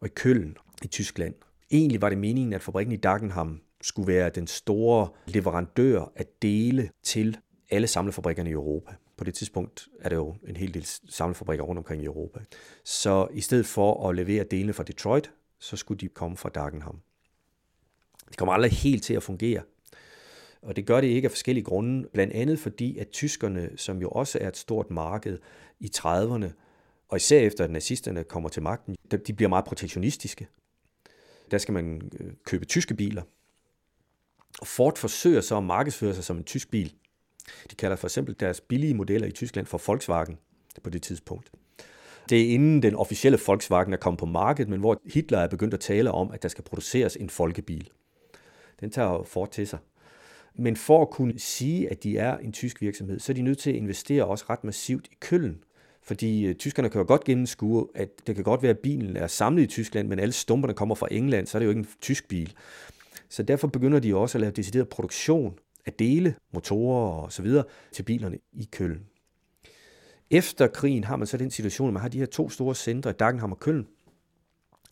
og 0.00 0.06
i 0.06 0.10
Køln 0.14 0.56
i 0.82 0.86
Tyskland. 0.86 1.34
Egentlig 1.70 2.02
var 2.02 2.08
det 2.08 2.18
meningen, 2.18 2.52
at 2.52 2.62
fabrikken 2.62 2.92
i 2.92 2.96
Dagenham 2.96 3.60
skulle 3.82 4.08
være 4.08 4.30
den 4.30 4.46
store 4.46 5.08
leverandør 5.26 6.12
af 6.16 6.26
dele 6.42 6.90
til 7.02 7.38
alle 7.70 7.86
samlefabrikkerne 7.86 8.50
i 8.50 8.52
Europa. 8.52 8.94
På 9.16 9.24
det 9.24 9.34
tidspunkt 9.34 9.88
er 10.00 10.08
der 10.08 10.16
jo 10.16 10.34
en 10.48 10.56
hel 10.56 10.74
del 10.74 10.86
samlefabrikker 11.08 11.64
rundt 11.64 11.78
omkring 11.78 12.02
i 12.02 12.06
Europa. 12.06 12.40
Så 12.84 13.28
i 13.32 13.40
stedet 13.40 13.66
for 13.66 14.08
at 14.08 14.16
levere 14.16 14.44
delene 14.44 14.72
fra 14.72 14.82
Detroit, 14.82 15.30
så 15.58 15.76
skulle 15.76 16.00
de 16.00 16.08
komme 16.08 16.36
fra 16.36 16.48
Dagenham. 16.48 17.00
Det 18.28 18.36
kommer 18.36 18.52
aldrig 18.52 18.72
helt 18.72 19.02
til 19.02 19.14
at 19.14 19.22
fungere. 19.22 19.62
Og 20.62 20.76
det 20.76 20.86
gør 20.86 21.00
det 21.00 21.08
ikke 21.08 21.26
af 21.26 21.30
forskellige 21.30 21.64
grunde, 21.64 22.08
blandt 22.12 22.32
andet 22.32 22.58
fordi, 22.58 22.98
at 22.98 23.08
tyskerne, 23.08 23.70
som 23.76 24.00
jo 24.00 24.08
også 24.08 24.38
er 24.40 24.48
et 24.48 24.56
stort 24.56 24.90
marked 24.90 25.38
i 25.80 25.90
30'erne, 25.96 26.50
og 27.08 27.16
især 27.16 27.40
efter 27.40 27.64
at 27.64 27.70
nazisterne 27.70 28.24
kommer 28.24 28.48
til 28.48 28.62
magten, 28.62 28.96
de 29.26 29.32
bliver 29.32 29.48
meget 29.48 29.64
protektionistiske. 29.64 30.48
Der 31.50 31.58
skal 31.58 31.74
man 31.74 32.10
øh, 32.20 32.32
købe 32.44 32.64
tyske 32.64 32.94
biler. 32.94 33.22
Og 34.60 34.66
Ford 34.66 34.98
forsøger 34.98 35.40
så 35.40 35.56
at 35.56 35.64
markedsføre 35.64 36.14
sig 36.14 36.24
som 36.24 36.36
en 36.36 36.44
tysk 36.44 36.70
bil. 36.70 36.94
De 37.70 37.76
kalder 37.76 37.96
for 37.96 38.06
eksempel 38.06 38.36
deres 38.40 38.60
billige 38.60 38.94
modeller 38.94 39.26
i 39.26 39.30
Tyskland 39.30 39.66
for 39.66 39.82
Volkswagen 39.86 40.38
på 40.82 40.90
det 40.90 41.02
tidspunkt. 41.02 41.50
Det 42.28 42.42
er 42.42 42.54
inden 42.54 42.82
den 42.82 42.94
officielle 42.94 43.38
Volkswagen 43.46 43.92
er 43.92 43.96
kommet 43.96 44.18
på 44.18 44.26
markedet, 44.26 44.68
men 44.68 44.80
hvor 44.80 45.00
Hitler 45.04 45.38
er 45.38 45.48
begyndt 45.48 45.74
at 45.74 45.80
tale 45.80 46.10
om, 46.10 46.30
at 46.30 46.42
der 46.42 46.48
skal 46.48 46.64
produceres 46.64 47.16
en 47.16 47.30
folkebil. 47.30 47.90
Den 48.80 48.90
tager 48.90 49.22
Ford 49.22 49.50
til 49.50 49.68
sig. 49.68 49.78
Men 50.54 50.76
for 50.76 51.02
at 51.02 51.10
kunne 51.10 51.38
sige, 51.38 51.90
at 51.90 52.02
de 52.02 52.18
er 52.18 52.38
en 52.38 52.52
tysk 52.52 52.80
virksomhed, 52.80 53.18
så 53.18 53.32
er 53.32 53.34
de 53.34 53.42
nødt 53.42 53.58
til 53.58 53.70
at 53.70 53.76
investere 53.76 54.24
også 54.24 54.44
ret 54.50 54.64
massivt 54.64 55.06
i 55.06 55.16
køllen. 55.20 55.64
Fordi 56.02 56.46
øh, 56.46 56.54
tyskerne 56.54 56.90
kan 56.90 57.00
jo 57.00 57.06
godt 57.06 57.24
gennemskue, 57.24 57.88
at 57.94 58.08
det 58.26 58.34
kan 58.34 58.44
godt 58.44 58.62
være, 58.62 58.70
at 58.70 58.78
bilen 58.78 59.16
er 59.16 59.26
samlet 59.26 59.62
i 59.62 59.66
Tyskland, 59.66 60.08
men 60.08 60.18
alle 60.18 60.32
stumperne 60.32 60.74
kommer 60.74 60.94
fra 60.94 61.08
England, 61.10 61.46
så 61.46 61.58
er 61.58 61.60
det 61.60 61.66
jo 61.66 61.70
ikke 61.70 61.78
en 61.78 61.88
tysk 62.00 62.28
bil. 62.28 62.52
Så 63.28 63.42
derfor 63.42 63.68
begynder 63.68 63.98
de 63.98 64.16
også 64.16 64.38
at 64.38 64.40
lave 64.40 64.52
decideret 64.52 64.88
produktion 64.88 65.58
af 65.86 65.92
dele, 65.92 66.34
motorer 66.52 67.22
og 67.22 67.32
så 67.32 67.42
videre 67.42 67.64
til 67.92 68.02
bilerne 68.02 68.38
i 68.52 68.68
Køln. 68.72 69.00
Efter 70.30 70.66
krigen 70.66 71.04
har 71.04 71.16
man 71.16 71.26
så 71.26 71.36
den 71.36 71.50
situation, 71.50 71.88
at 71.88 71.92
man 71.92 72.00
har 72.00 72.08
de 72.08 72.18
her 72.18 72.26
to 72.26 72.50
store 72.50 72.74
centre, 72.74 73.12
Dagenham 73.12 73.52
og 73.52 73.60
Køln, 73.60 73.86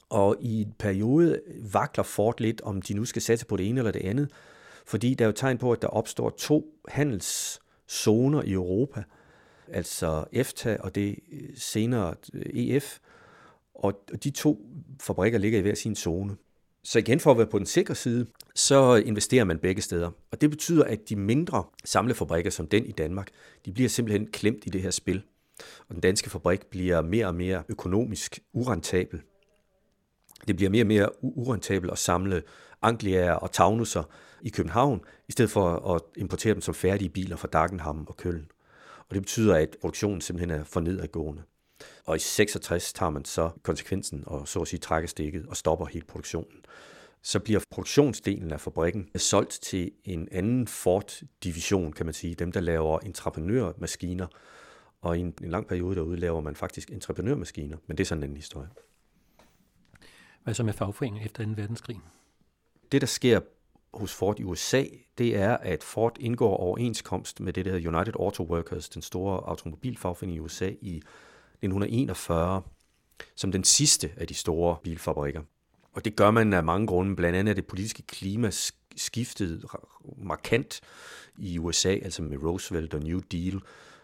og 0.08 0.36
i 0.40 0.62
en 0.62 0.74
periode 0.78 1.40
vakler 1.72 2.04
Ford 2.04 2.40
lidt, 2.40 2.60
om 2.60 2.82
de 2.82 2.94
nu 2.94 3.04
skal 3.04 3.22
satse 3.22 3.46
på 3.46 3.56
det 3.56 3.68
ene 3.68 3.80
eller 3.80 3.92
det 3.92 4.02
andet, 4.04 4.30
fordi 4.86 5.14
der 5.14 5.24
er 5.24 5.26
jo 5.26 5.32
tegn 5.32 5.58
på, 5.58 5.72
at 5.72 5.82
der 5.82 5.88
opstår 5.88 6.30
to 6.30 6.78
handelszoner 6.88 8.42
i 8.42 8.52
Europa, 8.52 9.04
altså 9.68 10.24
EFTA 10.32 10.76
og 10.80 10.94
det 10.94 11.18
øh, 11.32 11.48
senere 11.56 12.14
øh, 12.34 12.42
EF, 12.54 12.98
og 13.74 14.04
de 14.24 14.30
to 14.30 14.66
fabrikker 15.00 15.38
ligger 15.38 15.58
i 15.58 15.62
hver 15.62 15.74
sin 15.74 15.96
zone. 15.96 16.36
Så 16.84 16.98
igen 16.98 17.20
for 17.20 17.30
at 17.30 17.38
være 17.38 17.46
på 17.46 17.58
den 17.58 17.66
sikre 17.66 17.94
side, 17.94 18.26
så 18.54 18.94
investerer 18.94 19.44
man 19.44 19.58
begge 19.58 19.82
steder. 19.82 20.10
Og 20.30 20.40
det 20.40 20.50
betyder, 20.50 20.84
at 20.84 21.08
de 21.08 21.16
mindre 21.16 21.64
samlefabrikker 21.84 22.50
som 22.50 22.66
den 22.66 22.86
i 22.86 22.92
Danmark, 22.92 23.28
de 23.64 23.72
bliver 23.72 23.88
simpelthen 23.88 24.26
klemt 24.26 24.66
i 24.66 24.70
det 24.70 24.82
her 24.82 24.90
spil. 24.90 25.22
Og 25.88 25.94
den 25.94 26.00
danske 26.00 26.30
fabrik 26.30 26.66
bliver 26.66 27.02
mere 27.02 27.26
og 27.26 27.34
mere 27.34 27.62
økonomisk 27.68 28.40
urentabel. 28.52 29.20
Det 30.48 30.56
bliver 30.56 30.70
mere 30.70 30.82
og 30.82 30.86
mere 30.86 31.24
urentabel 31.24 31.90
at 31.90 31.98
samle 31.98 32.42
Angliaer 32.82 33.32
og 33.32 33.52
Taunusser 33.52 34.02
i 34.42 34.48
København, 34.48 35.00
i 35.28 35.32
stedet 35.32 35.50
for 35.50 35.94
at 35.94 36.02
importere 36.16 36.54
dem 36.54 36.60
som 36.60 36.74
færdige 36.74 37.08
biler 37.08 37.36
fra 37.36 37.48
Dagenham 37.48 38.06
og 38.08 38.16
Køln. 38.16 38.50
Og 39.08 39.14
det 39.14 39.22
betyder, 39.22 39.56
at 39.56 39.76
produktionen 39.80 40.20
simpelthen 40.20 40.60
er 40.60 40.64
for 40.64 40.80
nedadgående. 40.80 41.42
Og 42.04 42.16
i 42.16 42.18
66 42.18 42.92
tager 42.92 43.10
man 43.10 43.24
så 43.24 43.50
konsekvensen 43.62 44.24
og 44.26 44.48
så 44.48 44.60
at 44.60 44.68
sige 44.68 44.80
trækker 44.80 45.08
stikket 45.08 45.46
og 45.46 45.56
stopper 45.56 45.86
hele 45.86 46.06
produktionen. 46.06 46.64
Så 47.22 47.40
bliver 47.40 47.60
produktionsdelen 47.70 48.52
af 48.52 48.60
fabrikken 48.60 49.08
solgt 49.16 49.58
til 49.62 49.90
en 50.04 50.28
anden 50.32 50.66
Ford-division, 50.66 51.92
kan 51.92 52.06
man 52.06 52.14
sige, 52.14 52.34
dem 52.34 52.52
der 52.52 52.60
laver 52.60 52.98
entreprenørmaskiner. 52.98 54.26
Og 55.00 55.18
i 55.18 55.20
en, 55.20 55.34
en 55.42 55.50
lang 55.50 55.66
periode 55.66 55.94
derude 55.94 56.16
laver 56.16 56.40
man 56.40 56.56
faktisk 56.56 56.90
entreprenørmaskiner, 56.90 57.76
men 57.86 57.96
det 57.96 58.04
er 58.04 58.08
sådan 58.08 58.24
en 58.24 58.36
historie. 58.36 58.68
Hvad 60.42 60.54
så 60.54 60.62
med 60.62 60.72
fagforeningen 60.72 61.26
efter 61.26 61.44
2. 61.44 61.50
verdenskrig? 61.56 62.00
Det, 62.92 63.00
der 63.00 63.06
sker 63.06 63.40
hos 63.94 64.14
Ford 64.14 64.40
i 64.40 64.44
USA, 64.44 64.84
det 65.18 65.36
er, 65.36 65.56
at 65.56 65.82
Ford 65.82 66.16
indgår 66.20 66.56
overenskomst 66.56 67.40
med 67.40 67.52
det, 67.52 67.64
der 67.64 67.70
hedder 67.72 67.96
United 67.96 68.14
Auto 68.20 68.42
Workers, 68.42 68.88
den 68.88 69.02
store 69.02 69.48
automobilfagforening 69.48 70.36
i 70.36 70.40
USA, 70.40 70.68
i 70.80 70.96
1941, 70.96 72.62
som 73.36 73.52
den 73.52 73.64
sidste 73.64 74.10
af 74.16 74.26
de 74.26 74.34
store 74.34 74.76
bilfabrikker. 74.82 75.42
Og 75.92 76.04
det 76.04 76.16
gør 76.16 76.30
man 76.30 76.52
af 76.52 76.64
mange 76.64 76.86
grunde. 76.86 77.16
Blandt 77.16 77.38
andet 77.38 77.50
er 77.50 77.54
det 77.54 77.66
politiske 77.66 78.02
klima 78.02 78.50
skiftet 78.96 79.64
markant 80.16 80.80
i 81.38 81.58
USA, 81.58 81.88
altså 81.88 82.22
med 82.22 82.42
Roosevelt 82.42 82.94
og 82.94 83.00
New 83.00 83.20
Deal, 83.32 83.60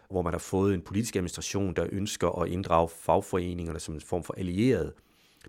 hvor 0.09 0.21
man 0.21 0.33
har 0.33 0.39
fået 0.39 0.73
en 0.73 0.81
politisk 0.81 1.15
administration, 1.15 1.73
der 1.73 1.87
ønsker 1.91 2.41
at 2.41 2.49
inddrage 2.49 2.89
fagforeningerne 2.89 3.79
som 3.79 3.93
en 3.93 4.01
form 4.01 4.23
for 4.23 4.33
allieret 4.37 4.93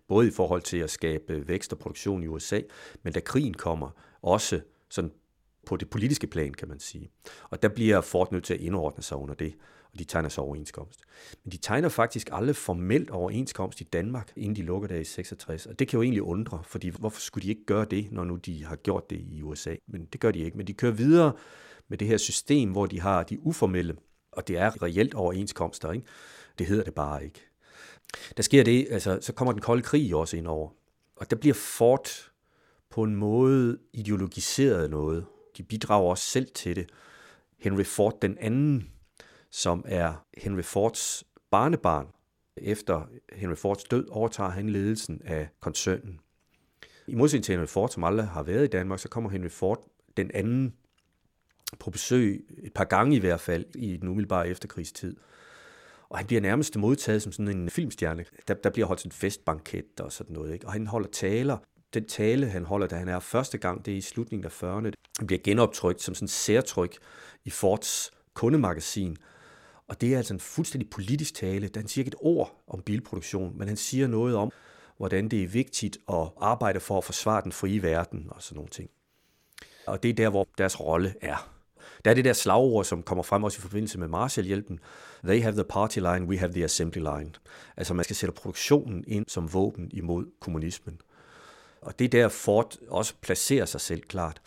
både 0.08 0.28
i 0.28 0.30
forhold 0.30 0.62
til 0.62 0.76
at 0.76 0.90
skabe 0.90 1.48
vækst 1.48 1.72
og 1.72 1.78
produktion 1.78 2.22
i 2.22 2.26
USA, 2.26 2.60
men 3.02 3.12
da 3.12 3.20
krigen 3.20 3.54
kommer, 3.54 3.90
også 4.22 4.60
sådan 4.88 5.12
på 5.66 5.76
det 5.76 5.90
politiske 5.90 6.26
plan, 6.26 6.54
kan 6.54 6.68
man 6.68 6.80
sige. 6.80 7.10
Og 7.50 7.62
der 7.62 7.68
bliver 7.68 8.00
Ford 8.00 8.32
nødt 8.32 8.44
til 8.44 8.54
at 8.54 8.60
indordne 8.60 9.02
sig 9.02 9.16
under 9.16 9.34
det, 9.34 9.54
og 9.92 9.98
de 9.98 10.04
tegner 10.04 10.28
så 10.28 10.40
overenskomst. 10.40 11.00
Men 11.44 11.52
de 11.52 11.56
tegner 11.56 11.88
faktisk 11.88 12.28
aldrig 12.32 12.56
formelt 12.56 13.10
overenskomst 13.10 13.80
i 13.80 13.84
Danmark, 13.84 14.32
inden 14.36 14.56
de 14.56 14.62
lukker 14.62 14.88
der 14.88 14.96
i 14.96 15.04
66. 15.04 15.66
Og 15.66 15.78
det 15.78 15.88
kan 15.88 15.96
jo 15.96 16.02
egentlig 16.02 16.22
undre, 16.22 16.62
fordi 16.64 16.88
hvorfor 16.88 17.20
skulle 17.20 17.42
de 17.42 17.48
ikke 17.48 17.64
gøre 17.64 17.84
det, 17.84 18.12
når 18.12 18.24
nu 18.24 18.36
de 18.36 18.64
har 18.64 18.76
gjort 18.76 19.10
det 19.10 19.20
i 19.28 19.42
USA? 19.42 19.74
Men 19.86 20.04
det 20.04 20.20
gør 20.20 20.30
de 20.30 20.38
ikke. 20.38 20.56
Men 20.56 20.66
de 20.66 20.72
kører 20.72 20.92
videre 20.92 21.32
med 21.88 21.98
det 21.98 22.08
her 22.08 22.16
system, 22.16 22.70
hvor 22.70 22.86
de 22.86 23.00
har 23.00 23.22
de 23.22 23.40
uformelle, 23.40 23.96
og 24.32 24.48
det 24.48 24.58
er 24.58 24.82
reelt 24.82 25.14
overenskomster, 25.14 25.92
ikke? 25.92 26.06
Det 26.58 26.66
hedder 26.66 26.84
det 26.84 26.94
bare 26.94 27.24
ikke. 27.24 27.40
Der 28.36 28.42
sker 28.42 28.64
det, 28.64 28.86
altså, 28.90 29.18
så 29.20 29.32
kommer 29.32 29.52
den 29.52 29.60
kolde 29.60 29.82
krig 29.82 30.14
også 30.14 30.36
ind 30.36 30.46
over. 30.46 30.70
Og 31.16 31.30
der 31.30 31.36
bliver 31.36 31.54
Ford 31.54 32.29
på 32.90 33.02
en 33.02 33.16
måde 33.16 33.78
ideologiseret 33.92 34.90
noget. 34.90 35.26
De 35.56 35.62
bidrager 35.62 36.10
også 36.10 36.24
selv 36.24 36.48
til 36.54 36.76
det. 36.76 36.90
Henry 37.58 37.84
Ford 37.84 38.18
den 38.22 38.38
anden, 38.40 38.90
som 39.50 39.84
er 39.88 40.26
Henry 40.38 40.62
Fords 40.62 41.24
barnebarn. 41.50 42.06
Efter 42.56 43.02
Henry 43.32 43.54
Fords 43.54 43.84
død 43.84 44.08
overtager 44.10 44.50
han 44.50 44.70
ledelsen 44.70 45.22
af 45.24 45.48
koncernen. 45.60 46.20
I 47.06 47.14
modsætning 47.14 47.44
til 47.44 47.52
Henry 47.52 47.66
Ford, 47.66 47.88
som 47.88 48.04
aldrig 48.04 48.26
har 48.26 48.42
været 48.42 48.64
i 48.64 48.68
Danmark, 48.68 48.98
så 48.98 49.08
kommer 49.08 49.30
Henry 49.30 49.48
Ford 49.48 49.84
den 50.16 50.30
anden 50.34 50.74
på 51.78 51.90
besøg 51.90 52.46
et 52.62 52.72
par 52.72 52.84
gange 52.84 53.16
i 53.16 53.18
hvert 53.18 53.40
fald 53.40 53.64
i 53.74 53.96
den 53.96 54.08
umiddelbare 54.08 54.48
efterkrigstid. 54.48 55.16
Og 56.08 56.18
han 56.18 56.26
bliver 56.26 56.40
nærmest 56.40 56.76
modtaget 56.76 57.22
som 57.22 57.32
sådan 57.32 57.56
en 57.56 57.70
filmstjerne. 57.70 58.24
Der, 58.48 58.54
der 58.54 58.70
bliver 58.70 58.86
holdt 58.86 59.04
en 59.04 59.12
festbanket 59.12 60.00
og 60.00 60.12
sådan 60.12 60.34
noget. 60.34 60.52
Ikke? 60.52 60.66
Og 60.66 60.72
han 60.72 60.86
holder 60.86 61.08
taler. 61.08 61.58
Den 61.94 62.04
tale, 62.04 62.46
han 62.46 62.64
holder, 62.64 62.86
da 62.86 62.96
han 62.96 63.08
er 63.08 63.20
første 63.20 63.58
gang, 63.58 63.86
det 63.86 63.92
er 63.94 63.98
i 63.98 64.00
slutningen 64.00 64.44
af 64.44 64.62
40'erne. 64.62 64.90
Den 65.18 65.26
bliver 65.26 65.40
genoptrykt 65.44 66.02
som 66.02 66.14
sådan 66.14 66.24
en 66.24 66.28
særtryk 66.28 66.98
i 67.44 67.50
Fords 67.50 68.10
kundemagasin. 68.34 69.16
Og 69.88 70.00
det 70.00 70.12
er 70.14 70.16
altså 70.16 70.34
en 70.34 70.40
fuldstændig 70.40 70.90
politisk 70.90 71.34
tale. 71.34 71.70
Han 71.76 71.88
siger 71.88 72.04
ikke 72.04 72.08
et 72.08 72.20
ord 72.20 72.62
om 72.66 72.82
bilproduktion, 72.82 73.58
men 73.58 73.68
han 73.68 73.76
siger 73.76 74.06
noget 74.06 74.36
om, 74.36 74.50
hvordan 74.96 75.28
det 75.28 75.42
er 75.42 75.48
vigtigt 75.48 75.98
at 76.08 76.28
arbejde 76.40 76.80
for 76.80 76.98
at 76.98 77.04
forsvare 77.04 77.42
den 77.42 77.52
frie 77.52 77.82
verden 77.82 78.26
og 78.30 78.42
sådan 78.42 78.56
nogle 78.56 78.70
ting. 78.70 78.90
Og 79.86 80.02
det 80.02 80.08
er 80.08 80.14
der, 80.14 80.30
hvor 80.30 80.48
deres 80.58 80.80
rolle 80.80 81.14
er. 81.20 81.50
Der 82.04 82.10
er 82.10 82.14
det 82.14 82.24
der 82.24 82.32
slagord, 82.32 82.84
som 82.84 83.02
kommer 83.02 83.22
frem 83.22 83.44
også 83.44 83.58
i 83.58 83.60
forbindelse 83.60 83.98
med 83.98 84.08
Marshallhjælpen. 84.08 84.80
They 85.24 85.42
have 85.42 85.54
the 85.54 85.64
party 85.64 85.98
line, 85.98 86.26
we 86.26 86.38
have 86.38 86.52
the 86.52 86.64
assembly 86.64 86.98
line. 86.98 87.32
Altså 87.76 87.94
man 87.94 88.04
skal 88.04 88.16
sætte 88.16 88.32
produktionen 88.32 89.04
ind 89.06 89.24
som 89.28 89.52
våben 89.52 89.90
imod 89.92 90.26
kommunismen. 90.40 91.00
Og 91.82 91.98
det 91.98 92.04
er 92.04 92.08
der 92.08 92.28
Ford 92.28 92.76
også 92.88 93.14
placerer 93.20 93.64
sig 93.64 93.80
selv 93.80 94.00
klart. 94.00 94.42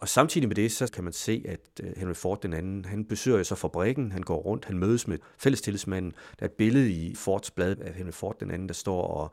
Og 0.00 0.08
samtidig 0.08 0.48
med 0.48 0.56
det, 0.56 0.72
så 0.72 0.92
kan 0.92 1.04
man 1.04 1.12
se, 1.12 1.44
at 1.48 1.60
øh, 1.82 1.92
Henry 1.96 2.14
Ford 2.14 2.42
den 2.42 2.52
anden, 2.52 2.84
han 2.84 3.04
besøger 3.04 3.42
så 3.42 3.54
fabrikken, 3.54 4.12
han 4.12 4.22
går 4.22 4.36
rundt, 4.36 4.64
han 4.64 4.78
mødes 4.78 5.08
med 5.08 5.18
fællestillidsmanden. 5.38 6.10
Der 6.10 6.46
er 6.46 6.48
et 6.48 6.52
billede 6.52 6.90
i 6.90 7.14
Fords 7.14 7.50
blad 7.50 7.76
af 7.76 7.94
Henry 7.94 8.10
Ford 8.10 8.36
den 8.40 8.50
anden, 8.50 8.68
der 8.68 8.74
står 8.74 9.02
og 9.02 9.30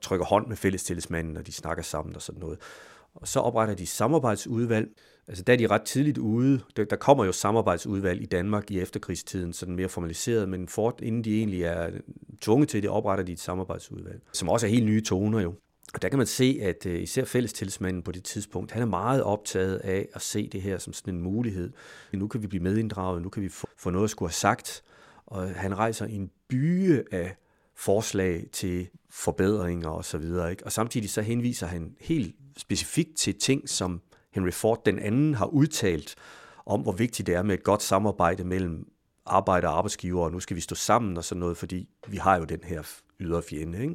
trykker 0.00 0.26
hånd 0.26 0.46
med 0.46 0.56
fællestillidsmanden, 0.56 1.36
og 1.36 1.46
de 1.46 1.52
snakker 1.52 1.82
sammen 1.82 2.16
og 2.16 2.22
sådan 2.22 2.40
noget. 2.40 2.58
Og 3.14 3.28
så 3.28 3.40
opretter 3.40 3.74
de 3.74 3.86
samarbejdsudvalg. 3.86 4.88
Altså 5.28 5.44
der 5.44 5.52
er 5.52 5.56
de 5.56 5.66
ret 5.66 5.82
tidligt 5.82 6.18
ude. 6.18 6.60
Der, 6.76 6.84
der 6.84 6.96
kommer 6.96 7.24
jo 7.24 7.32
samarbejdsudvalg 7.32 8.22
i 8.22 8.26
Danmark 8.26 8.70
i 8.70 8.80
efterkrigstiden, 8.80 9.52
sådan 9.52 9.76
mere 9.76 9.88
formaliseret, 9.88 10.48
men 10.48 10.68
Ford, 10.68 11.00
inden 11.02 11.24
de 11.24 11.38
egentlig 11.38 11.62
er 11.62 11.90
tvunget 12.40 12.68
til 12.68 12.82
det, 12.82 12.90
opretter 12.90 13.24
de 13.24 13.32
et 13.32 13.40
samarbejdsudvalg, 13.40 14.20
som 14.32 14.48
også 14.48 14.66
er 14.66 14.70
helt 14.70 14.86
nye 14.86 15.02
toner 15.02 15.40
jo. 15.40 15.54
Og 15.94 16.02
der 16.02 16.08
kan 16.08 16.18
man 16.18 16.26
se, 16.26 16.58
at 16.62 16.86
øh, 16.86 17.02
især 17.02 17.24
fællestilsmanden 17.24 18.02
på 18.02 18.12
det 18.12 18.24
tidspunkt, 18.24 18.72
han 18.72 18.82
er 18.82 18.86
meget 18.86 19.22
optaget 19.22 19.76
af 19.76 20.08
at 20.14 20.22
se 20.22 20.48
det 20.48 20.62
her 20.62 20.78
som 20.78 20.92
sådan 20.92 21.14
en 21.14 21.20
mulighed. 21.20 21.72
Nu 22.12 22.28
kan 22.28 22.42
vi 22.42 22.46
blive 22.46 22.62
medinddraget, 22.62 23.22
nu 23.22 23.28
kan 23.28 23.42
vi 23.42 23.48
få, 23.48 23.68
få 23.76 23.90
noget 23.90 24.04
at 24.04 24.10
skulle 24.10 24.28
have 24.28 24.34
sagt. 24.34 24.82
Og 25.26 25.54
han 25.54 25.78
rejser 25.78 26.06
en 26.06 26.30
byge 26.48 27.04
af 27.10 27.36
forslag 27.74 28.46
til 28.52 28.88
forbedringer 29.10 29.88
og 29.88 30.04
så 30.04 30.18
videre. 30.18 30.50
Ikke? 30.50 30.64
Og 30.64 30.72
samtidig 30.72 31.10
så 31.10 31.22
henviser 31.22 31.66
han 31.66 31.96
helt 32.00 32.36
specifikt 32.56 33.16
til 33.16 33.38
ting, 33.38 33.68
som 33.68 34.00
Henry 34.32 34.50
Ford 34.50 34.82
den 34.84 34.98
anden 34.98 35.34
har 35.34 35.46
udtalt 35.46 36.14
om, 36.66 36.80
hvor 36.80 36.92
vigtigt 36.92 37.26
det 37.26 37.34
er 37.34 37.42
med 37.42 37.54
et 37.54 37.64
godt 37.64 37.82
samarbejde 37.82 38.44
mellem 38.44 38.88
arbejder 39.26 39.68
og 39.68 39.78
arbejdsgiver, 39.78 40.24
og 40.24 40.32
nu 40.32 40.40
skal 40.40 40.56
vi 40.56 40.60
stå 40.60 40.74
sammen 40.74 41.16
og 41.16 41.24
sådan 41.24 41.40
noget, 41.40 41.56
fordi 41.56 41.88
vi 42.08 42.16
har 42.16 42.38
jo 42.38 42.44
den 42.44 42.60
her 42.64 42.82
ydre 43.20 43.42
fjende. 43.42 43.82
Ikke? 43.82 43.94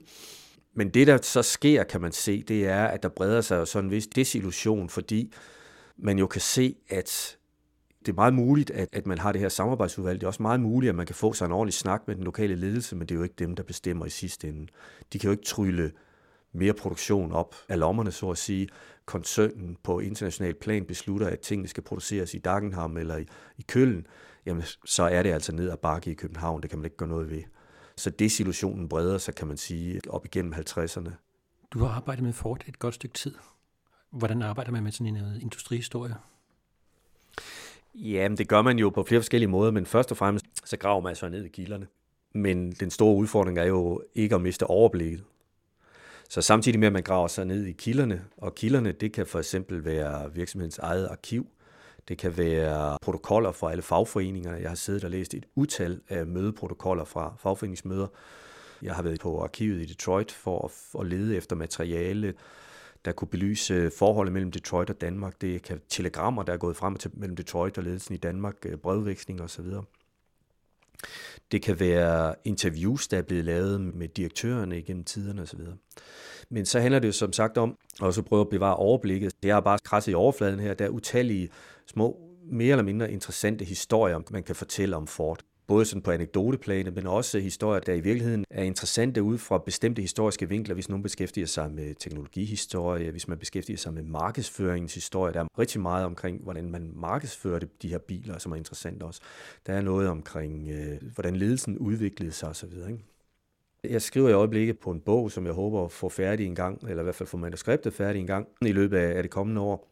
Men 0.73 0.89
det, 0.89 1.07
der 1.07 1.17
så 1.21 1.41
sker, 1.41 1.83
kan 1.83 2.01
man 2.01 2.11
se, 2.11 2.43
det 2.43 2.67
er, 2.67 2.85
at 2.85 3.03
der 3.03 3.09
breder 3.09 3.41
sig 3.41 3.55
jo 3.55 3.65
sådan 3.65 3.85
en 3.85 3.91
vis 3.91 4.07
desillusion, 4.07 4.89
fordi 4.89 5.33
man 5.97 6.19
jo 6.19 6.27
kan 6.27 6.41
se, 6.41 6.75
at 6.89 7.37
det 7.99 8.11
er 8.11 8.15
meget 8.15 8.33
muligt, 8.33 8.71
at, 8.71 8.89
at 8.91 9.07
man 9.07 9.17
har 9.17 9.31
det 9.31 9.41
her 9.41 9.49
samarbejdsudvalg. 9.49 10.19
Det 10.19 10.23
er 10.23 10.27
også 10.27 10.41
meget 10.41 10.59
muligt, 10.59 10.89
at 10.89 10.95
man 10.95 11.05
kan 11.05 11.15
få 11.15 11.33
sig 11.33 11.45
en 11.45 11.51
ordentlig 11.51 11.73
snak 11.73 12.01
med 12.07 12.15
den 12.15 12.23
lokale 12.23 12.55
ledelse, 12.55 12.95
men 12.95 13.07
det 13.07 13.15
er 13.15 13.17
jo 13.17 13.23
ikke 13.23 13.35
dem, 13.39 13.55
der 13.55 13.63
bestemmer 13.63 14.05
i 14.05 14.09
sidste 14.09 14.47
ende. 14.47 14.67
De 15.13 15.19
kan 15.19 15.27
jo 15.27 15.31
ikke 15.31 15.43
trylle 15.43 15.91
mere 16.53 16.73
produktion 16.73 17.31
op 17.31 17.55
af 17.69 17.79
lommerne, 17.79 18.11
så 18.11 18.29
at 18.29 18.37
sige. 18.37 18.69
Koncernen 19.05 19.77
på 19.83 19.99
international 19.99 20.53
plan 20.53 20.85
beslutter, 20.85 21.27
at 21.27 21.39
tingene 21.39 21.67
skal 21.67 21.83
produceres 21.83 22.33
i 22.33 22.37
Dagenham 22.37 22.97
eller 22.97 23.17
i, 23.17 23.25
i 23.57 23.61
Køln, 23.67 24.07
jamen 24.45 24.63
så 24.85 25.03
er 25.03 25.23
det 25.23 25.31
altså 25.31 25.51
ned 25.51 25.69
ad 25.69 25.77
bakke 25.77 26.11
i 26.11 26.13
København. 26.13 26.61
Det 26.61 26.69
kan 26.69 26.79
man 26.79 26.85
ikke 26.85 26.97
gøre 26.97 27.09
noget 27.09 27.29
ved. 27.29 27.41
Så 27.97 28.09
desillusionen 28.09 28.89
breder 28.89 29.17
sig, 29.17 29.35
kan 29.35 29.47
man 29.47 29.57
sige, 29.57 30.01
op 30.09 30.25
igennem 30.25 30.53
50'erne. 30.53 31.09
Du 31.71 31.79
har 31.79 31.95
arbejdet 31.95 32.23
med 32.23 32.33
Ford 32.33 32.63
et 32.67 32.79
godt 32.79 32.95
stykke 32.95 33.13
tid. 33.13 33.33
Hvordan 34.09 34.41
arbejder 34.41 34.71
man 34.71 34.83
med 34.83 34.91
sådan 34.91 35.15
en 35.15 35.41
industrihistorie? 35.41 36.15
Jamen, 37.95 38.37
det 38.37 38.47
gør 38.47 38.61
man 38.61 38.79
jo 38.79 38.89
på 38.89 39.03
flere 39.03 39.21
forskellige 39.21 39.49
måder, 39.49 39.71
men 39.71 39.85
først 39.85 40.11
og 40.11 40.17
fremmest, 40.17 40.45
så 40.65 40.77
graver 40.77 41.01
man 41.01 41.15
sig 41.15 41.29
ned 41.29 41.45
i 41.45 41.49
kilderne. 41.49 41.87
Men 42.33 42.71
den 42.71 42.91
store 42.91 43.15
udfordring 43.15 43.57
er 43.57 43.65
jo 43.65 44.01
ikke 44.15 44.35
at 44.35 44.41
miste 44.41 44.67
overblikket. 44.67 45.23
Så 46.29 46.41
samtidig 46.41 46.79
med, 46.79 46.87
at 46.87 46.93
man 46.93 47.03
graver 47.03 47.27
sig 47.27 47.45
ned 47.45 47.65
i 47.65 47.71
kilderne, 47.71 48.25
og 48.37 48.55
kilderne, 48.55 48.91
det 48.91 49.13
kan 49.13 49.27
for 49.27 49.39
eksempel 49.39 49.85
være 49.85 50.33
virksomhedens 50.33 50.77
eget 50.77 51.07
arkiv, 51.07 51.47
det 52.07 52.17
kan 52.17 52.37
være 52.37 52.97
protokoller 53.01 53.51
fra 53.51 53.71
alle 53.71 53.81
fagforeningerne. 53.81 54.57
Jeg 54.57 54.69
har 54.69 54.75
siddet 54.75 55.03
og 55.03 55.11
læst 55.11 55.33
et 55.33 55.45
utal 55.55 56.01
af 56.09 56.27
mødeprotokoller 56.27 57.05
fra 57.05 57.35
fagforeningsmøder. 57.39 58.07
Jeg 58.81 58.95
har 58.95 59.03
været 59.03 59.19
på 59.19 59.43
arkivet 59.43 59.81
i 59.81 59.85
Detroit 59.85 60.31
for 60.31 60.71
at 60.99 61.05
lede 61.05 61.37
efter 61.37 61.55
materiale, 61.55 62.33
der 63.05 63.11
kunne 63.11 63.27
belyse 63.27 63.91
forholdet 63.97 64.33
mellem 64.33 64.51
Detroit 64.51 64.89
og 64.89 65.01
Danmark. 65.01 65.41
Det 65.41 65.61
kan 65.61 65.81
telegrammer, 65.89 66.43
der 66.43 66.53
er 66.53 66.57
gået 66.57 66.75
frem 66.75 66.93
og 66.93 66.99
til 66.99 67.11
mellem 67.13 67.35
Detroit 67.35 67.77
og 67.77 67.83
ledelsen 67.83 68.15
i 68.15 68.17
Danmark, 68.17 68.55
øh, 68.65 68.77
brevveksling 68.77 69.41
osv. 69.41 69.65
Det 71.51 71.61
kan 71.61 71.79
være 71.79 72.35
interviews, 72.45 73.07
der 73.07 73.17
er 73.17 73.21
blevet 73.21 73.45
lavet 73.45 73.81
med 73.81 74.07
direktørerne 74.07 74.77
igennem 74.77 75.03
tiderne 75.03 75.41
osv. 75.41 75.59
Men 76.49 76.65
så 76.65 76.79
handler 76.79 76.99
det 76.99 77.07
jo 77.07 77.13
som 77.13 77.33
sagt 77.33 77.57
om 77.57 77.77
at 78.01 78.05
også 78.05 78.21
prøve 78.21 78.41
at 78.41 78.49
bevare 78.49 78.75
overblikket. 78.75 79.43
Det 79.43 79.51
har 79.51 79.59
bare 79.59 79.79
krasset 79.83 80.11
i 80.11 80.15
overfladen 80.15 80.59
her. 80.59 80.73
Der 80.73 80.85
er 80.85 80.89
utallige 80.89 81.49
små, 81.87 82.17
mere 82.51 82.71
eller 82.71 82.83
mindre 82.83 83.11
interessante 83.11 83.65
historier, 83.65 84.19
man 84.31 84.43
kan 84.43 84.55
fortælle 84.55 84.95
om 84.95 85.07
Ford 85.07 85.39
både 85.67 85.85
sådan 85.85 86.01
på 86.01 86.11
anekdoteplanet, 86.11 86.95
men 86.95 87.07
også 87.07 87.39
historier, 87.39 87.79
der 87.79 87.93
i 87.93 87.99
virkeligheden 87.99 88.45
er 88.49 88.63
interessante 88.63 89.23
ud 89.23 89.37
fra 89.37 89.57
bestemte 89.57 90.01
historiske 90.01 90.49
vinkler, 90.49 90.73
hvis 90.73 90.89
nogen 90.89 91.03
beskæftiger 91.03 91.47
sig 91.47 91.71
med 91.71 91.95
teknologihistorie, 91.95 93.11
hvis 93.11 93.27
man 93.27 93.37
beskæftiger 93.37 93.77
sig 93.77 93.93
med 93.93 94.03
markedsføringens 94.03 94.93
historie. 94.93 95.33
Der 95.33 95.39
er 95.39 95.47
rigtig 95.59 95.81
meget 95.81 96.05
omkring, 96.05 96.43
hvordan 96.43 96.71
man 96.71 96.91
markedsførte 96.95 97.67
de 97.81 97.87
her 97.87 97.97
biler, 97.97 98.37
som 98.37 98.51
er 98.51 98.55
interessant 98.55 99.03
også. 99.03 99.21
Der 99.67 99.73
er 99.73 99.81
noget 99.81 100.09
omkring, 100.09 100.69
øh, 100.69 101.01
hvordan 101.13 101.35
ledelsen 101.35 101.77
udviklede 101.77 102.31
sig 102.31 102.49
osv. 102.49 102.73
Ikke? 102.73 103.03
Jeg 103.83 104.01
skriver 104.01 104.29
i 104.29 104.33
øjeblikket 104.33 104.79
på 104.79 104.91
en 104.91 104.99
bog, 104.99 105.31
som 105.31 105.45
jeg 105.45 105.53
håber 105.53 105.85
at 105.85 105.91
få 105.91 106.09
færdig 106.09 106.45
en 106.45 106.55
gang, 106.55 106.83
eller 106.89 106.99
i 106.99 107.03
hvert 107.03 107.15
fald 107.15 107.29
få 107.29 107.37
manuskriptet 107.37 107.93
færdig 107.93 108.19
en 108.19 108.27
gang 108.27 108.47
i 108.61 108.71
løbet 108.71 108.97
af 108.97 109.23
det 109.23 109.31
kommende 109.31 109.61
år, 109.61 109.89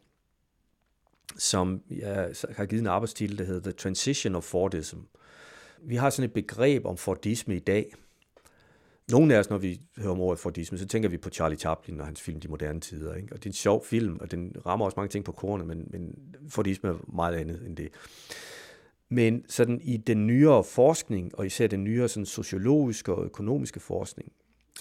som 1.36 1.82
jeg 1.90 2.34
har 2.56 2.66
givet 2.66 2.80
en 2.80 2.86
arbejdstitel, 2.86 3.38
der 3.38 3.44
hedder 3.44 3.60
The 3.60 3.72
Transition 3.72 4.34
of 4.34 4.44
Fordism. 4.44 4.98
Vi 5.84 5.96
har 5.96 6.10
sådan 6.10 6.28
et 6.28 6.32
begreb 6.32 6.86
om 6.86 6.96
Fordisme 6.96 7.56
i 7.56 7.58
dag. 7.58 7.94
Nogle 9.10 9.34
af 9.34 9.38
os, 9.38 9.50
når 9.50 9.58
vi 9.58 9.80
hører 9.96 10.10
om 10.10 10.20
ordet 10.20 10.38
Fordisme, 10.38 10.78
så 10.78 10.86
tænker 10.86 11.08
vi 11.08 11.18
på 11.18 11.30
Charlie 11.30 11.58
Chaplin 11.58 12.00
og 12.00 12.06
hans 12.06 12.20
film 12.20 12.40
De 12.40 12.48
Moderne 12.48 12.80
Tider. 12.80 13.14
Ikke? 13.14 13.28
Og 13.32 13.38
det 13.38 13.46
er 13.46 13.50
en 13.50 13.54
sjov 13.54 13.84
film, 13.84 14.18
og 14.20 14.30
den 14.30 14.56
rammer 14.66 14.86
også 14.86 14.96
mange 14.96 15.08
ting 15.08 15.24
på 15.24 15.32
kornet, 15.32 15.66
men, 15.66 15.88
men 15.90 16.14
Fordisme 16.48 16.88
er 16.88 16.94
meget 17.14 17.34
andet 17.34 17.66
end 17.66 17.76
det. 17.76 17.88
Men 19.08 19.44
sådan 19.48 19.80
i 19.80 19.96
den 19.96 20.26
nyere 20.26 20.64
forskning, 20.64 21.38
og 21.38 21.46
især 21.46 21.66
den 21.66 21.84
nyere 21.84 22.08
sådan 22.08 22.26
sociologiske 22.26 23.14
og 23.14 23.24
økonomiske 23.24 23.80
forskning, 23.80 24.32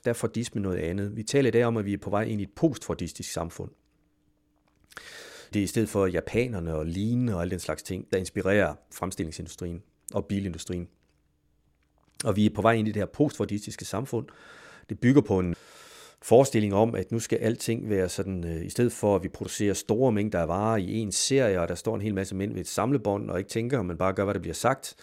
der 0.03 0.09
er 0.09 0.13
Fordisme 0.13 0.61
noget 0.61 0.77
andet. 0.77 1.17
Vi 1.17 1.23
taler 1.23 1.47
i 1.47 1.51
dag 1.51 1.65
om, 1.65 1.77
at 1.77 1.85
vi 1.85 1.93
er 1.93 1.97
på 1.97 2.09
vej 2.09 2.23
ind 2.23 2.41
i 2.41 2.43
et 2.43 2.53
postfordistisk 2.55 3.31
samfund. 3.31 3.71
Det 5.53 5.59
er 5.59 5.63
i 5.63 5.67
stedet 5.67 5.89
for 5.89 6.05
japanerne 6.05 6.75
og 6.75 6.85
lignende 6.85 7.35
og 7.35 7.41
alle 7.41 7.51
den 7.51 7.59
slags 7.59 7.83
ting, 7.83 8.07
der 8.11 8.17
inspirerer 8.17 8.75
fremstillingsindustrien 8.91 9.83
og 10.13 10.25
bilindustrien. 10.25 10.87
Og 12.23 12.35
vi 12.35 12.45
er 12.45 12.49
på 12.55 12.61
vej 12.61 12.73
ind 12.73 12.87
i 12.87 12.91
det 12.91 13.01
her 13.01 13.05
postfordistiske 13.05 13.85
samfund. 13.85 14.27
Det 14.89 14.99
bygger 14.99 15.21
på 15.21 15.39
en 15.39 15.55
forestilling 16.21 16.73
om, 16.73 16.95
at 16.95 17.11
nu 17.11 17.19
skal 17.19 17.37
alting 17.37 17.89
være 17.89 18.09
sådan, 18.09 18.43
øh, 18.43 18.65
i 18.65 18.69
stedet 18.69 18.91
for 18.91 19.15
at 19.15 19.23
vi 19.23 19.27
producerer 19.27 19.73
store 19.73 20.11
mængder 20.11 20.39
af 20.39 20.47
varer 20.47 20.77
i 20.77 20.93
en 20.93 21.11
serie, 21.11 21.61
og 21.61 21.67
der 21.67 21.75
står 21.75 21.95
en 21.95 22.01
hel 22.01 22.13
masse 22.13 22.35
mænd 22.35 22.53
ved 22.53 22.61
et 22.61 22.67
samlebånd, 22.67 23.29
og 23.29 23.37
ikke 23.39 23.49
tænker, 23.49 23.81
men 23.81 23.97
bare 23.97 24.13
gør, 24.13 24.23
hvad 24.23 24.33
der 24.33 24.39
bliver 24.39 24.53
sagt, 24.53 24.95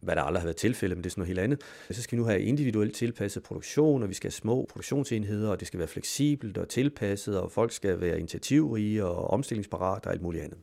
hvad 0.00 0.16
der 0.16 0.22
aldrig 0.22 0.40
har 0.40 0.46
været 0.46 0.56
tilfældet, 0.56 0.98
men 0.98 1.04
det 1.04 1.10
er 1.10 1.10
sådan 1.10 1.20
noget 1.20 1.28
helt 1.28 1.40
andet. 1.40 1.60
Så 1.90 2.02
skal 2.02 2.16
vi 2.16 2.22
nu 2.22 2.28
have 2.28 2.40
individuelt 2.40 2.94
tilpasset 2.94 3.42
produktion, 3.42 4.02
og 4.02 4.08
vi 4.08 4.14
skal 4.14 4.28
have 4.28 4.32
små 4.32 4.66
produktionsenheder, 4.70 5.50
og 5.50 5.60
det 5.60 5.68
skal 5.68 5.78
være 5.78 5.88
fleksibelt 5.88 6.58
og 6.58 6.68
tilpasset, 6.68 7.40
og 7.40 7.50
folk 7.50 7.72
skal 7.72 8.00
være 8.00 8.18
initiativrige 8.18 9.04
og 9.04 9.30
omstillingsparate 9.30 10.06
og 10.06 10.12
alt 10.12 10.22
muligt 10.22 10.44
andet. 10.44 10.58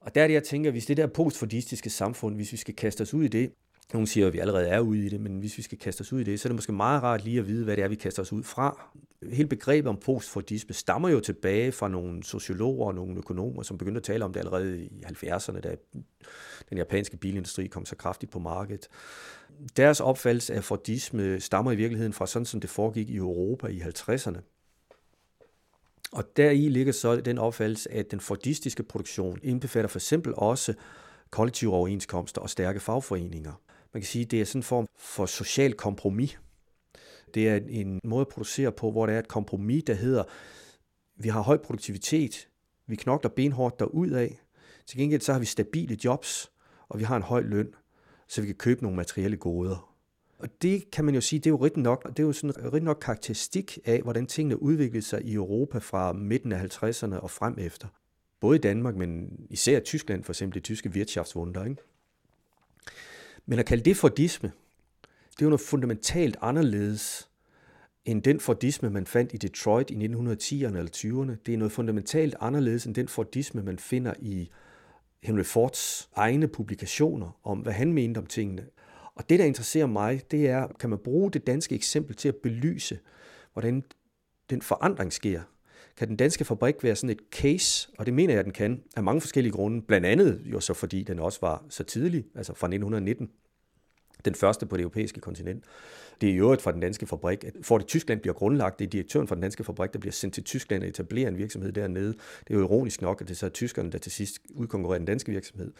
Og 0.00 0.14
der 0.14 0.22
er 0.22 0.26
det, 0.26 0.34
jeg 0.34 0.44
tænker, 0.44 0.70
hvis 0.70 0.86
det 0.86 0.96
der 0.96 1.06
postfordistiske 1.06 1.90
samfund, 1.90 2.34
hvis 2.36 2.52
vi 2.52 2.56
skal 2.56 2.74
kaste 2.74 3.02
os 3.02 3.14
ud 3.14 3.24
i 3.24 3.28
det, 3.28 3.52
nogle 3.92 4.06
siger, 4.06 4.26
at 4.26 4.32
vi 4.32 4.38
allerede 4.38 4.68
er 4.68 4.80
ude 4.80 5.06
i 5.06 5.08
det, 5.08 5.20
men 5.20 5.38
hvis 5.38 5.58
vi 5.58 5.62
skal 5.62 5.78
kaste 5.78 6.00
os 6.00 6.12
ud 6.12 6.20
i 6.20 6.24
det, 6.24 6.40
så 6.40 6.48
er 6.48 6.50
det 6.50 6.56
måske 6.56 6.72
meget 6.72 7.02
rart 7.02 7.24
lige 7.24 7.38
at 7.38 7.46
vide, 7.46 7.64
hvad 7.64 7.76
det 7.76 7.84
er, 7.84 7.88
vi 7.88 7.94
kaster 7.94 8.22
os 8.22 8.32
ud 8.32 8.42
fra. 8.42 8.92
Hele 9.32 9.48
begrebet 9.48 9.88
om 9.88 9.96
postfordisme 9.96 10.74
stammer 10.74 11.08
jo 11.08 11.20
tilbage 11.20 11.72
fra 11.72 11.88
nogle 11.88 12.24
sociologer 12.24 12.86
og 12.86 12.94
nogle 12.94 13.16
økonomer, 13.16 13.62
som 13.62 13.78
begyndte 13.78 13.98
at 13.98 14.02
tale 14.02 14.24
om 14.24 14.32
det 14.32 14.40
allerede 14.40 14.84
i 14.84 15.04
70'erne, 15.06 15.60
da 15.60 15.76
den 16.70 16.78
japanske 16.78 17.16
bilindustri 17.16 17.66
kom 17.66 17.86
så 17.86 17.96
kraftigt 17.96 18.32
på 18.32 18.38
markedet. 18.38 18.88
Deres 19.76 20.00
opfattelse 20.00 20.54
af 20.54 20.64
fordisme 20.64 21.40
stammer 21.40 21.72
i 21.72 21.76
virkeligheden 21.76 22.12
fra 22.12 22.26
sådan, 22.26 22.46
som 22.46 22.60
det 22.60 22.70
foregik 22.70 23.10
i 23.10 23.16
Europa 23.16 23.66
i 23.66 23.80
50'erne. 23.80 24.49
Og 26.12 26.24
deri 26.36 26.68
ligger 26.68 26.92
så 26.92 27.16
den 27.16 27.38
opfattelse, 27.38 27.92
at 27.92 28.10
den 28.10 28.20
fordistiske 28.20 28.82
produktion 28.82 29.38
indbefatter 29.42 29.88
for 29.88 29.98
eksempel 29.98 30.34
også 30.36 30.74
kollektive 31.30 31.74
overenskomster 31.74 32.40
og 32.40 32.50
stærke 32.50 32.80
fagforeninger. 32.80 33.52
Man 33.94 34.00
kan 34.00 34.06
sige, 34.06 34.24
at 34.24 34.30
det 34.30 34.40
er 34.40 34.44
sådan 34.44 34.58
en 34.58 34.62
form 34.62 34.86
for 34.98 35.26
social 35.26 35.72
kompromis. 35.72 36.38
Det 37.34 37.48
er 37.48 37.60
en 37.68 38.00
måde 38.04 38.20
at 38.20 38.28
producere 38.28 38.72
på, 38.72 38.90
hvor 38.90 39.06
der 39.06 39.12
er 39.12 39.18
et 39.18 39.28
kompromis, 39.28 39.84
der 39.84 39.94
hedder, 39.94 40.24
vi 41.16 41.28
har 41.28 41.40
høj 41.40 41.56
produktivitet, 41.56 42.48
vi 42.86 42.96
knokler 42.96 43.30
benhårdt 43.30 43.78
derudad, 43.78 44.28
Til 44.86 44.98
gengæld 44.98 45.20
så 45.20 45.32
har 45.32 45.40
vi 45.40 45.46
stabile 45.46 45.98
jobs, 46.04 46.50
og 46.88 46.98
vi 46.98 47.04
har 47.04 47.16
en 47.16 47.22
høj 47.22 47.40
løn, 47.40 47.74
så 48.28 48.40
vi 48.40 48.46
kan 48.46 48.56
købe 48.56 48.82
nogle 48.82 48.96
materielle 48.96 49.36
goder. 49.36 49.89
Og 50.40 50.62
det 50.62 50.90
kan 50.90 51.04
man 51.04 51.14
jo 51.14 51.20
sige, 51.20 51.38
det 51.38 51.46
er 51.46 51.50
jo 51.50 51.64
rigtig 51.64 51.82
nok, 51.82 52.08
det 52.08 52.18
er 52.18 52.22
jo 52.22 52.32
sådan 52.32 52.64
rigtig 52.64 52.82
nok 52.82 52.98
karakteristik 53.02 53.78
af, 53.84 54.02
hvordan 54.02 54.26
tingene 54.26 54.62
udviklede 54.62 55.04
sig 55.04 55.22
i 55.22 55.34
Europa 55.34 55.78
fra 55.78 56.12
midten 56.12 56.52
af 56.52 56.82
50'erne 56.82 57.14
og 57.14 57.30
frem 57.30 57.54
efter. 57.58 57.88
Både 58.40 58.56
i 58.56 58.60
Danmark, 58.60 58.96
men 58.96 59.30
især 59.50 59.78
i 59.78 59.84
Tyskland, 59.84 60.24
for 60.24 60.32
eksempel 60.32 60.54
det 60.54 60.64
tyske 60.64 60.90
Wirtschaftswunder. 60.90 61.64
Ikke? 61.64 61.82
Men 63.46 63.58
at 63.58 63.66
kalde 63.66 63.84
det 63.84 63.96
fordisme, 63.96 64.52
det 65.30 65.42
er 65.42 65.46
jo 65.46 65.50
noget 65.50 65.60
fundamentalt 65.60 66.36
anderledes 66.40 67.28
end 68.04 68.22
den 68.22 68.40
fordisme, 68.40 68.90
man 68.90 69.06
fandt 69.06 69.34
i 69.34 69.36
Detroit 69.36 69.90
i 69.90 69.94
1910'erne 69.94 70.76
eller 70.76 70.90
20'erne. 70.96 71.42
Det 71.46 71.54
er 71.54 71.58
noget 71.58 71.72
fundamentalt 71.72 72.34
anderledes 72.40 72.84
end 72.84 72.94
den 72.94 73.08
fordisme, 73.08 73.62
man 73.62 73.78
finder 73.78 74.14
i 74.18 74.50
Henry 75.22 75.42
Fords 75.42 76.10
egne 76.16 76.48
publikationer 76.48 77.40
om, 77.44 77.58
hvad 77.58 77.72
han 77.72 77.92
mente 77.92 78.18
om 78.18 78.26
tingene. 78.26 78.66
Og 79.14 79.30
det, 79.30 79.38
der 79.38 79.44
interesserer 79.44 79.86
mig, 79.86 80.22
det 80.30 80.48
er, 80.48 80.68
kan 80.80 80.90
man 80.90 80.98
bruge 80.98 81.30
det 81.30 81.46
danske 81.46 81.74
eksempel 81.74 82.16
til 82.16 82.28
at 82.28 82.36
belyse, 82.36 82.98
hvordan 83.52 83.82
den 84.50 84.62
forandring 84.62 85.12
sker. 85.12 85.40
Kan 85.96 86.08
den 86.08 86.16
danske 86.16 86.44
fabrik 86.44 86.82
være 86.82 86.96
sådan 86.96 87.10
et 87.10 87.20
case, 87.32 87.88
og 87.98 88.06
det 88.06 88.14
mener 88.14 88.34
jeg, 88.34 88.44
den 88.44 88.52
kan, 88.52 88.82
af 88.96 89.02
mange 89.02 89.20
forskellige 89.20 89.52
grunde. 89.52 89.82
Blandt 89.82 90.06
andet 90.06 90.42
jo 90.44 90.60
så 90.60 90.74
fordi 90.74 91.02
den 91.02 91.18
også 91.18 91.38
var 91.42 91.64
så 91.68 91.84
tidlig, 91.84 92.24
altså 92.34 92.54
fra 92.54 92.66
1919, 92.66 93.30
den 94.24 94.34
første 94.34 94.66
på 94.66 94.76
det 94.76 94.82
europæiske 94.82 95.20
kontinent. 95.20 95.64
Det 96.20 96.28
er 96.28 96.32
i 96.32 96.36
øvrigt 96.36 96.62
fra 96.62 96.72
den 96.72 96.80
danske 96.80 97.06
fabrik, 97.06 97.44
at 97.44 97.54
for 97.62 97.78
det 97.78 97.86
Tyskland 97.86 98.20
bliver 98.20 98.34
grundlagt, 98.34 98.78
det 98.78 98.84
er 98.84 98.90
direktøren 98.90 99.28
for 99.28 99.34
den 99.34 99.42
danske 99.42 99.64
fabrik, 99.64 99.92
der 99.92 99.98
bliver 99.98 100.12
sendt 100.12 100.34
til 100.34 100.44
Tyskland 100.44 100.82
og 100.82 100.88
etablerer 100.88 101.28
en 101.28 101.38
virksomhed 101.38 101.72
dernede. 101.72 102.12
Det 102.12 102.50
er 102.50 102.54
jo 102.54 102.60
ironisk 102.60 103.02
nok, 103.02 103.20
at 103.20 103.28
det 103.28 103.36
så 103.36 103.46
er 103.46 103.50
tyskerne, 103.50 103.92
der 103.92 103.98
til 103.98 104.12
sidst 104.12 104.38
udkonkurrerer 104.54 104.98
den 104.98 105.06
danske 105.06 105.32
virksomhed. 105.32 105.72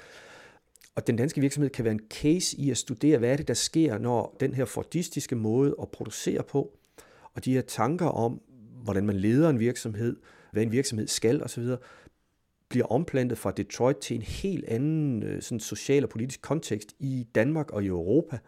Og 1.00 1.06
den 1.06 1.16
danske 1.16 1.40
virksomhed 1.40 1.70
kan 1.70 1.84
være 1.84 1.92
en 1.92 2.00
case 2.10 2.56
i 2.56 2.70
at 2.70 2.76
studere, 2.76 3.18
hvad 3.18 3.32
er 3.32 3.36
det, 3.36 3.48
der 3.48 3.54
sker, 3.54 3.98
når 3.98 4.36
den 4.40 4.54
her 4.54 4.64
fordistiske 4.64 5.36
måde 5.36 5.74
at 5.82 5.88
producere 5.88 6.42
på, 6.42 6.78
og 7.34 7.44
de 7.44 7.52
her 7.52 7.60
tanker 7.60 8.06
om, 8.06 8.40
hvordan 8.82 9.06
man 9.06 9.16
leder 9.16 9.50
en 9.50 9.58
virksomhed, 9.58 10.16
hvad 10.52 10.62
en 10.62 10.72
virksomhed 10.72 11.06
skal 11.06 11.42
osv., 11.42 11.64
bliver 12.68 12.86
omplantet 12.86 13.38
fra 13.38 13.50
Detroit 13.50 13.96
til 13.96 14.16
en 14.16 14.22
helt 14.22 14.64
anden 14.68 15.22
øh, 15.22 15.42
sådan 15.42 15.60
social 15.60 16.04
og 16.04 16.10
politisk 16.10 16.42
kontekst 16.42 16.94
i 16.98 17.26
Danmark 17.34 17.70
og 17.70 17.84
i 17.84 17.86
Europa. 17.86 18.38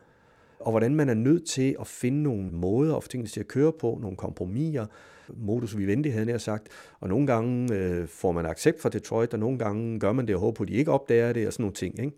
Og 0.60 0.70
hvordan 0.70 0.94
man 0.94 1.08
er 1.08 1.14
nødt 1.14 1.46
til 1.46 1.76
at 1.80 1.86
finde 1.86 2.22
nogle 2.22 2.50
måder 2.50 2.94
og 2.94 3.10
tingene 3.10 3.28
til 3.28 3.40
at 3.40 3.48
køre 3.48 3.72
på, 3.72 3.98
nogle 4.00 4.16
kompromiser, 4.16 4.86
modus 5.28 5.76
vivendi 5.76 6.08
havde 6.08 6.30
jeg 6.30 6.40
sagt. 6.40 6.68
Og 7.00 7.08
nogle 7.08 7.26
gange 7.26 7.74
øh, 7.74 8.08
får 8.08 8.32
man 8.32 8.46
accept 8.46 8.80
fra 8.80 8.88
Detroit, 8.88 9.32
og 9.32 9.38
nogle 9.38 9.58
gange 9.58 10.00
gør 10.00 10.12
man 10.12 10.26
det 10.26 10.34
og 10.34 10.40
håber 10.40 10.54
på, 10.54 10.62
at 10.62 10.68
de 10.68 10.74
ikke 10.74 10.92
opdager 10.92 11.32
det 11.32 11.46
og 11.46 11.52
sådan 11.52 11.62
nogle 11.62 11.74
ting. 11.74 11.98
Ikke? 11.98 12.16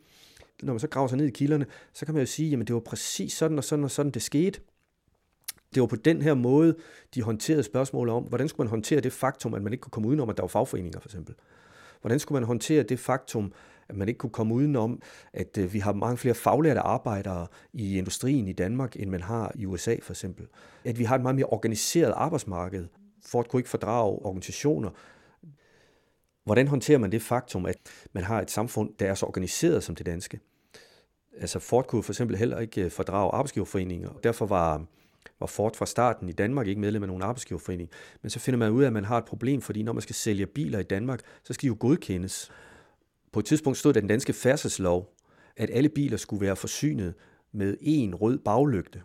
Når 0.63 0.73
man 0.73 0.81
så 0.81 0.89
graver 0.89 1.09
sig 1.09 1.19
ned 1.19 1.27
i 1.27 1.31
kilderne, 1.31 1.67
så 1.93 2.07
kan 2.07 2.15
man 2.15 2.23
jo 2.23 2.27
sige, 2.27 2.51
jamen 2.51 2.67
det 2.67 2.75
var 2.75 2.81
præcis 2.81 3.33
sådan 3.33 3.59
og 3.59 3.65
sådan 3.65 3.85
og 3.85 3.91
sådan, 3.91 4.13
det 4.13 4.23
skete. 4.23 4.61
Det 5.75 5.81
var 5.81 5.87
på 5.87 5.97
den 5.97 6.23
her 6.23 6.35
måde, 6.35 6.75
de 7.15 7.23
håndterede 7.23 7.63
spørgsmålet 7.63 8.15
om, 8.15 8.23
hvordan 8.23 8.49
skulle 8.49 8.65
man 8.65 8.71
håndtere 8.71 9.01
det 9.01 9.13
faktum, 9.13 9.55
at 9.55 9.63
man 9.63 9.73
ikke 9.73 9.83
kunne 9.83 9.91
komme 9.91 10.09
udenom, 10.09 10.29
at 10.29 10.37
der 10.37 10.43
var 10.43 10.49
fagforeninger 10.49 11.01
for 11.01 11.09
eksempel. 11.09 11.35
Hvordan 12.01 12.19
skulle 12.19 12.41
man 12.41 12.47
håndtere 12.47 12.83
det 12.83 12.99
faktum, 12.99 13.53
at 13.89 13.97
man 13.97 14.09
ikke 14.09 14.19
kunne 14.19 14.31
komme 14.31 14.55
udenom, 14.55 15.03
at 15.33 15.59
øh, 15.59 15.73
vi 15.73 15.79
har 15.79 15.93
mange 15.93 16.17
flere 16.17 16.35
faglærte 16.35 16.81
arbejdere 16.81 17.47
i 17.73 17.99
industrien 17.99 18.49
i 18.49 18.53
Danmark, 18.53 18.97
end 18.97 19.11
man 19.11 19.23
har 19.23 19.53
i 19.55 19.67
USA 19.67 19.97
for 20.03 20.13
eksempel. 20.13 20.47
At 20.85 20.99
vi 20.99 21.05
har 21.05 21.17
et 21.17 21.23
meget 21.23 21.37
mere 21.37 21.47
organiseret 21.47 22.13
arbejdsmarked. 22.17 22.87
Ford 23.27 23.49
kunne 23.49 23.61
ikke 23.61 23.69
fordrage 23.69 24.27
organisationer. 24.27 24.91
Hvordan 26.45 26.69
håndterer 26.69 26.99
man 26.99 27.13
det 27.13 27.23
faktum, 27.23 27.67
at 27.67 27.77
man 28.13 28.25
har 28.25 28.41
et 28.41 28.51
samfund, 28.51 28.91
der 28.99 29.07
er 29.07 29.15
så 29.15 29.27
organiseret 29.27 29.83
som 29.83 29.95
det 29.95 30.07
danske? 30.07 30.41
Altså 31.41 31.59
Ford 31.59 31.87
kunne 31.87 32.03
for 32.03 32.13
eksempel 32.13 32.37
heller 32.37 32.59
ikke 32.59 32.85
øh, 32.85 32.91
fordrage 32.91 33.31
arbejdsgiverforeninger. 33.31 34.11
Derfor 34.23 34.47
var 34.47 34.85
var 35.41 35.47
Ford 35.47 35.77
fra 35.77 35.87
starten 35.87 36.29
i 36.29 36.33
Danmark 36.33 36.67
ikke 36.67 36.81
medlem 36.81 37.03
af 37.03 37.09
nogen 37.09 37.23
arbejdsgiverforening. 37.23 37.91
Men 38.23 38.31
så 38.31 38.39
finder 38.39 38.59
man 38.59 38.71
ud 38.71 38.83
af, 38.83 38.87
at 38.87 38.93
man 38.93 39.05
har 39.05 39.19
et 39.19 39.25
problem, 39.25 39.61
fordi 39.61 39.83
når 39.83 39.93
man 39.93 40.03
skal 40.03 40.15
sælge 40.15 40.47
biler 40.47 40.79
i 40.79 40.83
Danmark, 40.83 41.21
så 41.43 41.53
skal 41.53 41.63
de 41.63 41.67
jo 41.67 41.77
godkendes. 41.81 42.51
På 43.33 43.41
et 43.41 43.47
tidspunkt 43.47 43.79
stod 43.79 43.93
der 43.93 44.01
den 44.01 44.09
danske 44.09 44.33
færdselslov, 44.33 45.15
at 45.57 45.71
alle 45.73 45.89
biler 45.89 46.17
skulle 46.17 46.47
være 46.47 46.57
forsynet 46.57 47.15
med 47.53 47.77
en 47.81 48.15
rød 48.15 48.39
baglygte. 48.39 49.03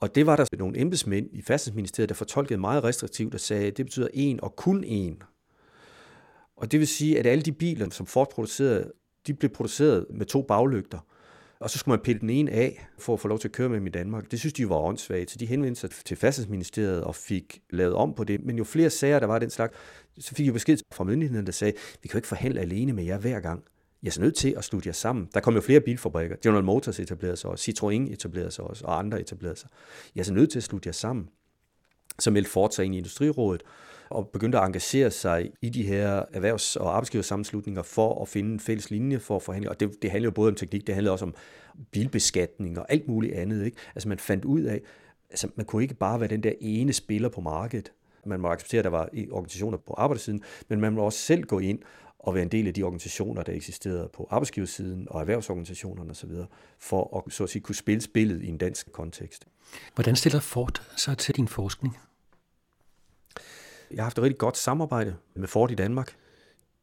Og 0.00 0.14
det 0.14 0.26
var 0.26 0.36
der 0.36 0.44
nogle 0.58 0.80
embedsmænd 0.80 1.28
i 1.32 1.42
Færdselsministeriet, 1.42 2.08
der 2.08 2.14
fortolkede 2.14 2.58
meget 2.58 2.84
restriktivt 2.84 3.34
og 3.34 3.40
sagde, 3.40 3.66
at 3.66 3.76
det 3.76 3.86
betyder 3.86 4.08
en 4.14 4.40
og 4.42 4.56
kun 4.56 4.84
en. 4.84 5.22
Og 6.56 6.72
det 6.72 6.80
vil 6.80 6.88
sige, 6.88 7.18
at 7.18 7.26
alle 7.26 7.42
de 7.42 7.52
biler, 7.52 7.90
som 7.90 8.06
Ford 8.06 8.30
producerede, 8.30 8.92
de 9.26 9.34
blev 9.34 9.50
produceret 9.50 10.06
med 10.10 10.26
to 10.26 10.42
baglygter 10.42 10.98
og 11.60 11.70
så 11.70 11.78
skulle 11.78 11.92
man 11.92 12.04
pille 12.04 12.20
den 12.20 12.30
ene 12.30 12.50
af, 12.50 12.88
for 12.98 13.12
at 13.12 13.20
få 13.20 13.28
lov 13.28 13.38
til 13.38 13.48
at 13.48 13.52
køre 13.52 13.68
med 13.68 13.76
dem 13.76 13.86
i 13.86 13.90
Danmark. 13.90 14.30
Det 14.30 14.38
synes 14.38 14.52
de 14.52 14.68
var 14.68 14.76
åndssvagt, 14.76 15.30
så 15.30 15.38
de 15.38 15.46
henvendte 15.46 15.80
sig 15.80 15.90
til 15.90 16.16
Færdselsministeriet 16.16 17.04
og 17.04 17.14
fik 17.14 17.62
lavet 17.70 17.94
om 17.94 18.14
på 18.14 18.24
det. 18.24 18.44
Men 18.44 18.58
jo 18.58 18.64
flere 18.64 18.90
sager, 18.90 19.18
der 19.18 19.26
var 19.26 19.38
den 19.38 19.50
slags, 19.50 19.74
så 20.18 20.34
fik 20.34 20.46
jeg 20.46 20.52
besked 20.52 20.78
fra 20.92 21.04
myndighederne, 21.04 21.46
der 21.46 21.52
sagde, 21.52 21.72
vi 22.02 22.08
kan 22.08 22.14
jo 22.14 22.18
ikke 22.18 22.28
forhandle 22.28 22.60
alene 22.60 22.92
med 22.92 23.04
jer 23.04 23.18
hver 23.18 23.40
gang. 23.40 23.64
Jeg 24.02 24.08
er 24.08 24.12
så 24.12 24.20
nødt 24.20 24.36
til 24.36 24.54
at 24.56 24.64
slutte 24.64 24.86
jer 24.86 24.92
sammen. 24.92 25.28
Der 25.34 25.40
kom 25.40 25.54
jo 25.54 25.60
flere 25.60 25.80
bilfabrikker. 25.80 26.36
General 26.42 26.64
Motors 26.64 27.00
etablerede 27.00 27.36
sig 27.36 27.50
også, 27.50 27.70
Citroën 27.70 28.12
etablerede 28.12 28.50
sig 28.50 28.64
også, 28.64 28.84
og 28.84 28.98
andre 28.98 29.20
etablerede 29.20 29.58
sig. 29.58 29.68
Jeg 30.14 30.20
er 30.20 30.24
så 30.24 30.32
nødt 30.32 30.50
til 30.50 30.58
at 30.58 30.62
slutte 30.62 30.86
jer 30.86 30.92
sammen. 30.92 31.28
Så 32.18 32.30
meldte 32.30 32.50
Ford 32.50 32.70
sig 32.70 32.84
ind 32.84 32.94
i 32.94 32.98
Industrirådet, 32.98 33.62
og 34.10 34.28
begyndte 34.28 34.58
at 34.58 34.66
engagere 34.66 35.10
sig 35.10 35.50
i 35.62 35.68
de 35.68 35.82
her 35.82 36.22
erhvervs- 36.32 36.76
og 36.76 36.94
arbejdsgiversammenslutninger 36.94 37.82
for 37.82 38.22
at 38.22 38.28
finde 38.28 38.52
en 38.52 38.60
fælles 38.60 38.90
linje 38.90 39.18
for 39.18 39.36
at 39.36 39.42
forhandle. 39.42 39.70
Og 39.70 39.80
det, 39.80 40.02
det 40.02 40.10
handler 40.10 40.26
jo 40.26 40.30
både 40.30 40.48
om 40.48 40.54
teknik, 40.54 40.86
det 40.86 40.94
handler 40.94 41.12
også 41.12 41.24
om 41.24 41.34
bilbeskatning 41.90 42.78
og 42.78 42.86
alt 42.88 43.08
muligt 43.08 43.34
andet. 43.34 43.64
Ikke? 43.64 43.76
Altså 43.94 44.08
man 44.08 44.18
fandt 44.18 44.44
ud 44.44 44.60
af, 44.60 44.80
altså 45.30 45.48
man 45.56 45.66
kunne 45.66 45.82
ikke 45.82 45.94
bare 45.94 46.20
være 46.20 46.28
den 46.28 46.42
der 46.42 46.52
ene 46.60 46.92
spiller 46.92 47.28
på 47.28 47.40
markedet. 47.40 47.92
Man 48.26 48.40
må 48.40 48.48
acceptere, 48.48 48.78
at 48.78 48.84
der 48.84 48.90
var 48.90 49.08
organisationer 49.30 49.78
på 49.78 49.94
arbejdersiden, 49.94 50.42
men 50.68 50.80
man 50.80 50.92
må 50.92 51.02
også 51.02 51.18
selv 51.18 51.42
gå 51.42 51.58
ind 51.58 51.78
og 52.18 52.34
være 52.34 52.42
en 52.42 52.48
del 52.48 52.66
af 52.66 52.74
de 52.74 52.82
organisationer, 52.82 53.42
der 53.42 53.52
eksisterede 53.52 54.10
på 54.12 54.28
arbejdsgiversiden 54.30 55.06
og 55.10 55.20
erhvervsorganisationerne 55.20 56.10
osv., 56.10 56.30
for 56.78 57.22
at, 57.26 57.32
så 57.32 57.44
at 57.44 57.50
sige, 57.50 57.62
kunne 57.62 57.74
spille 57.74 58.00
spillet 58.00 58.42
i 58.42 58.48
en 58.48 58.58
dansk 58.58 58.92
kontekst. 58.92 59.46
Hvordan 59.94 60.16
stiller 60.16 60.40
Ford 60.40 60.82
sig 60.96 61.18
til 61.18 61.36
din 61.36 61.48
forskning? 61.48 61.96
Jeg 63.90 63.98
har 63.98 64.02
haft 64.02 64.18
et 64.18 64.24
rigtig 64.24 64.38
godt 64.38 64.56
samarbejde 64.56 65.14
med 65.34 65.48
Ford 65.48 65.70
i 65.70 65.74
Danmark. 65.74 66.16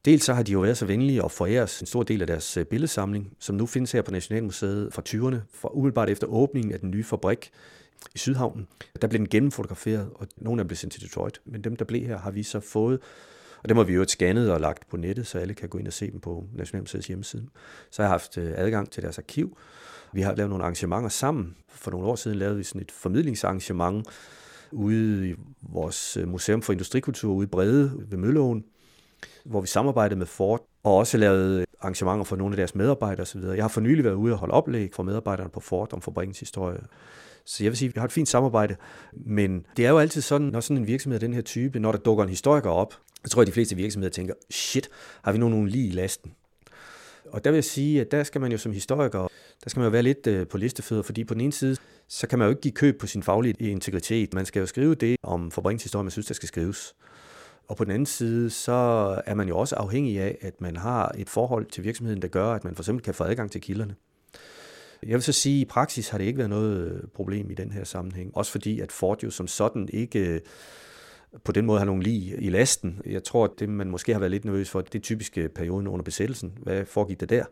Dels 0.06 0.24
så 0.24 0.34
har 0.34 0.44
de 0.44 0.52
jo 0.52 0.60
været 0.60 0.78
så 0.78 0.86
venlige 0.86 1.24
at 1.24 1.32
forære 1.32 1.62
os 1.62 1.80
en 1.80 1.88
stor 1.88 2.04
del 2.04 2.22
af 2.22 2.28
deres 2.28 2.58
øh, 2.58 2.66
billedsamling, 2.66 3.34
som 3.40 3.56
nu 3.56 3.66
findes 3.66 3.92
her 3.92 4.02
på 4.02 4.12
Nationalmuseet 4.12 4.94
fra 4.94 5.02
20'erne, 5.10 5.38
fra 5.54 5.70
umiddelbart 5.74 6.10
efter 6.10 6.28
åbningen 6.28 6.74
af 6.74 6.80
den 6.80 6.92
nye 6.92 7.04
fabrik 7.04 7.52
i 8.16 8.18
Sydhavnen. 8.18 8.68
Der 9.02 9.08
blev 9.08 9.20
den 9.20 9.30
gennemfotograferet, 9.30 10.10
og 10.16 10.28
nogle 10.38 10.60
af 10.60 10.64
dem 10.64 10.68
blev 10.68 10.78
sendt 10.78 10.94
til 10.94 11.02
Detroit, 11.02 11.42
men 11.46 11.64
dem, 11.64 11.76
der 11.76 11.86
blev 11.86 12.08
her, 12.08 12.18
har 12.18 12.32
vi 12.32 12.44
så 12.44 12.60
fået. 12.60 13.00
Og 13.64 13.70
dem 13.70 13.78
har 13.78 13.84
vi 13.84 13.94
jo 13.94 14.06
scannet 14.08 14.52
og 14.52 14.60
lagt 14.60 14.90
på 14.90 14.98
nettet, 14.98 15.28
så 15.28 15.40
alle 15.40 15.54
kan 15.54 15.70
gå 15.70 15.78
ind 15.78 15.88
og 15.88 15.94
se 15.94 16.12
dem 16.12 16.20
på 16.20 16.46
Nationalmuseets 16.54 17.08
hjemmeside. 17.08 17.48
Så 17.92 18.02
har 18.02 18.10
jeg 18.10 18.12
haft 18.12 18.38
øh, 18.38 18.52
adgang 18.56 18.92
til 18.92 19.04
deres 19.04 19.18
arkiv. 19.18 19.58
Vi 20.14 20.22
har 20.22 20.36
lavet 20.36 20.50
nogle 20.50 20.64
arrangementer 20.64 21.10
sammen. 21.10 21.56
For 21.68 21.92
nogle 21.92 22.08
år 22.08 22.16
siden 22.16 22.38
lavede 22.38 22.58
vi 22.58 22.64
sådan 22.64 22.82
et 22.82 22.92
formidlingsarrangement, 22.92 24.08
ude 24.74 25.30
i 25.30 25.36
vores 25.62 26.18
øh, 26.18 26.28
Museum 26.28 26.62
for 26.62 26.74
Industrikultur 26.74 27.34
ude 27.34 27.44
i 27.44 27.48
Brede 27.48 27.92
ved 28.10 28.18
Mølleåen, 28.18 28.64
hvor 29.46 29.62
vi 29.62 29.68
samarbejdede 29.68 30.20
med 30.20 30.26
Ford 30.26 30.68
og 30.84 30.98
også 30.98 31.18
lavede 31.18 31.60
øh, 31.60 31.66
arrangementer 31.82 32.24
for 32.24 32.36
nogle 32.36 32.54
af 32.54 32.58
deres 32.58 32.76
medarbejdere 32.76 33.22
osv. 33.22 33.42
Jeg 33.42 33.64
har 33.64 33.68
for 33.68 33.82
nylig 33.82 34.04
været 34.04 34.16
ude 34.16 34.34
og 34.34 34.40
holde 34.40 34.54
oplæg 34.54 34.90
for 34.94 35.04
medarbejderne 35.04 35.50
på 35.50 35.60
Ford 35.60 35.94
om 35.94 36.02
fabrikkens 36.02 36.40
historie. 36.40 36.80
Så 37.46 37.64
jeg 37.64 37.72
vil 37.72 37.78
sige, 37.78 37.90
at 37.90 37.96
vi 37.96 38.00
har 38.00 38.06
et 38.06 38.12
fint 38.12 38.28
samarbejde, 38.28 38.76
men 39.14 39.66
det 39.78 39.86
er 39.86 39.90
jo 39.90 39.98
altid 39.98 40.22
sådan, 40.22 40.48
når 40.48 40.60
sådan 40.60 40.78
en 40.78 40.88
virksomhed 40.88 41.16
af 41.16 41.20
den 41.20 41.34
her 41.34 41.42
type, 41.42 41.80
når 41.80 41.92
der 41.92 42.00
dukker 42.00 42.24
en 42.24 42.30
historiker 42.30 42.70
op, 42.70 42.94
så 43.26 43.32
tror 43.32 43.42
jeg, 43.42 43.44
at 43.44 43.48
de 43.48 43.54
fleste 43.54 43.76
virksomheder 43.76 44.12
tænker, 44.12 44.34
shit, 44.50 44.90
har 45.24 45.32
vi 45.32 45.38
nu 45.38 45.50
nogen 45.50 45.68
lige 45.68 45.88
i 45.88 45.92
lasten? 45.92 46.32
Og 47.32 47.44
der 47.44 47.52
vil 47.52 47.58
jeg 47.58 47.64
sige, 47.64 48.02
at 48.02 48.12
der 48.12 48.24
skal 48.24 48.42
man 48.42 48.52
jo 48.52 48.58
som 48.58 48.72
historiker, 48.72 49.28
der 49.64 49.70
skal 49.70 49.80
man 49.80 49.86
jo 49.86 49.92
være 49.92 50.02
lidt 50.02 50.28
øh, 50.28 50.48
på 50.48 50.58
listefødder, 50.58 51.04
fordi 51.04 51.24
på 51.24 51.34
den 51.34 51.42
ene 51.42 51.54
side, 51.54 51.78
så 52.14 52.28
kan 52.28 52.40
man 52.40 52.46
jo 52.46 52.50
ikke 52.50 52.62
give 52.62 52.72
køb 52.72 53.00
på 53.00 53.08
sin 53.08 53.24
faglige 53.24 53.72
integritet. 53.72 54.34
Man 54.34 54.46
skal 54.46 54.60
jo 54.60 54.66
skrive 54.66 54.96
det 54.96 55.18
om 55.24 55.52
fabrikshistorie, 55.52 56.04
man 56.04 56.12
synes, 56.12 56.28
der 56.28 56.34
skal 56.34 56.48
skrives. 56.48 56.96
Og 57.68 57.78
på 57.78 57.84
den 57.84 57.92
anden 57.92 58.06
side, 58.06 58.50
så 58.50 58.72
er 59.26 59.34
man 59.34 59.48
jo 59.48 59.58
også 59.58 59.76
afhængig 59.76 60.20
af, 60.20 60.38
at 60.42 60.62
man 60.62 60.76
har 60.76 61.12
et 61.18 61.30
forhold 61.30 61.66
til 61.66 61.84
virksomheden, 61.84 62.22
der 62.22 62.28
gør, 62.28 62.48
at 62.48 62.64
man 62.64 62.76
for 62.76 62.84
eksempel 62.84 63.04
kan 63.04 63.14
få 63.14 63.24
adgang 63.24 63.52
til 63.52 63.62
kilderne. 63.62 63.96
Jeg 65.04 65.14
vil 65.14 65.22
så 65.22 65.32
sige, 65.32 65.58
at 65.58 65.62
i 65.62 65.66
praksis 65.66 66.10
har 66.10 66.18
det 66.18 66.26
ikke 66.26 66.38
været 66.38 66.50
noget 66.50 67.10
problem 67.14 67.52
i 67.52 67.54
den 67.54 67.72
her 67.72 67.84
sammenhæng. 67.84 68.38
Også 68.38 68.52
fordi, 68.52 68.80
at 68.80 68.92
Ford 68.92 69.24
jo 69.24 69.32
som 69.32 69.48
sådan 69.48 69.90
ikke 69.94 70.20
øh, 70.20 70.42
på 71.44 71.52
den 71.52 71.66
måde 71.66 71.80
har 71.80 71.86
nogen 71.86 72.04
lige 72.04 72.42
i 72.42 72.50
lasten. 72.50 73.02
Jeg 73.06 73.24
tror, 73.24 73.44
at 73.44 73.52
det, 73.60 73.70
man 73.70 73.90
måske 73.90 74.14
har 74.14 74.20
været 74.20 74.32
lidt 74.32 74.46
nervøs 74.46 74.70
for, 74.70 74.82
det 74.82 74.96
er 74.96 75.04
typiske 75.04 75.50
perioden 75.50 75.88
under 75.88 76.04
besættelsen. 76.04 76.58
Hvad 76.62 76.86
foregik 76.86 77.20
der 77.20 77.26
der? 77.26 77.46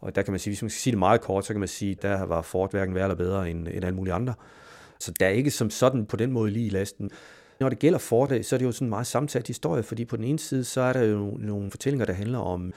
Og 0.00 0.14
der 0.14 0.22
kan 0.22 0.32
man 0.32 0.40
sige, 0.40 0.50
hvis 0.50 0.62
man 0.62 0.70
skal 0.70 0.80
sige 0.80 0.92
det 0.92 0.98
meget 0.98 1.20
kort, 1.20 1.46
så 1.46 1.52
kan 1.52 1.60
man 1.60 1.68
sige, 1.68 1.94
der 2.02 2.22
var 2.22 2.42
Ford 2.42 2.70
hverken 2.70 2.94
værre 2.94 3.04
eller 3.04 3.16
bedre 3.16 3.50
end, 3.50 3.68
end 3.68 3.84
alle 3.84 3.96
mulige 3.96 4.14
andre. 4.14 4.34
Så 4.98 5.12
der 5.20 5.26
er 5.26 5.30
ikke 5.30 5.50
som 5.50 5.70
sådan 5.70 6.06
på 6.06 6.16
den 6.16 6.32
måde 6.32 6.50
lige 6.50 6.66
i 6.66 6.70
lasten. 6.70 7.10
Når 7.60 7.68
det 7.68 7.78
gælder 7.78 7.98
Ford, 7.98 8.42
så 8.42 8.56
er 8.56 8.58
det 8.58 8.66
jo 8.66 8.72
sådan 8.72 8.86
en 8.86 8.90
meget 8.90 9.06
sammensat 9.06 9.46
historie, 9.46 9.82
fordi 9.82 10.04
på 10.04 10.16
den 10.16 10.24
ene 10.24 10.38
side, 10.38 10.64
så 10.64 10.80
er 10.80 10.92
der 10.92 11.02
jo 11.02 11.36
nogle 11.38 11.70
fortællinger, 11.70 12.06
der 12.06 12.12
handler 12.12 12.38
om 12.38 12.72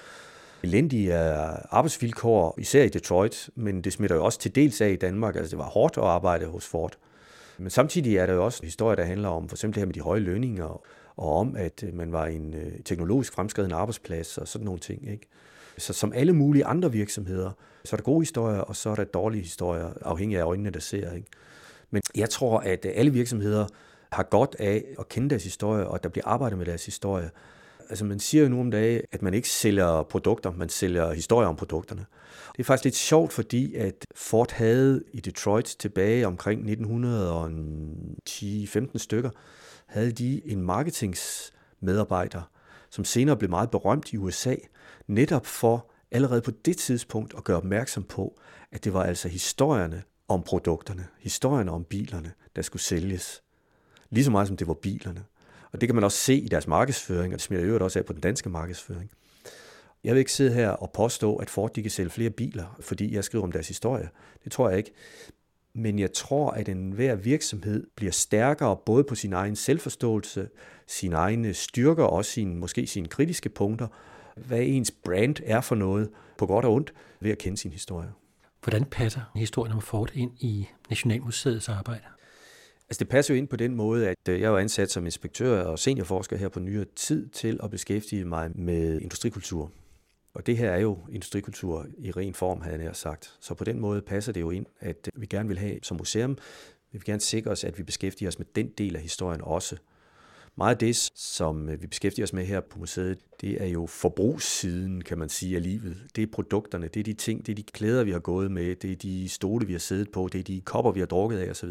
elendige 0.63 1.13
øh, 1.13 1.55
arbejdsvilkår, 1.69 2.55
især 2.57 2.83
i 2.83 2.89
Detroit, 2.89 3.49
men 3.55 3.81
det 3.81 3.93
smitter 3.93 4.15
jo 4.15 4.25
også 4.25 4.39
til 4.39 4.55
dels 4.55 4.81
af 4.81 4.89
i 4.89 4.95
Danmark. 4.95 5.35
Altså 5.35 5.51
det 5.51 5.57
var 5.57 5.69
hårdt 5.69 5.97
at 5.97 6.03
arbejde 6.03 6.45
hos 6.45 6.65
Ford. 6.65 6.97
Men 7.57 7.69
samtidig 7.69 8.17
er 8.17 8.25
der 8.25 8.33
jo 8.33 8.45
også 8.45 8.59
en 8.61 8.67
historie, 8.67 8.95
der 8.95 9.03
handler 9.03 9.29
om 9.29 9.49
for 9.49 9.55
eksempel 9.55 9.75
det 9.75 9.81
her 9.81 9.85
med 9.85 9.93
de 9.93 10.01
høje 10.01 10.19
lønninger, 10.19 10.81
og 11.17 11.35
om, 11.37 11.55
at 11.55 11.83
øh, 11.83 11.93
man 11.93 12.11
var 12.11 12.25
en 12.25 12.53
øh, 12.53 12.79
teknologisk 12.85 13.33
fremskreden 13.33 13.71
arbejdsplads 13.71 14.37
og 14.37 14.47
sådan 14.47 14.65
nogle 14.65 14.79
ting. 14.79 15.11
Ikke? 15.11 15.27
Så 15.77 15.93
som 15.93 16.13
alle 16.15 16.33
mulige 16.33 16.65
andre 16.65 16.91
virksomheder, 16.91 17.51
så 17.85 17.95
er 17.95 17.97
der 17.97 18.03
gode 18.03 18.21
historier, 18.21 18.59
og 18.59 18.75
så 18.75 18.89
er 18.89 18.95
der 18.95 19.03
dårlige 19.03 19.41
historier, 19.41 19.89
afhængig 20.01 20.39
af 20.39 20.43
øjnene, 20.43 20.69
der 20.69 20.79
ser. 20.79 21.13
Ikke? 21.13 21.27
Men 21.91 22.01
jeg 22.15 22.29
tror, 22.29 22.59
at 22.59 22.85
øh, 22.85 22.91
alle 22.95 23.13
virksomheder 23.13 23.67
har 24.11 24.23
godt 24.23 24.55
af 24.59 24.83
at 24.99 25.09
kende 25.09 25.29
deres 25.29 25.43
historie, 25.43 25.87
og 25.87 25.95
at 25.95 26.03
der 26.03 26.09
bliver 26.09 26.27
arbejdet 26.27 26.57
med 26.57 26.65
deres 26.65 26.85
historie. 26.85 27.29
Altså 27.89 28.05
man 28.05 28.19
siger 28.19 28.43
jo 28.43 28.49
nu 28.49 28.59
om 28.59 28.71
dagen, 28.71 29.01
at 29.11 29.21
man 29.21 29.33
ikke 29.33 29.49
sælger 29.49 30.03
produkter, 30.03 30.51
man 30.51 30.69
sælger 30.69 31.13
historier 31.13 31.47
om 31.47 31.55
produkterne. 31.55 32.05
Det 32.51 32.59
er 32.59 32.63
faktisk 32.63 32.83
lidt 32.83 32.95
sjovt, 32.95 33.33
fordi 33.33 33.75
at 33.75 34.05
Ford 34.15 34.51
havde 34.51 35.03
i 35.11 35.19
Detroit 35.19 35.75
tilbage 35.79 36.27
omkring 36.27 36.69
1910-15 36.69 38.97
stykker, 38.97 39.29
havde 39.85 40.11
de 40.11 40.41
en 40.45 40.61
marketingsmedarbejder, 40.61 42.41
som 42.89 43.05
senere 43.05 43.37
blev 43.37 43.49
meget 43.49 43.71
berømt 43.71 44.13
i 44.13 44.17
USA, 44.17 44.55
netop 45.07 45.45
for 45.45 45.91
allerede 46.11 46.41
på 46.41 46.51
det 46.51 46.77
tidspunkt 46.77 47.33
at 47.37 47.43
gøre 47.43 47.57
opmærksom 47.57 48.03
på, 48.03 48.39
at 48.71 48.83
det 48.83 48.93
var 48.93 49.03
altså 49.03 49.27
historierne 49.27 50.03
om 50.27 50.43
produkterne, 50.43 51.07
historierne 51.19 51.71
om 51.71 51.83
bilerne, 51.83 52.31
der 52.55 52.61
skulle 52.61 52.81
sælges. 52.81 53.43
Lige 54.09 54.23
så 54.23 54.31
meget 54.31 54.47
som 54.47 54.57
det 54.57 54.67
var 54.67 54.73
bilerne. 54.73 55.23
Og 55.71 55.81
det 55.81 55.89
kan 55.89 55.95
man 55.95 56.03
også 56.03 56.17
se 56.17 56.35
i 56.35 56.47
deres 56.47 56.67
markedsføring, 56.67 57.33
og 57.33 57.39
det 57.39 57.41
smitter 57.41 57.65
jo 57.65 57.83
også 57.83 57.99
af 57.99 58.05
på 58.05 58.13
den 58.13 58.21
danske 58.21 58.49
markedsføring. 58.49 59.11
Jeg 60.03 60.13
vil 60.13 60.19
ikke 60.19 60.31
sidde 60.31 60.53
her 60.53 60.69
og 60.69 60.91
påstå, 60.91 61.35
at 61.35 61.49
Ford 61.49 61.73
de 61.73 61.81
kan 61.81 61.91
sælge 61.91 62.09
flere 62.09 62.29
biler, 62.29 62.77
fordi 62.79 63.15
jeg 63.15 63.23
skriver 63.23 63.43
om 63.43 63.51
deres 63.51 63.67
historie. 63.67 64.09
Det 64.43 64.51
tror 64.51 64.69
jeg 64.69 64.77
ikke. 64.77 64.91
Men 65.75 65.99
jeg 65.99 66.13
tror, 66.13 66.51
at 66.51 66.69
enhver 66.69 67.15
virksomhed 67.15 67.87
bliver 67.95 68.11
stærkere 68.11 68.77
både 68.85 69.03
på 69.03 69.15
sin 69.15 69.33
egen 69.33 69.55
selvforståelse, 69.55 70.49
sine 70.87 71.15
egne 71.15 71.53
styrker 71.53 72.03
og 72.03 72.13
også 72.13 72.31
sine, 72.31 72.55
måske 72.55 72.87
sine 72.87 73.07
kritiske 73.07 73.49
punkter, 73.49 73.87
hvad 74.35 74.61
ens 74.61 74.91
brand 74.91 75.35
er 75.43 75.61
for 75.61 75.75
noget, 75.75 76.09
på 76.37 76.45
godt 76.45 76.65
og 76.65 76.73
ondt, 76.73 76.93
ved 77.19 77.31
at 77.31 77.37
kende 77.37 77.57
sin 77.57 77.71
historie. 77.71 78.09
Hvordan 78.63 78.85
passer 78.85 79.21
historien 79.35 79.73
om 79.73 79.81
Ford 79.81 80.11
ind 80.13 80.31
i 80.39 80.67
Nationalmuseets 80.89 81.69
arbejde? 81.69 82.03
Altså 82.89 82.99
det 82.99 83.09
passer 83.09 83.33
jo 83.33 83.37
ind 83.37 83.47
på 83.47 83.55
den 83.55 83.75
måde, 83.75 84.09
at 84.09 84.29
øh, 84.29 84.41
jeg 84.41 84.53
er 84.53 84.57
ansat 84.57 84.91
som 84.91 85.05
inspektør 85.05 85.63
og 85.63 85.79
seniorforsker 85.79 86.37
her 86.37 86.49
på 86.49 86.59
nyere 86.59 86.85
tid 86.95 87.29
til 87.29 87.59
at 87.63 87.71
beskæftige 87.71 88.25
mig 88.25 88.51
med 88.55 89.01
industrikultur. 89.01 89.71
Og 90.33 90.45
det 90.45 90.57
her 90.57 90.71
er 90.71 90.79
jo 90.79 90.97
industrikultur 91.11 91.87
i 91.97 92.11
ren 92.11 92.33
form, 92.33 92.61
havde 92.61 92.83
jeg 92.83 92.95
sagt. 92.95 93.37
Så 93.39 93.53
på 93.53 93.63
den 93.63 93.79
måde 93.79 94.01
passer 94.01 94.31
det 94.31 94.41
jo 94.41 94.49
ind, 94.49 94.65
at 94.79 95.09
vi 95.15 95.25
gerne 95.25 95.47
vil 95.47 95.57
have 95.57 95.79
som 95.83 95.97
museum, 95.97 96.37
vi 96.91 96.97
vil 96.97 97.03
gerne 97.03 97.21
sikre 97.21 97.51
os, 97.51 97.63
at 97.63 97.77
vi 97.77 97.83
beskæftiger 97.83 98.29
os 98.29 98.39
med 98.39 98.47
den 98.55 98.67
del 98.77 98.95
af 98.95 99.01
historien 99.01 99.41
også. 99.41 99.77
Meget 100.55 100.75
af 100.75 100.77
det, 100.77 100.95
som 101.15 101.69
øh, 101.69 101.81
vi 101.81 101.87
beskæftiger 101.87 102.23
os 102.25 102.33
med 102.33 102.45
her 102.45 102.61
på 102.61 102.79
museet, 102.79 103.17
det 103.41 103.61
er 103.61 103.67
jo 103.67 103.85
forbrugssiden, 103.85 105.01
kan 105.01 105.17
man 105.17 105.29
sige, 105.29 105.55
af 105.55 105.63
livet. 105.63 105.97
Det 106.15 106.21
er 106.21 106.27
produkterne, 106.33 106.87
det 106.87 106.99
er 106.99 107.03
de 107.03 107.13
ting, 107.13 107.45
det 107.45 107.51
er 107.51 107.55
de 107.55 107.63
klæder, 107.63 108.03
vi 108.03 108.11
har 108.11 108.19
gået 108.19 108.51
med, 108.51 108.75
det 108.75 108.91
er 108.91 108.95
de 108.95 109.29
stole, 109.29 109.67
vi 109.67 109.71
har 109.71 109.79
siddet 109.79 110.11
på, 110.11 110.29
det 110.31 110.39
er 110.39 110.43
de 110.43 110.61
kopper, 110.61 110.91
vi 110.91 110.99
har 110.99 111.07
drukket 111.07 111.37
af 111.37 111.49
osv. 111.49 111.69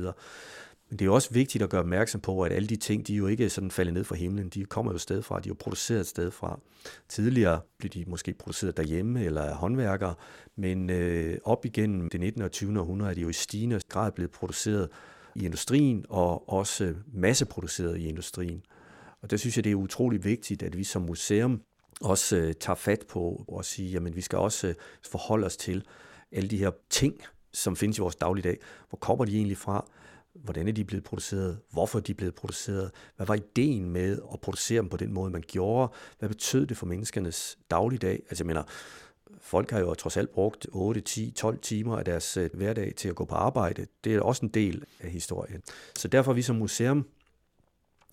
Men 0.93 0.99
det 0.99 1.07
er 1.07 1.11
også 1.11 1.29
vigtigt 1.33 1.65
at 1.65 1.71
gøre 1.71 1.81
opmærksom 1.81 2.21
på, 2.21 2.43
at 2.43 2.53
alle 2.53 2.69
de 2.69 2.77
ting, 2.77 3.07
de 3.07 3.15
jo 3.15 3.27
ikke 3.27 3.51
sådan 3.51 3.71
faldet 3.71 3.95
ned 3.95 4.05
fra 4.05 4.17
himlen. 4.17 4.49
De 4.49 4.65
kommer 4.65 4.93
jo 4.93 4.95
et 4.95 5.01
sted 5.01 5.23
fra, 5.23 5.41
de 5.41 5.47
er 5.47 5.51
jo 5.51 5.57
produceret 5.59 6.01
et 6.01 6.07
sted 6.07 6.31
fra. 6.31 6.61
Tidligere 7.09 7.61
blev 7.79 7.91
de 7.91 8.05
måske 8.07 8.33
produceret 8.33 8.77
derhjemme 8.77 9.25
eller 9.25 9.43
af 9.43 9.55
håndværkere, 9.55 10.15
men 10.57 10.91
øh, 10.91 11.39
op 11.45 11.65
igennem 11.65 12.11
det 12.11 12.21
19. 12.21 12.43
og 12.43 12.53
20. 12.53 12.81
århundrede 12.81 13.11
er 13.11 13.15
de 13.15 13.21
jo 13.21 13.29
i 13.29 13.33
stigende 13.33 13.81
grad 13.89 14.13
blevet 14.13 14.31
produceret 14.31 14.89
i 15.35 15.45
industrien 15.45 16.05
og 16.09 16.49
også 16.49 16.95
masseproduceret 17.13 17.99
i 17.99 18.09
industrien. 18.09 18.63
Og 19.23 19.31
der 19.31 19.37
synes 19.37 19.57
jeg, 19.57 19.65
det 19.65 19.73
er 19.73 19.77
utrolig 19.77 20.25
vigtigt, 20.25 20.63
at 20.63 20.79
vi 20.79 20.85
som 20.85 21.03
museum 21.03 21.63
også 22.01 22.37
øh, 22.37 22.55
tager 22.55 22.77
fat 22.77 23.05
på 23.09 23.45
og 23.49 23.65
siger, 23.65 23.91
jamen 23.91 24.17
vi 24.17 24.21
skal 24.21 24.39
også 24.39 24.69
øh, 24.69 24.75
forholde 25.11 25.47
os 25.47 25.57
til 25.57 25.85
alle 26.33 26.49
de 26.49 26.59
her 26.59 26.71
ting, 26.91 27.21
som 27.53 27.77
findes 27.77 27.99
i 27.99 28.01
vores 28.01 28.17
dagligdag. 28.17 28.59
Hvor 28.89 28.99
kommer 28.99 29.25
de 29.25 29.37
egentlig 29.37 29.59
fra? 29.59 29.87
hvordan 30.35 30.69
er 30.69 30.73
de 30.73 30.85
blevet 30.85 31.05
produceret, 31.05 31.59
hvorfor 31.71 31.99
er 31.99 32.03
de 32.03 32.15
blevet 32.15 32.35
produceret, 32.35 32.91
hvad 33.17 33.27
var 33.27 33.35
ideen 33.35 33.91
med 33.91 34.19
at 34.33 34.41
producere 34.41 34.83
dem 34.83 34.89
på 34.89 34.97
den 34.97 35.13
måde, 35.13 35.31
man 35.31 35.45
gjorde, 35.47 35.93
hvad 36.19 36.29
betød 36.29 36.67
det 36.67 36.77
for 36.77 36.87
menneskernes 36.87 37.59
dagligdag, 37.71 38.23
altså 38.29 38.45
jeg 38.45 38.47
mener, 38.47 38.63
folk 39.41 39.71
har 39.71 39.81
jo 39.81 39.95
trods 39.95 40.17
alt 40.17 40.31
brugt 40.31 40.67
8, 40.73 41.01
10, 41.01 41.31
12 41.31 41.59
timer 41.59 41.99
af 41.99 42.05
deres 42.05 42.37
øh, 42.37 42.51
hverdag 42.55 42.95
til 42.97 43.09
at 43.09 43.15
gå 43.15 43.25
på 43.25 43.35
arbejde, 43.35 43.87
det 44.05 44.15
er 44.15 44.21
også 44.21 44.47
en 44.47 44.49
del 44.49 44.85
af 45.01 45.11
historien. 45.11 45.63
Så 45.97 46.09
derfor 46.09 46.33
har 46.33 46.35
vi 46.35 46.43
som 46.43 46.57
museum 46.57 47.07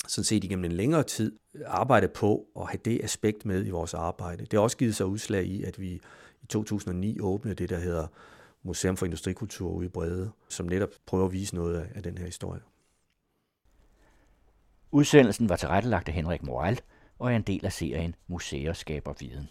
sådan 0.08 0.24
set 0.24 0.44
igennem 0.44 0.66
en 0.66 0.72
længere 0.72 1.04
tid 1.04 1.40
arbejdet 1.66 2.12
på 2.12 2.46
at 2.60 2.68
have 2.68 2.80
det 2.86 3.04
aspekt 3.04 3.46
med 3.46 3.66
i 3.66 3.70
vores 3.70 3.94
arbejde. 3.94 4.46
Det 4.46 4.54
har 4.54 4.60
også 4.60 4.78
givet 4.78 4.96
sig 4.96 5.06
udslag 5.06 5.46
i, 5.46 5.64
at 5.64 5.80
vi 5.80 6.02
i 6.44 6.46
2009 6.50 7.20
åbnede 7.20 7.56
det, 7.56 7.70
der 7.70 7.80
hedder 7.80 8.08
Museum 8.64 8.98
for 8.98 9.06
Industrikultur 9.06 9.72
ude 9.72 9.86
i 9.86 9.90
Brede, 9.90 10.32
som 10.50 10.66
netop 10.66 10.90
prøver 11.06 11.26
at 11.26 11.32
vise 11.32 11.56
noget 11.56 11.90
af 11.96 12.04
den 12.04 12.18
her 12.18 12.26
historie. 12.26 12.62
Udsendelsen 14.92 15.50
var 15.50 15.56
tilrettelagt 15.56 16.08
af 16.08 16.14
Henrik 16.14 16.44
Moral 16.44 16.80
og 17.20 17.32
er 17.32 17.36
en 17.36 17.42
del 17.42 17.66
af 17.66 17.74
serien 17.74 18.16
Museer 18.28 18.74
skaber 18.74 19.14
viden. 19.20 19.50